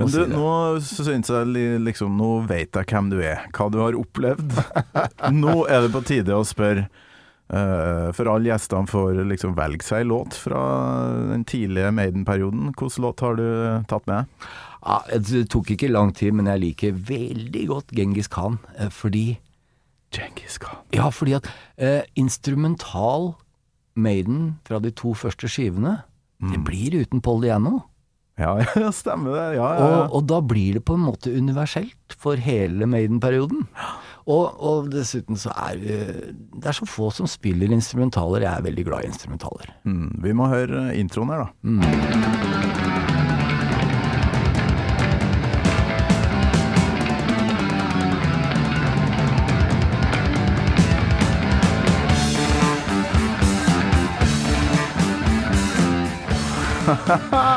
Men 0.00 0.08
du, 0.14 0.20
nå 0.30 0.50
syns 0.86 1.28
jeg 1.28 1.80
liksom 1.82 2.12
Nå 2.16 2.28
vet 2.48 2.76
jeg 2.78 2.86
hvem 2.88 3.08
du 3.10 3.18
er, 3.20 3.42
hva 3.52 3.66
du 3.74 3.80
har 3.82 3.96
opplevd. 3.98 4.54
nå 5.42 5.56
er 5.68 5.84
det 5.84 5.90
på 5.92 6.00
tide 6.08 6.36
å 6.38 6.44
spørre. 6.46 6.86
eh, 7.50 8.06
for 8.16 8.30
alle 8.30 8.48
gjestene 8.52 8.88
får 8.88 9.18
liksom 9.28 9.56
velge 9.58 9.84
seg 9.84 10.06
låt 10.08 10.38
fra 10.38 10.62
den 11.32 11.42
tidlige 11.44 11.90
Maiden-perioden. 11.98 12.70
Hvilken 12.78 13.04
låt 13.04 13.20
har 13.26 13.36
du 13.36 13.46
tatt 13.90 14.06
med? 14.08 14.30
Ja, 14.80 15.00
det 15.10 15.42
tok 15.52 15.74
ikke 15.74 15.90
lang 15.92 16.14
tid, 16.16 16.32
men 16.38 16.48
jeg 16.48 16.62
liker 16.62 16.96
veldig 17.10 17.66
godt 17.68 17.90
Genghis 17.98 18.30
Khan. 18.32 18.56
eh, 18.78 18.88
Fordi 18.94 19.26
Genghis 20.14 20.56
Khan. 20.62 20.80
Ja, 20.96 21.10
fordi 21.12 21.34
at 21.42 21.50
eh, 21.76 22.06
instrumental 22.18 23.34
Maiden 24.00 24.54
fra 24.64 24.78
de 24.80 24.94
to 24.96 25.12
første 25.18 25.50
skivene, 25.50 25.98
det 26.40 26.62
blir 26.64 26.94
uten 27.02 27.20
Paul 27.20 27.42
Diano. 27.42 27.82
Ja, 28.40 28.54
ja, 28.82 28.92
stemmer 28.94 29.34
det. 29.36 29.46
Ja, 29.58 29.68
ja. 29.76 29.88
Og, 29.88 30.14
og 30.16 30.28
da 30.30 30.40
blir 30.40 30.78
det 30.78 30.84
på 30.88 30.96
en 30.96 31.04
måte 31.04 31.32
universelt 31.34 32.16
for 32.20 32.40
hele 32.40 32.88
Maiden-perioden. 32.88 33.66
Og, 34.30 34.44
og 34.60 34.90
dessuten 34.92 35.38
så 35.40 35.52
er 35.56 35.80
vi 35.80 35.96
det 36.60 36.68
er 36.70 36.76
så 36.76 36.86
få 36.88 37.10
som 37.14 37.28
spiller 37.30 37.72
instrumentaler. 37.74 38.46
Jeg 38.46 38.52
er 38.52 38.66
veldig 38.68 38.84
glad 38.88 39.04
i 39.04 39.10
instrumentaler. 39.10 39.66
Mm, 39.84 40.10
vi 40.24 40.32
må 40.36 40.48
høre 40.52 40.90
introen 40.96 41.32
her, 41.34 41.38
da. 41.44 41.50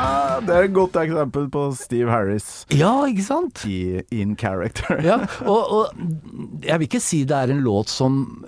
det 0.46 0.54
er 0.54 0.66
et 0.68 0.74
godt 0.76 0.96
eksempel 1.00 1.46
på 1.52 1.62
Steve 1.78 2.10
Harris 2.12 2.64
Ja, 2.74 2.92
ikke 3.08 3.24
sant? 3.26 3.64
i 3.68 4.02
in 4.14 4.36
character. 4.40 5.00
Ja, 5.04 5.18
og, 5.44 5.72
og 5.78 6.64
jeg 6.64 6.78
vil 6.80 6.88
ikke 6.88 7.00
si 7.02 7.22
det 7.28 7.36
er 7.36 7.52
en 7.54 7.62
låt 7.64 7.88
som 7.92 8.44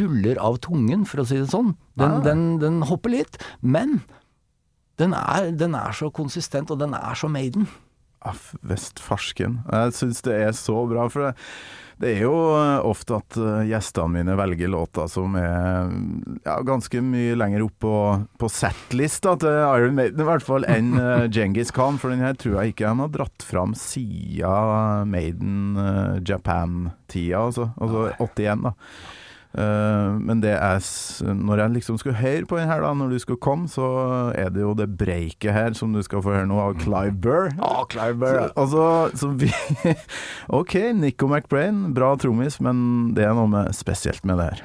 ruller 0.00 0.40
av 0.42 0.58
tungen, 0.64 1.04
for 1.08 1.22
å 1.22 1.26
si 1.28 1.38
det 1.40 1.50
sånn. 1.52 1.74
Den, 1.98 2.10
Ah. 2.18 2.20
den, 2.24 2.44
den 2.62 2.80
hopper 2.88 3.12
litt, 3.14 3.38
men 3.62 4.00
den 4.98 5.14
er, 5.14 5.50
den 5.54 5.74
er 5.78 5.94
så 5.96 6.10
konsistent, 6.14 6.70
og 6.70 6.78
den 6.82 6.94
er 6.94 7.14
så 7.18 7.28
Maiden. 7.30 7.68
Aff, 8.24 8.54
Vest 8.64 9.00
farsken. 9.04 9.60
Jeg 9.70 9.92
syns 9.98 10.22
det 10.24 10.36
er 10.46 10.52
så 10.56 10.78
bra, 10.88 11.08
for 11.12 11.28
det, 11.28 11.34
det 12.02 12.10
er 12.16 12.24
jo 12.24 12.34
eh, 12.58 12.84
ofte 12.84 13.18
at 13.20 13.36
eh, 13.38 13.66
gjestene 13.70 14.16
mine 14.16 14.36
velger 14.38 14.70
låter 14.72 15.06
som 15.10 15.36
er 15.38 15.92
ja, 16.44 16.56
ganske 16.66 17.02
mye 17.04 17.36
lenger 17.38 17.66
opp 17.68 17.76
på, 17.84 17.96
på 18.40 18.50
settlista 18.50 19.36
til 19.40 19.54
Iron 19.62 19.96
Maiden, 19.98 20.20
i 20.20 20.28
hvert 20.28 20.46
fall, 20.46 20.66
enn 20.70 20.94
eh, 20.98 21.26
Genghis 21.34 21.70
Khan. 21.74 22.00
For 22.02 22.12
den 22.12 22.24
her 22.24 22.34
tror 22.38 22.58
jeg 22.60 22.74
ikke 22.74 22.90
han 22.90 23.02
har 23.04 23.12
dratt 23.14 23.46
fram 23.46 23.76
siden 23.78 25.10
Maiden 25.10 25.78
Japan-tida, 26.26 27.46
altså. 27.46 27.70
Altså 27.78 28.08
81, 28.18 28.66
da. 28.66 28.74
Eh, 29.54 30.14
men 30.18 30.40
det 30.42 30.50
er 30.50 30.82
Når 31.22 31.60
jeg 31.60 31.70
liksom 31.76 31.98
skulle 31.98 32.18
høre 32.18 32.46
på 32.46 32.58
den 32.58 32.66
her, 32.68 32.80
da, 32.82 32.92
når 32.94 33.08
du 33.14 33.18
skulle 33.22 33.40
komme, 33.40 33.68
så 33.70 33.86
er 34.34 34.50
det 34.50 34.60
jo 34.64 34.74
det 34.74 34.88
breiket 34.98 35.52
her 35.54 35.72
som 35.78 35.92
du 35.94 36.02
skal 36.02 36.22
få 36.22 36.34
høre 36.34 36.46
nå, 36.50 36.58
av 36.58 36.74
Clive 36.82 37.14
Burr. 37.22 37.50
Oh, 37.62 37.84
Clive 37.90 38.18
Burr. 38.18 38.48
Så, 38.48 38.52
altså, 38.56 39.10
så 39.14 39.28
vi 39.28 39.52
OK, 40.58 40.74
Nico 40.98 41.26
McBrain, 41.30 41.94
bra 41.94 42.16
trommis, 42.18 42.60
men 42.60 43.14
det 43.14 43.24
er 43.28 43.34
noe 43.38 43.48
med 43.50 43.74
spesielt 43.76 44.24
med 44.26 44.38
det 44.42 44.50
her. 44.50 44.62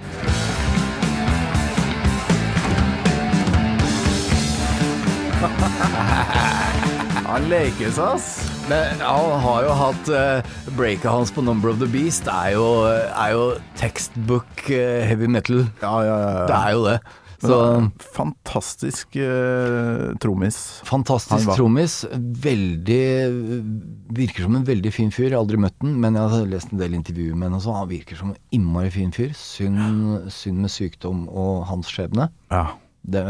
Han 7.30 7.46
leker 7.46 7.94
seg, 7.94 8.18
ass. 8.18 8.49
Men 8.70 9.00
han 9.02 9.40
har 9.42 9.64
jo 9.66 9.72
hatt 9.74 10.10
uh, 10.14 10.50
breaket 10.78 11.08
hans 11.10 11.32
på 11.34 11.42
Number 11.42 11.72
of 11.72 11.80
the 11.82 11.88
Beast. 11.90 12.28
Er 12.30 12.54
jo, 12.54 12.68
er 12.86 13.32
jo 13.34 13.48
textbook 13.80 14.68
uh, 14.70 15.00
heavy 15.10 15.26
metal. 15.26 15.64
Ja, 15.82 15.96
ja, 16.06 16.18
ja. 16.22 16.44
Det 16.46 16.60
er 16.60 16.76
jo 16.76 16.84
det. 16.86 17.00
Så 17.40 17.58
fantastisk 18.14 19.18
uh, 19.18 20.12
trommis. 20.22 20.60
Fantastisk 20.86 21.50
trommis. 21.56 22.04
Veldig 22.46 23.02
Virker 24.20 24.46
som 24.46 24.60
en 24.60 24.70
veldig 24.70 24.94
fin 24.94 25.10
fyr. 25.16 25.32
Jeg 25.32 25.38
har 25.38 25.42
aldri 25.42 25.64
møtt 25.66 25.80
den, 25.82 25.98
men 26.04 26.20
jeg 26.20 26.36
har 26.36 26.54
lest 26.54 26.76
en 26.76 26.84
del 26.84 27.00
intervjuer 27.00 27.42
med 27.42 27.56
ham. 27.56 27.66
Han 27.80 27.90
virker 27.90 28.22
som 28.22 28.36
en 28.36 28.40
innmari 28.54 28.94
fin 28.94 29.16
fyr. 29.16 29.34
Synd, 29.34 30.30
synd 30.30 30.62
med 30.62 30.76
sykdom 30.78 31.26
og 31.32 31.66
hans 31.74 31.90
skjebne. 31.90 32.30
Ja. 32.54 32.68
Det, 33.02 33.26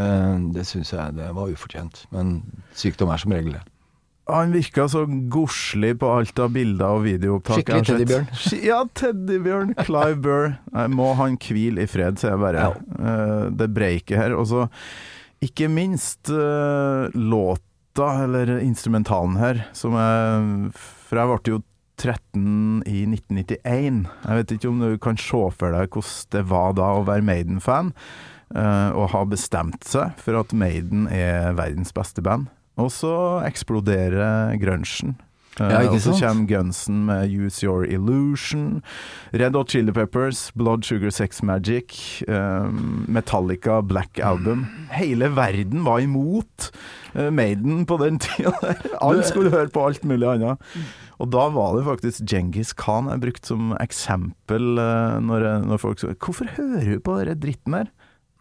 det 0.51 0.67
syns 0.67 0.91
jeg 0.91 1.15
det 1.15 1.31
var 1.37 1.47
ufortjent. 1.47 2.09
Men 2.11 2.41
sykdom 2.75 3.15
er 3.15 3.23
som 3.23 3.39
regel 3.39 3.55
det. 3.55 3.67
Han 4.29 4.53
virka 4.53 4.87
så 4.91 5.05
godslig 5.31 5.95
på 6.01 6.09
alt 6.13 6.39
av 6.41 6.51
bilder 6.55 6.97
og 6.97 7.05
videoopptak. 7.05 7.61
Skikkelig 7.61 7.87
teddybjørn. 7.89 8.27
Ja, 8.65 8.81
teddybjørn. 9.01 9.73
Clive 9.85 10.19
Burr. 10.23 10.51
Jeg 10.73 10.93
må 10.95 11.13
han 11.19 11.39
hvile 11.41 11.85
i 11.85 11.89
fred, 11.89 12.19
sier 12.21 12.35
jeg 12.35 12.43
bare. 12.43 12.67
Eh, 12.99 13.47
det 13.59 13.71
breiket 13.75 14.21
her. 14.21 14.37
Og 14.37 14.49
så 14.51 14.67
ikke 15.43 15.69
minst 15.71 16.31
uh, 16.33 17.07
låta, 17.15 18.11
eller 18.23 18.57
instrumentalen 18.59 19.37
her, 19.39 19.63
som 19.73 19.95
jeg 19.95 20.71
For 20.75 21.19
jeg 21.19 21.29
ble 21.31 21.53
jo 21.53 21.61
13 21.99 22.83
i 22.87 23.03
1991. 23.07 24.03
Jeg 24.23 24.39
vet 24.39 24.53
ikke 24.55 24.69
om 24.71 24.83
du 24.83 24.97
kan 25.01 25.19
se 25.19 25.41
for 25.55 25.75
deg 25.75 25.91
hvordan 25.91 26.35
det 26.35 26.43
var 26.51 26.75
da 26.77 26.91
å 26.95 27.05
være 27.07 27.25
Maiden-fan, 27.27 27.91
uh, 28.55 28.89
og 28.95 29.11
ha 29.15 29.25
bestemt 29.27 29.87
seg 29.87 30.15
for 30.21 30.39
at 30.39 30.55
Maiden 30.55 31.07
er 31.11 31.55
verdens 31.59 31.91
beste 31.95 32.23
band. 32.23 32.47
Og 32.79 32.91
så 32.95 33.13
eksploderer 33.47 34.55
grunchen. 34.61 35.17
Eh, 35.59 35.67
Ja, 35.67 35.79
ikke 35.83 35.97
og 35.97 36.03
så 36.05 36.13
kommer 36.21 36.45
Gunsen 36.47 37.01
med 37.09 37.33
Use 37.35 37.65
Your 37.65 37.83
Illusion. 37.83 38.81
Red 39.33 39.57
Hot 39.57 39.73
Chili 39.73 39.91
Peppers, 39.91 40.51
Blood 40.55 40.85
Sugar 40.87 41.11
Sex 41.11 41.41
Magic. 41.43 42.23
eh, 42.29 42.69
Metallica, 43.11 43.81
Black 43.81 44.19
Album. 44.23 44.65
Hele 44.95 45.27
verden 45.35 45.83
var 45.83 45.99
imot 45.99 46.69
eh, 47.15 47.29
Maiden 47.29 47.85
på 47.85 47.97
den 47.99 48.19
tida. 48.23 48.53
Alle 49.01 49.23
skulle 49.27 49.51
høre 49.51 49.67
på 49.67 49.83
alt 49.89 50.05
mulig 50.07 50.29
annet. 50.31 50.57
Og 51.19 51.27
da 51.33 51.49
var 51.51 51.75
det 51.75 51.83
faktisk 51.89 52.23
Genghis 52.31 52.71
Khan 52.73 53.09
jeg 53.11 53.19
brukte 53.25 53.51
som 53.51 53.73
eksempel 53.81 54.77
eh, 54.79 55.19
når, 55.19 55.65
når 55.67 55.77
folk 55.81 55.99
sa 55.99 56.13
Hvorfor 56.15 56.47
hører 56.55 56.93
du 56.95 56.99
på 57.03 57.19
den 57.25 57.39
dritten 57.43 57.75
der? 57.75 57.91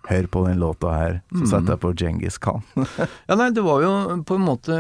Hør 0.09 0.27
på 0.33 0.45
den 0.47 0.59
låta 0.63 0.93
her. 0.95 1.19
Så 1.37 1.47
setter 1.51 1.75
jeg 1.75 1.81
på 1.85 1.91
Genghis 2.01 2.39
Khan. 2.41 2.63
Ja, 3.29 3.35
nei, 3.37 3.51
det 3.53 3.65
var 3.67 3.83
jo 3.85 3.93
på 4.25 4.39
en 4.39 4.47
måte 4.47 4.79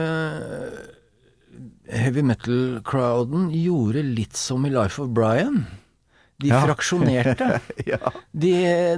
Heavy 1.88 2.22
metal-crowden 2.22 3.48
gjorde 3.52 4.02
litt 4.04 4.36
som 4.36 4.64
i 4.68 4.70
Life 4.72 5.00
of 5.02 5.08
Brian. 5.16 5.62
De 6.38 6.48
Ja. 6.52 6.60
fraksjonerte. 6.68 7.60
ja, 7.88 7.98
De, 8.30 8.52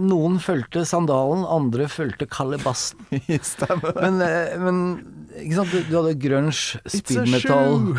noen 0.04 0.34
fulgte 0.44 0.82
sandalen, 0.84 1.46
andre 1.48 1.86
fulgte 1.88 2.26
kalibassen. 2.28 2.98
stemmer. 3.54 3.94
Men, 3.96 4.18
eh, 4.26 4.58
men 4.60 4.82
ikke 5.40 5.56
sant, 5.56 5.72
du, 5.72 5.86
du 5.88 5.94
hadde 6.02 6.16
grunge, 6.20 6.52
It's 6.84 6.98
speed 7.00 7.30
metal. 7.32 7.94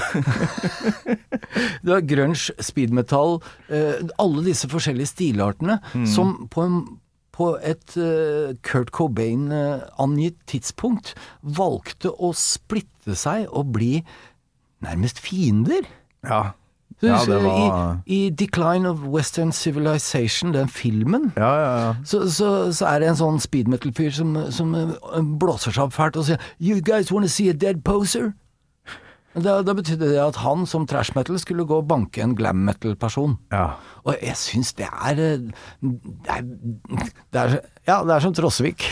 Du 1.82 1.92
har 1.96 2.02
grunge, 2.06 2.52
speed 2.62 2.94
metal, 2.94 3.40
eh, 3.74 3.98
alle 4.22 4.44
disse 4.46 4.70
forskjellige 4.70 5.10
stilartene 5.16 5.80
Mm. 5.96 6.06
som 6.08 6.36
på, 6.52 6.62
en, 6.68 6.78
på 7.42 7.50
et 7.66 7.98
eh, 7.98 8.54
Kurt 8.62 8.92
Cobain-angitt 8.94 10.38
tidspunkt 10.52 11.14
valgte 11.42 12.14
å 12.14 12.30
splitte 12.38 13.16
seg 13.18 13.48
og 13.50 13.72
bli 13.74 14.04
nærmest 14.86 15.22
fiender. 15.22 15.88
Ja. 16.24 16.52
Ja, 17.02 17.18
det 17.26 17.40
var- 17.42 17.98
I, 18.06 18.28
I 18.28 18.30
'Decline 18.30 18.86
of 18.86 19.00
Western 19.10 19.50
Civilization', 19.52 20.54
den 20.54 20.68
filmen, 20.70 21.32
Ja, 21.36 21.54
ja, 21.56 21.78
ja. 21.88 21.96
så, 22.06 22.30
så, 22.30 22.72
så 22.72 22.86
er 22.86 23.00
det 23.00 23.08
en 23.10 23.16
sånn 23.16 23.40
speed 23.42 23.68
metal-fyr 23.68 24.12
som, 24.14 24.36
som 24.52 24.76
eh, 24.76 25.22
blåser 25.40 25.72
seg 25.74 25.84
opp 25.88 25.94
fælt 25.98 26.18
og 26.22 26.26
sier 26.28 26.38
'You 26.60 26.80
guys 26.82 27.12
wanna 27.12 27.28
see 27.28 27.50
a 27.50 27.54
dead 27.54 27.82
poser?' 27.84 28.34
Da, 29.32 29.62
da 29.64 29.74
betydde 29.78 30.10
det 30.12 30.20
at 30.20 30.42
han 30.44 30.66
som 30.68 30.84
trash 30.90 31.16
metal 31.16 31.38
skulle 31.40 31.64
gå 31.68 31.78
og 31.80 31.88
banke 31.88 32.20
en 32.24 32.36
glam 32.36 32.66
metal-person. 32.68 33.38
ja. 33.54 33.70
Og 34.04 34.18
jeg 34.18 34.36
syns 34.36 34.74
det 34.74 34.88
er 34.90 35.20
eh, 35.22 35.44
det 35.82 36.34
er, 36.34 36.42
det 37.32 37.42
er 37.42 37.60
Ja, 37.88 38.02
det 38.04 38.16
er 38.16 38.24
som 38.24 38.34
Trossvik. 38.34 38.84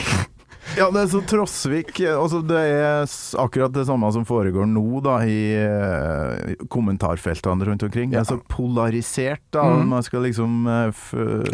Ja, 0.78 0.88
det 0.94 1.02
er 1.02 1.10
så 1.12 1.20
Trosvik 1.26 1.98
altså 2.06 2.42
Det 2.46 2.60
er 2.60 3.10
akkurat 3.42 3.74
det 3.74 3.86
samme 3.88 4.10
som 4.14 4.26
foregår 4.28 4.68
nå, 4.70 5.02
da, 5.06 5.18
i 5.26 5.40
eh, 5.58 6.54
kommentarfeltene 6.72 7.68
rundt 7.68 7.86
omkring. 7.88 8.12
Det 8.14 8.22
er 8.22 8.28
så 8.28 8.38
polarisert, 8.52 9.42
da. 9.56 9.66
Mm. 9.66 9.94
Man 9.94 10.06
skal 10.06 10.26
liksom 10.28 10.70
eh, 10.70 11.04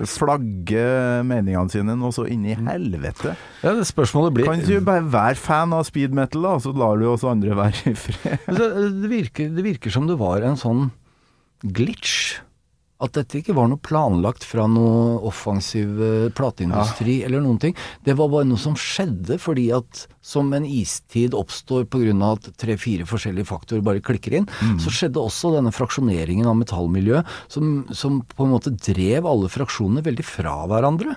flagge 0.10 0.86
meningene 1.28 1.72
sine 1.74 1.98
noe 2.00 2.14
så 2.16 2.28
inn 2.30 2.46
i 2.48 2.58
helvete. 2.58 3.36
Ja, 3.64 3.76
det 3.78 3.88
Spørsmålet 3.90 4.36
blir 4.36 4.50
Kan 4.50 4.64
ikke 4.64 4.82
du 4.82 4.88
bare 4.88 5.06
være 5.14 5.40
fan 5.40 5.74
av 5.76 5.86
speed 5.88 6.16
metal, 6.18 6.46
da, 6.46 6.58
så 6.64 6.74
lar 6.76 7.00
du 7.00 7.08
oss 7.12 7.26
andre 7.28 7.56
være 7.58 7.94
i 7.94 7.96
fred? 7.98 8.50
Det, 8.50 9.12
virker, 9.12 9.52
det 9.56 9.66
virker 9.66 9.94
som 9.94 10.10
det 10.10 10.20
var 10.20 10.44
en 10.46 10.60
sånn 10.60 10.90
glitch. 11.64 12.42
At 13.04 13.18
dette 13.18 13.42
ikke 13.42 13.56
var 13.58 13.68
noe 13.68 13.82
planlagt 13.84 14.46
fra 14.48 14.70
noe 14.72 15.18
offensiv 15.28 16.00
plateindustri 16.38 17.20
ja. 17.20 17.28
eller 17.28 17.44
noen 17.44 17.60
ting. 17.60 17.76
Det 18.08 18.16
var 18.16 18.32
bare 18.32 18.48
noe 18.48 18.62
som 18.62 18.78
skjedde 18.80 19.36
fordi 19.42 19.68
at 19.76 20.06
som 20.26 20.50
en 20.58 20.66
istid 20.66 21.36
oppstår 21.38 21.86
pga. 21.92 22.16
at 22.32 22.50
tre-fire 22.58 23.06
forskjellige 23.06 23.50
faktorer 23.50 23.84
bare 23.86 24.02
klikker 24.02 24.40
inn, 24.40 24.50
så 24.82 24.90
skjedde 24.94 25.22
også 25.22 25.54
denne 25.54 25.74
fraksjoneringen 25.76 26.50
av 26.50 26.58
metallmiljøet 26.60 27.30
som, 27.52 27.86
som 27.94 28.22
på 28.26 28.46
en 28.48 28.54
måte 28.56 28.74
drev 28.74 29.28
alle 29.30 29.52
fraksjonene 29.52 30.04
veldig 30.06 30.26
fra 30.26 30.58
hverandre. 30.72 31.16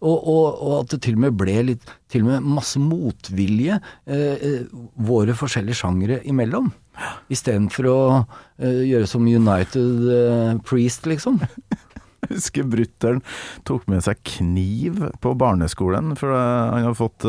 Og, 0.00 0.16
og, 0.16 0.44
og 0.62 0.74
at 0.80 0.94
det 0.94 1.02
til 1.06 1.18
og 1.18 1.24
med 1.26 1.38
ble 1.38 1.58
litt 1.72 1.94
til 2.12 2.22
og 2.22 2.30
med 2.30 2.50
masse 2.56 2.80
motvilje 2.80 3.80
eh, 4.06 4.36
eh, 4.36 4.76
våre 5.08 5.34
forskjellige 5.36 5.80
sjangere 5.80 6.20
imellom. 6.28 6.70
Istedenfor 7.32 7.88
å 7.90 7.98
eh, 8.60 8.84
gjøre 8.92 9.10
som 9.10 9.26
United 9.26 10.06
eh, 10.12 10.54
Priest, 10.66 11.08
liksom. 11.10 11.40
Jeg 11.42 12.30
husker 12.36 12.70
brutter'n 12.70 13.20
tok 13.68 13.86
med 13.90 14.06
seg 14.06 14.22
kniv 14.26 15.02
på 15.22 15.34
barneskolen, 15.38 16.14
for 16.18 16.34
eh, 16.36 16.72
han 16.72 16.88
har 16.90 16.98
fått 16.98 17.26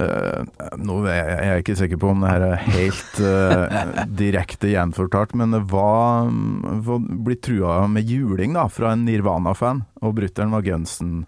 eh, 0.00 0.68
Nå 0.80 1.00
er 1.10 1.32
jeg 1.32 1.64
ikke 1.64 1.76
sikker 1.78 2.00
på 2.00 2.12
om 2.12 2.24
det 2.24 2.32
her 2.32 2.46
er 2.46 2.62
helt 2.74 3.20
uh, 3.22 4.04
direkte 4.22 4.72
gjenfortalt, 4.72 5.34
men 5.38 5.54
det 5.56 5.64
var 5.72 6.30
mm, 6.30 7.10
blitt 7.26 7.44
trua 7.46 7.84
med 7.90 8.08
juling 8.10 8.56
da, 8.56 8.68
fra 8.72 8.94
en 8.94 9.04
Nirvana-fan, 9.08 9.84
og 10.02 10.16
brutter'n 10.18 10.54
var 10.54 10.64
Gunsen. 10.66 11.24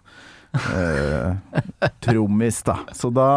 Eh, 0.57 1.61
trommis, 2.03 2.61
da. 2.67 2.79
Så 2.95 3.11
da 3.13 3.29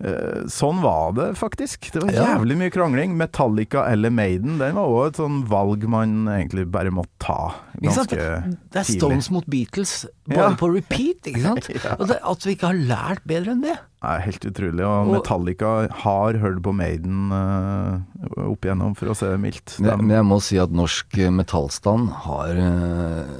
eh, 0.00 0.46
Sånn 0.50 0.80
var 0.84 1.12
det 1.18 1.28
faktisk. 1.38 1.90
Det 1.92 2.02
var 2.04 2.14
jævlig 2.14 2.56
mye 2.60 2.72
krangling. 2.74 3.16
Metallica 3.20 3.84
eller 3.90 4.12
Maiden, 4.14 4.58
den 4.62 4.78
var 4.78 4.88
òg 4.88 5.10
et 5.10 5.20
sånn 5.20 5.42
valg 5.50 5.84
man 5.90 6.24
egentlig 6.30 6.66
bare 6.72 6.92
måtte 6.94 7.12
ta 7.20 7.40
ganske 7.80 8.08
tidlig. 8.14 8.56
Det 8.72 8.82
er. 8.82 8.88
Stones 8.88 9.30
mot 9.34 9.46
Beatles 9.50 10.06
bare 10.30 10.50
Ja. 10.52 10.56
på 10.60 10.70
repeat, 10.72 11.26
ikke 11.28 11.42
sant? 11.44 11.70
Og 12.00 12.08
det, 12.08 12.20
at 12.22 12.46
vi 12.46 12.56
ikke 12.56 12.72
har 12.72 12.80
lært 12.90 13.24
bedre 13.28 13.56
enn 13.56 13.64
det. 13.64 13.76
Nei, 14.00 14.14
helt 14.24 14.44
utrolig. 14.48 14.84
Og, 14.86 15.10
Metallica 15.12 15.70
har 16.04 16.38
hørt 16.40 16.62
på 16.64 16.72
Maiden 16.72 17.28
uh, 17.34 18.00
opp 18.46 18.64
igjennom, 18.64 18.94
for 18.96 19.12
å 19.12 19.16
se 19.18 19.28
det 19.28 19.40
mildt. 19.42 19.74
Men, 19.84 20.06
men 20.06 20.14
jeg 20.16 20.28
må 20.30 20.38
si 20.44 20.56
at 20.62 20.72
norsk 20.72 21.18
metallstand 21.36 22.08
har 22.24 22.56
eh, 22.64 23.34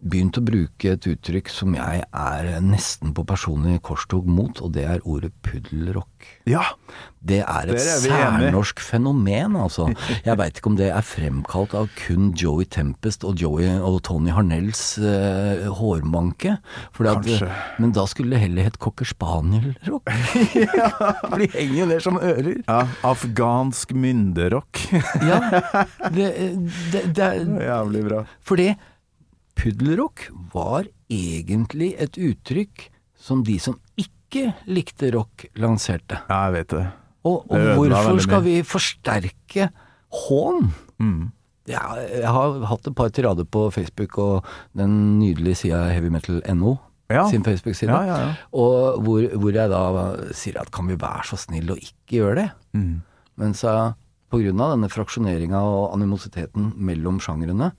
begynt 0.00 0.38
å 0.40 0.44
bruke 0.44 0.94
et 0.94 1.06
uttrykk 1.08 1.50
som 1.52 1.74
jeg 1.76 2.02
er 2.08 2.50
nesten 2.64 3.12
på 3.16 3.24
personlig 3.28 3.80
korstog 3.86 4.28
mot, 4.28 4.60
og 4.64 4.72
det 4.76 4.86
er 4.88 5.04
ordet 5.04 5.32
puddelrock. 5.44 6.08
ja, 6.48 6.64
Det 7.20 7.42
er 7.44 7.68
et 7.68 7.76
er 7.76 8.00
særnorsk 8.00 8.80
fenomen, 8.80 9.56
altså. 9.60 9.90
Jeg 10.24 10.38
veit 10.40 10.56
ikke 10.56 10.70
om 10.72 10.76
det 10.78 10.88
er 10.88 11.04
fremkalt 11.04 11.74
av 11.76 11.90
kun 11.98 12.30
Joey 12.32 12.64
Tempest 12.64 13.24
og, 13.28 13.36
Joey, 13.40 13.68
og 13.76 14.00
Tony 14.08 14.32
Harnells 14.32 14.98
uh, 14.98 15.68
hårmanke. 15.76 16.56
At, 17.00 17.28
men 17.80 17.92
da 17.96 18.06
skulle 18.08 18.36
det 18.36 18.44
heller 18.46 18.70
hett 18.70 18.78
cocker 18.80 19.08
spaniel-rock. 19.08 20.08
For 21.28 21.40
de 21.40 21.50
henger 21.52 21.76
jo 21.82 21.90
ned 21.92 22.04
som 22.04 22.20
ører. 22.20 22.54
ja. 22.64 22.80
Afghansk 23.04 23.92
mynderock. 23.92 24.80
Ja, 25.20 25.40
det, 26.12 26.30
det, 26.92 27.04
det 27.16 27.26
er 27.26 27.44
Jævlig 27.60 28.06
bra. 28.08 28.24
Fordi 28.46 28.72
puddelrock 29.60 30.28
var 30.54 30.88
egentlig 31.12 31.92
et 32.00 32.16
uttrykk 32.16 32.88
som 33.20 33.44
de 33.44 33.58
som 33.60 33.76
ikke 34.00 34.54
likte 34.70 35.10
rock, 35.12 35.48
lanserte. 35.60 36.22
Ja, 36.30 36.46
jeg 36.48 36.60
vet 36.60 36.74
det. 36.76 36.86
Og, 37.28 37.42
og 37.50 37.56
Det 37.58 37.74
hvorfor 37.76 38.22
skal 38.24 38.44
vi 38.46 38.54
forsterke 38.64 39.68
hån? 40.24 40.70
Mm. 41.02 41.26
Ja, 41.70 41.82
jeg 42.00 42.30
har 42.32 42.62
hatt 42.70 42.88
et 42.88 42.96
par 42.96 43.10
tirader 43.14 43.44
på 43.44 43.66
Facebook 43.74 44.16
og 44.18 44.46
den 44.76 45.18
nydelige 45.20 45.66
sida 45.66 45.84
heavymetal.no 45.92 46.78
Ja. 47.10 47.26
sin 47.28 47.42
Facebook-side. 47.42 47.90
Ja, 47.90 48.02
ja, 48.06 48.18
ja. 48.22 48.34
Og 48.54 49.02
hvor, 49.02 49.24
hvor 49.36 49.52
jeg 49.52 49.70
da 49.70 49.82
sier 50.32 50.60
at 50.62 50.70
kan 50.72 50.86
vi 50.86 50.94
være 50.94 51.26
så 51.26 51.36
snill 51.36 51.72
å 51.74 51.76
ikke 51.76 52.20
gjøre 52.20 52.36
det? 52.38 52.48
Mm. 52.78 53.02
Men 53.36 53.54
så 53.58 53.94
av 54.30 54.70
denne 54.76 54.88
fraksjoneringa 54.88 55.58
og 55.58 55.94
animositeten 55.96 56.72
mellom 56.78 57.18
sjangrene, 57.18 57.72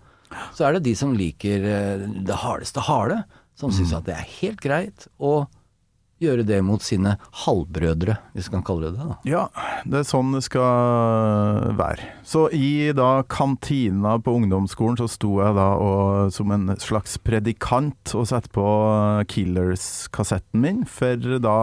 så 0.56 0.68
er 0.68 0.74
det 0.78 0.84
de 0.90 0.96
som 0.96 1.16
liker 1.18 1.66
eh, 1.66 2.06
det 2.28 2.42
hardeste 2.44 2.84
harde, 2.88 3.24
som 3.56 3.70
Mm. 3.70 3.78
syns 3.80 3.94
at 3.98 4.06
det 4.08 4.16
er 4.18 4.30
helt 4.42 4.62
greit 4.64 5.08
å 5.20 5.48
gjøre 6.22 6.44
det 6.46 6.60
mot 6.62 6.82
sine 6.86 7.16
halvbrødre, 7.46 8.14
hvis 8.36 8.46
vi 8.46 8.54
kan 8.54 8.62
kalle 8.64 8.92
det 8.92 9.00
det. 9.00 9.06
da. 9.10 9.16
Ja, 9.26 9.48
det 9.90 10.00
er 10.04 10.06
sånn 10.06 10.36
det 10.36 10.44
skal 10.46 11.72
være. 11.80 12.06
Så 12.24 12.44
i 12.54 12.92
da 12.94 13.24
kantina 13.26 14.20
på 14.22 14.36
ungdomsskolen 14.38 15.00
så 15.02 15.08
sto 15.10 15.40
jeg 15.42 15.56
da 15.58 15.66
og, 15.82 16.30
som 16.36 16.54
en 16.54 16.76
slags 16.78 17.18
predikant 17.26 18.14
og 18.14 18.28
satte 18.30 18.54
på 18.54 18.66
Killers-kassetten 19.34 20.62
min, 20.62 20.84
for 20.86 21.16
da 21.42 21.58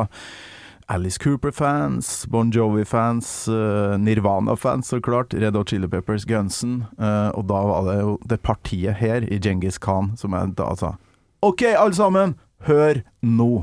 Alice 0.91 1.18
Cooper-fans, 1.18 2.26
Bon 2.30 2.51
Jovi-fans, 2.51 3.49
uh, 3.49 3.99
Nirvana-fans 3.99 4.89
så 4.89 5.01
klart, 5.01 5.34
Red 5.34 5.55
Hot 5.55 5.68
Chili 5.68 5.89
Peppers, 5.89 6.24
Gunsen, 6.24 6.84
Uh, 6.99 7.28
og 7.34 7.45
da 7.49 7.55
var 7.55 7.84
det 7.84 8.01
jo 8.01 8.18
det 8.30 8.41
partiet 8.41 8.95
her 8.95 9.20
i 9.28 9.39
Genghis 9.39 9.78
Khan 9.78 10.12
som 10.16 10.32
jeg 10.32 10.55
da 10.57 10.72
sa 10.74 10.95
OK, 11.43 11.62
alle 11.62 11.95
sammen, 11.95 12.34
hør 12.66 13.03
nå! 13.22 13.62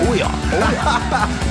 Å 0.00 0.14
ja! 0.16 0.30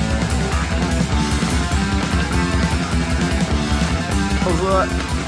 Altså, 4.40 5.19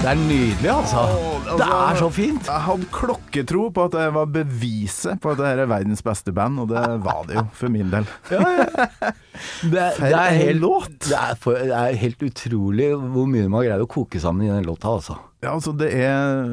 Det 0.00 0.08
er 0.08 0.16
nydelig, 0.16 0.68
altså. 0.72 1.00
Det 1.60 1.64
er 1.76 1.98
så 2.00 2.06
fint. 2.08 2.46
Jeg 2.48 2.64
hadde 2.64 2.86
klokketro 2.94 3.66
på 3.76 3.82
at 3.84 3.92
det 3.98 4.06
var 4.14 4.30
beviset 4.32 5.20
på 5.20 5.34
at 5.34 5.42
det 5.42 5.50
her 5.50 5.60
er 5.66 5.68
verdens 5.68 6.00
beste 6.06 6.32
band, 6.32 6.62
og 6.62 6.70
det 6.70 6.84
var 7.04 7.26
det 7.28 7.36
jo, 7.36 7.42
for 7.58 7.74
min 7.74 7.90
del. 7.92 8.08
Det, 8.30 8.40
det, 9.74 9.84
er 10.08 10.38
helt. 10.38 10.64
Det 11.04 11.18
er, 11.18 11.36
for, 11.42 11.60
det 11.60 11.76
er 11.76 12.00
helt 12.00 12.24
utrolig 12.30 12.88
hvor 12.96 13.28
mye 13.28 13.44
man 13.44 13.58
har 13.60 13.68
greid 13.68 13.84
å 13.84 13.90
koke 13.92 14.24
sammen 14.24 14.48
i 14.48 14.50
den 14.54 14.64
låta, 14.70 14.96
altså. 14.96 15.20
Ja, 15.44 15.52
altså, 15.52 15.76
det 15.76 15.92
er 15.92 16.48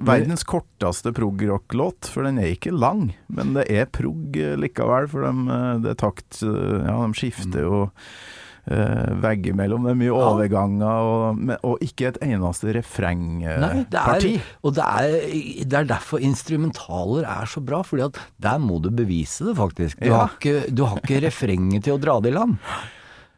verdens 0.00 0.48
korteste 0.48 1.12
prog-rock-låt, 1.12 2.08
for 2.16 2.24
den 2.24 2.40
er 2.40 2.54
ikke 2.56 2.72
lang, 2.72 3.10
men 3.28 3.52
det 3.60 3.68
er 3.68 3.92
prog 3.92 4.40
likevel, 4.64 5.12
for 5.12 5.28
de, 5.28 5.58
det 5.84 5.92
er 5.92 6.00
takt 6.08 6.40
Ja, 6.40 6.96
de 6.96 7.12
skifter 7.20 7.68
jo 7.68 7.90
eh, 8.70 9.12
veggimellom. 9.22 9.84
Det 9.88 9.92
er 9.94 9.98
mye 10.02 10.12
overganger, 10.14 10.86
og, 10.86 11.42
og 11.66 11.78
ikke 11.84 12.08
et 12.12 12.18
eneste 12.22 12.74
refrengparti. 12.76 14.34
og 14.62 14.74
det 14.76 14.84
er, 14.86 15.16
det 15.64 15.78
er 15.80 15.88
derfor 15.90 16.22
instrumentaler 16.22 17.26
er 17.26 17.46
så 17.50 17.60
bra, 17.64 17.82
fordi 17.82 18.02
at 18.06 18.20
der 18.42 18.58
må 18.62 18.78
du 18.82 18.90
bevise 18.90 19.44
det, 19.48 19.56
faktisk. 19.56 20.00
Du, 20.00 20.06
Ja. 20.10 20.24
har, 20.26 20.36
ikke, 20.38 20.70
du 20.74 20.84
har 20.84 20.98
ikke 21.02 21.22
refrenget 21.26 21.84
til 21.84 21.96
å 21.96 22.00
dra 22.02 22.20
det 22.20 22.32
i 22.32 22.36
land. 22.38 22.56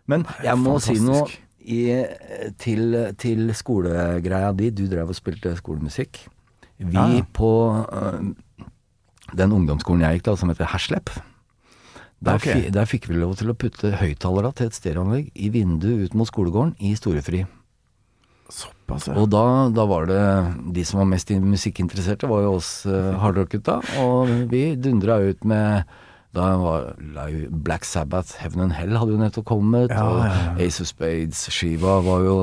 Men 0.07 0.27
jeg 0.45 0.59
må 0.61 0.79
si 0.85 0.99
noe 1.01 1.25
i, 1.65 2.05
til, 2.61 3.15
til 3.17 3.49
skolegreia 3.57 4.53
di. 4.53 4.69
Du 4.71 4.85
drev 4.91 5.09
og 5.09 5.17
spilte 5.17 5.55
skolemusikk. 5.57 6.27
Vi 6.77 6.93
Ja, 6.93 7.23
på 7.33 7.51
uh, 7.73 8.19
den 9.33 9.53
ungdomsskolen 9.57 10.03
jeg 10.05 10.19
gikk 10.19 10.27
da, 10.27 10.35
som 10.37 10.51
heter 10.53 10.69
Herslep, 10.69 11.09
der, 12.21 12.39
okay. 12.39 12.55
fi, 12.55 12.71
der 12.73 12.89
fikk 12.89 13.11
vi 13.11 13.19
lov 13.19 13.37
til 13.41 13.53
å 13.53 13.57
putte 13.59 13.91
høyttalere 14.01 14.55
til 14.57 14.71
et 14.71 14.79
stereoanlegg 14.79 15.29
i 15.35 15.51
vinduet 15.53 16.09
ut 16.09 16.17
mot 16.19 16.31
skolegården 16.31 16.77
i 16.85 16.95
storefri. 16.99 17.45
Såpass, 18.53 19.09
ja. 19.09 19.17
Og 19.19 19.31
da, 19.33 19.45
da 19.73 19.87
var 19.89 20.05
det 20.11 20.23
De 20.77 20.83
som 20.85 21.01
var 21.01 21.09
mest 21.09 21.31
musikkinteresserte, 21.33 22.29
var 22.29 22.45
jo 22.45 22.57
oss 22.59 22.85
uh, 22.87 23.15
hardrock-gutta. 23.21 23.81
Og 24.03 24.33
vi 24.51 24.67
dundra 24.77 25.17
ut 25.25 25.47
med 25.49 25.89
Da 26.35 26.51
var 26.61 26.93
Black 27.65 27.87
Sabbath, 27.89 28.37
Heaven 28.43 28.67
and 28.67 28.77
Hell 28.77 28.99
hadde 28.99 29.15
jo 29.15 29.21
nettopp 29.21 29.49
kommet. 29.49 29.93
Ja, 29.95 30.05
og 30.05 30.21
ja, 30.27 30.45
Og 30.53 30.63
Ace 30.67 30.85
of 30.85 30.91
Spades, 30.91 31.47
Shiva 31.55 32.01
var 32.05 32.27
jo 32.27 32.37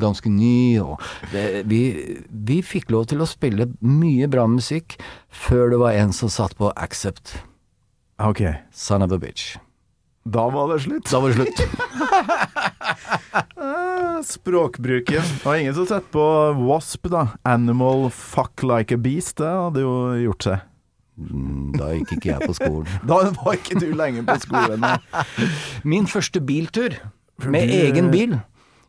ganske 0.00 0.32
ny. 0.32 0.80
Og 0.84 0.96
det, 1.34 1.66
vi, 1.68 1.82
vi 2.30 2.60
fikk 2.64 2.92
lov 2.94 3.10
til 3.12 3.20
å 3.20 3.28
spille 3.28 3.68
mye 3.84 4.30
bra 4.32 4.46
musikk 4.48 4.96
før 5.28 5.74
det 5.74 5.82
var 5.84 5.98
en 5.98 6.16
som 6.16 6.32
satt 6.32 6.56
på 6.58 6.72
Accept. 6.76 7.36
Ok, 8.18 8.40
Son 8.72 9.02
of 9.02 9.12
a 9.12 9.18
bitch. 9.18 9.56
da 10.28 10.48
var 10.52 10.72
det 10.74 10.82
slutt. 10.84 11.06
Da 11.10 11.20
var 11.22 11.28
det 11.32 11.36
slutt. 11.38 11.60
Eh, 13.56 14.22
Språkbruken. 14.28 15.22
Det 15.22 15.44
var 15.44 15.56
ingen 15.56 15.74
som 15.74 15.86
setter 15.86 16.10
på 16.12 16.24
Wasp, 16.66 17.06
da. 17.08 17.28
Animal 17.48 18.10
fuck 18.10 18.62
like 18.66 18.94
a 18.94 18.98
beast. 18.98 19.36
Det 19.38 19.46
hadde 19.48 19.80
jo 19.86 19.94
gjort 20.26 20.42
seg. 20.48 20.64
Mm, 21.18 21.72
Da 21.78 21.92
gikk 21.96 22.12
ikke 22.18 22.28
jeg 22.34 22.46
på 22.50 22.54
skolen. 22.58 22.90
Da 23.08 23.20
var 23.38 23.56
ikke 23.56 23.78
du 23.80 23.88
lenger 23.96 24.26
på 24.28 24.36
skolen. 24.42 24.84
Min 25.94 26.06
første 26.10 26.40
biltur, 26.42 26.94
med 27.46 27.70
egen 27.74 28.10
bil, 28.12 28.36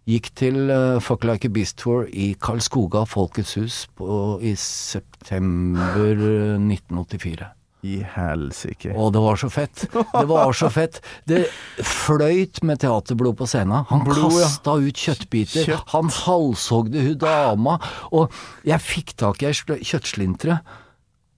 gikk 0.09 0.31
til 0.37 0.69
uh, 0.73 0.97
Fuck 1.01 1.23
Like 1.29 1.45
a 1.45 1.53
Beast 1.53 1.77
Tour 1.81 2.07
i 2.09 2.31
Karlskoga 2.41 3.05
Folkets 3.09 3.53
hus 3.61 3.83
på, 3.97 4.39
i 4.41 4.55
september 4.57 6.13
eh, 6.17 6.57
1984. 6.57 7.49
I 7.87 8.01
helsike. 8.03 8.91
Å, 8.91 9.07
det 9.13 9.21
var 9.23 9.39
så 9.39 9.47
fett. 9.53 9.85
Det 9.93 10.25
var 10.27 10.51
så 10.57 10.67
fett. 10.73 10.99
Det 11.29 11.45
fløyt 11.85 12.59
med 12.67 12.81
teaterblod 12.83 13.37
på 13.39 13.47
scenen. 13.47 13.85
Han 13.87 14.03
Blod, 14.03 14.33
ja. 14.35 14.49
kasta 14.49 14.75
ut 14.83 14.99
kjøttbiter. 14.99 15.69
Kjøtt. 15.69 15.85
Han 15.93 16.11
halshogde 16.11 17.05
hun 17.05 17.17
dama. 17.21 17.77
Og 18.11 18.35
jeg 18.67 18.83
fikk 18.83 19.15
tak 19.23 19.43
i 19.43 19.51
ei 19.51 19.55
kjøttslintre. 19.55 20.59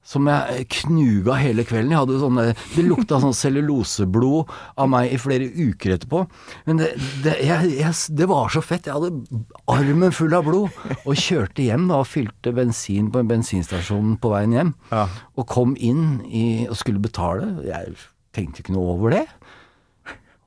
Som 0.03 0.25
jeg 0.25 0.65
knuga 0.73 1.35
hele 1.37 1.63
kvelden. 1.67 1.91
Jeg 1.93 2.01
hadde 2.01 2.19
sånne, 2.21 2.45
det 2.73 2.85
lukta 2.87 3.19
sånn 3.21 3.35
celluloseblod 3.37 4.49
av 4.81 4.89
meg 4.89 5.13
i 5.13 5.19
flere 5.21 5.45
uker 5.53 5.93
etterpå. 5.95 6.23
Men 6.65 6.81
det, 6.81 6.89
det, 7.21 7.35
jeg, 7.45 7.75
jeg, 7.77 7.97
det 8.17 8.27
var 8.31 8.49
så 8.51 8.63
fett. 8.65 8.89
Jeg 8.89 8.97
hadde 8.97 9.43
armen 9.71 10.15
full 10.15 10.33
av 10.37 10.47
blod. 10.49 10.79
Og 11.05 11.13
kjørte 11.21 11.67
hjem 11.67 11.85
da, 11.91 12.01
og 12.01 12.09
fylte 12.09 12.53
bensin 12.57 13.11
på 13.13 13.21
en 13.21 13.29
bensinstasjon 13.29 14.17
på 14.21 14.33
veien 14.33 14.57
hjem. 14.57 14.73
Ja. 14.89 15.05
Og 15.37 15.47
kom 15.53 15.77
inn 15.77 16.17
i, 16.27 16.65
og 16.65 16.79
skulle 16.81 17.03
betale. 17.03 17.53
Jeg 17.69 17.93
tenkte 18.35 18.63
ikke 18.65 18.73
noe 18.75 18.95
over 18.95 19.13
det. 19.13 19.25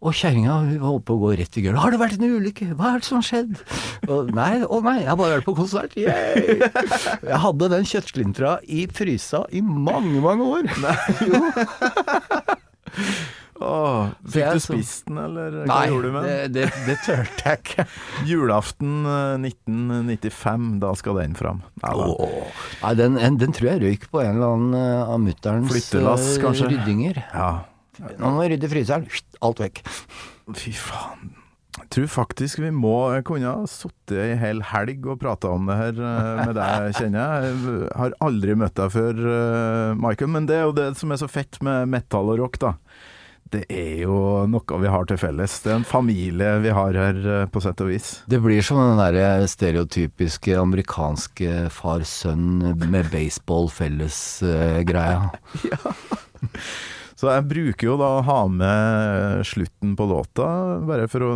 Og 0.04 0.12
kjerringa 0.12 0.54
holdt 0.82 1.06
på 1.08 1.14
å 1.16 1.20
gå 1.22 1.30
rett 1.40 1.56
i 1.56 1.62
gulvet. 1.64 1.80
'Har 1.80 1.94
det 1.94 2.00
vært 2.02 2.18
en 2.18 2.26
ulykke? 2.36 2.66
Hva 2.76 2.90
er 2.94 2.98
det 3.00 3.06
som 3.08 3.16
har 3.22 3.24
skjedd?' 3.24 3.62
Og 4.12 4.34
nei, 4.36 4.60
å 4.68 4.80
nei, 4.84 4.98
jeg 5.00 5.08
har 5.08 5.16
bare 5.16 5.38
vært 5.38 5.46
på 5.48 5.54
konsert. 5.56 5.96
Yay! 5.96 6.58
Jeg 7.24 7.38
hadde 7.46 7.70
den 7.72 7.88
kjøttslintra 7.88 8.58
i 8.68 8.84
frysa 8.92 9.46
i 9.48 9.62
mange, 9.64 10.20
mange 10.20 10.44
år. 10.44 10.68
Jo. 11.24 11.40
Åh, 13.64 14.08
fikk 14.28 14.48
du 14.58 14.60
spist 14.60 15.06
den, 15.06 15.18
eller 15.24 15.54
hva 15.62 15.66
Nei, 15.70 15.82
gjorde 15.88 16.08
du 16.10 16.14
med 16.16 16.24
den? 16.26 16.52
det, 16.52 16.64
det, 16.66 16.86
det 16.88 16.96
turte 17.06 17.44
jeg 17.46 17.60
ikke. 17.62 17.84
Julaften 18.28 19.06
eh, 19.06 19.46
1995, 19.46 20.66
da 20.82 20.90
skal 20.98 21.20
den 21.22 21.36
fram. 21.38 21.62
Nei. 21.84 21.94
Nei, 22.82 22.92
den, 22.98 23.16
den 23.40 23.54
tror 23.54 23.70
jeg 23.70 23.82
røyk 23.86 24.08
på 24.12 24.20
en 24.24 24.34
eller 24.34 24.56
annen 24.58 24.74
eh, 24.80 25.12
av 25.14 25.22
mutterns 25.22 25.70
Flyttelass, 25.72 26.26
eh, 26.42 26.66
ryddinger. 26.74 27.22
ja. 27.32 27.52
Nå 28.00 28.30
må 28.34 28.38
vi 28.42 28.48
rydde 28.54 28.68
fryseren. 28.70 29.04
Alt 29.44 29.58
vekk. 29.62 29.76
Fy 30.58 30.72
faen. 30.76 31.20
Jeg 31.74 31.88
tror 31.90 32.06
faktisk 32.06 32.60
vi 32.62 32.68
må 32.70 33.10
kunne 33.26 33.50
ha 33.50 33.66
sittet 33.66 34.14
ei 34.22 34.36
hel 34.38 34.60
helg 34.70 35.08
og 35.10 35.18
prata 35.24 35.50
om 35.56 35.66
det 35.66 35.74
her 35.74 35.96
eh, 35.98 36.46
med 36.46 36.54
deg, 36.54 36.92
kjenner 37.00 37.18
jeg. 37.18 37.56
Jeg 37.64 37.98
har 37.98 38.14
aldri 38.22 38.54
møtt 38.60 38.76
deg 38.78 38.88
før, 38.94 39.14
eh, 39.32 39.90
Michael, 39.98 40.30
men 40.36 40.46
det 40.46 40.56
er 40.60 40.64
jo 40.68 40.76
det 40.78 40.96
som 41.00 41.10
er 41.10 41.18
så 41.18 41.26
fett 41.30 41.58
med 41.66 41.90
metal 41.90 42.30
og 42.30 42.38
rock, 42.44 42.56
da. 42.62 42.70
Det 43.54 43.64
er 43.70 44.02
jo 44.04 44.16
noe 44.50 44.78
vi 44.82 44.88
har 44.90 45.04
til 45.10 45.18
felles. 45.20 45.52
Det 45.62 45.70
er 45.70 45.76
en 45.80 45.84
familie 45.86 46.50
vi 46.62 46.70
har 46.78 46.92
her, 46.98 47.16
eh, 47.18 47.46
på 47.50 47.58
sett 47.62 47.80
og 47.82 47.88
vis. 47.90 48.22
Det 48.30 48.40
blir 48.42 48.62
som 48.66 48.78
den 48.78 48.98
der 49.02 49.46
stereotypiske 49.50 50.52
amerikanske 50.62 51.50
far-sønn 51.74 52.46
med 52.86 53.04
baseball-felles-greia. 53.10 55.20
Så 57.14 57.30
jeg 57.30 57.46
bruker 57.46 57.86
jo 57.86 57.94
da 58.00 58.08
å 58.16 58.24
ha 58.26 58.40
med 58.50 59.44
slutten 59.46 59.94
på 59.94 60.06
låta, 60.10 60.48
bare 60.82 61.06
for 61.10 61.22
å 61.22 61.32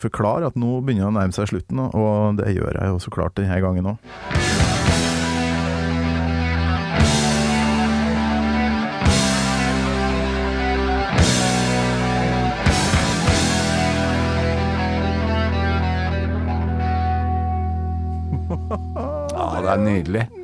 forklare 0.00 0.48
at 0.48 0.56
nå 0.56 0.80
begynner 0.80 1.04
det 1.04 1.12
å 1.12 1.16
nærme 1.18 1.36
seg 1.36 1.50
slutten, 1.52 1.84
og 1.92 2.40
det 2.40 2.54
gjør 2.56 2.80
jeg 2.80 2.94
jo 2.94 3.02
så 3.04 3.12
klart 3.12 3.36
denne 3.36 3.60
gangen 3.60 3.92
òg. 3.92 3.98
Ja, 19.32 19.60
det 19.60 19.70
er 19.72 19.80
nydelig. 19.80 20.41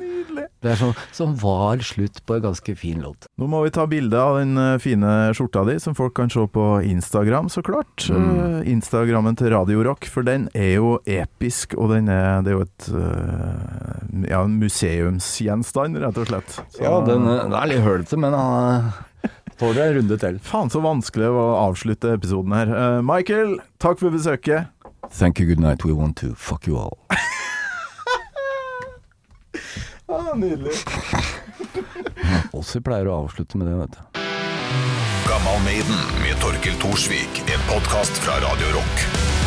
Det 0.59 0.73
er 0.73 0.75
sånn 0.75 0.95
som 1.15 1.35
var 1.39 1.79
slutt 1.87 2.17
på 2.27 2.35
en 2.35 2.41
ganske 2.49 2.73
fin 2.75 2.99
låt. 2.99 3.29
Nå 3.39 3.47
må 3.47 3.61
vi 3.63 3.69
ta 3.71 3.85
bilde 3.87 4.19
av 4.19 4.41
den 4.41 4.57
eh, 4.59 4.73
fine 4.83 5.11
skjorta 5.37 5.61
di, 5.69 5.77
som 5.79 5.95
folk 5.95 6.11
kan 6.17 6.27
se 6.33 6.43
på 6.51 6.65
Instagram, 6.83 7.47
så 7.53 7.63
klart. 7.63 8.09
Mm. 8.11 8.65
Instagrammen 8.67 9.37
til 9.39 9.53
Radio 9.53 9.85
Rock, 9.87 10.09
for 10.11 10.27
den 10.27 10.49
er 10.53 10.73
jo 10.81 10.97
episk, 11.07 11.77
og 11.79 11.93
den 11.95 12.11
er, 12.11 12.41
det 12.43 12.51
er 12.51 12.57
jo 12.57 12.65
et 12.67 12.89
eh, 12.91 14.27
ja, 14.33 14.41
en 14.43 14.57
museumsgjenstand, 14.59 15.95
rett 16.03 16.19
og 16.19 16.27
slett. 16.33 16.57
Så- 16.75 16.83
Ja, 16.83 16.97
den, 17.07 17.23
er, 17.27 17.45
den 17.47 17.55
er 17.55 17.71
litt 17.71 17.85
hølete, 17.87 18.19
men 18.19 18.35
han 18.35 18.91
tåler 19.59 19.85
en 19.89 19.95
runde 20.01 20.19
til. 20.19 20.39
Faen 20.43 20.69
så 20.71 20.83
vanskelig 20.83 21.31
å 21.31 21.47
avslutte 21.69 22.13
episoden 22.19 22.51
her. 22.55 22.67
Uh, 22.75 22.99
Michael, 23.03 23.57
takk 23.79 23.99
for 24.03 24.11
besøket. 24.11 24.67
Thank 25.15 25.39
you, 25.39 25.47
good 25.47 25.59
night, 25.63 25.85
we 25.87 25.93
want 25.95 26.17
to 26.19 26.35
fuck 26.35 26.67
you 26.67 26.75
all. 26.77 26.99
Ah, 30.09 30.35
nydelig. 30.35 30.73
Åssi 32.57 32.81
pleier 32.81 33.09
å 33.11 33.19
avslutte 33.23 33.59
med 33.61 33.69
det, 33.69 33.75
vet 33.83 33.97
du. 33.97 34.23
Gammal 35.29 35.61
Maiden 35.67 36.01
med 36.23 36.39
Torkel 36.41 36.79
Thorsvik. 36.81 37.43
En 37.45 37.67
podkast 37.69 38.17
fra 38.25 38.39
Radio 38.41 38.73
Rock. 38.79 39.38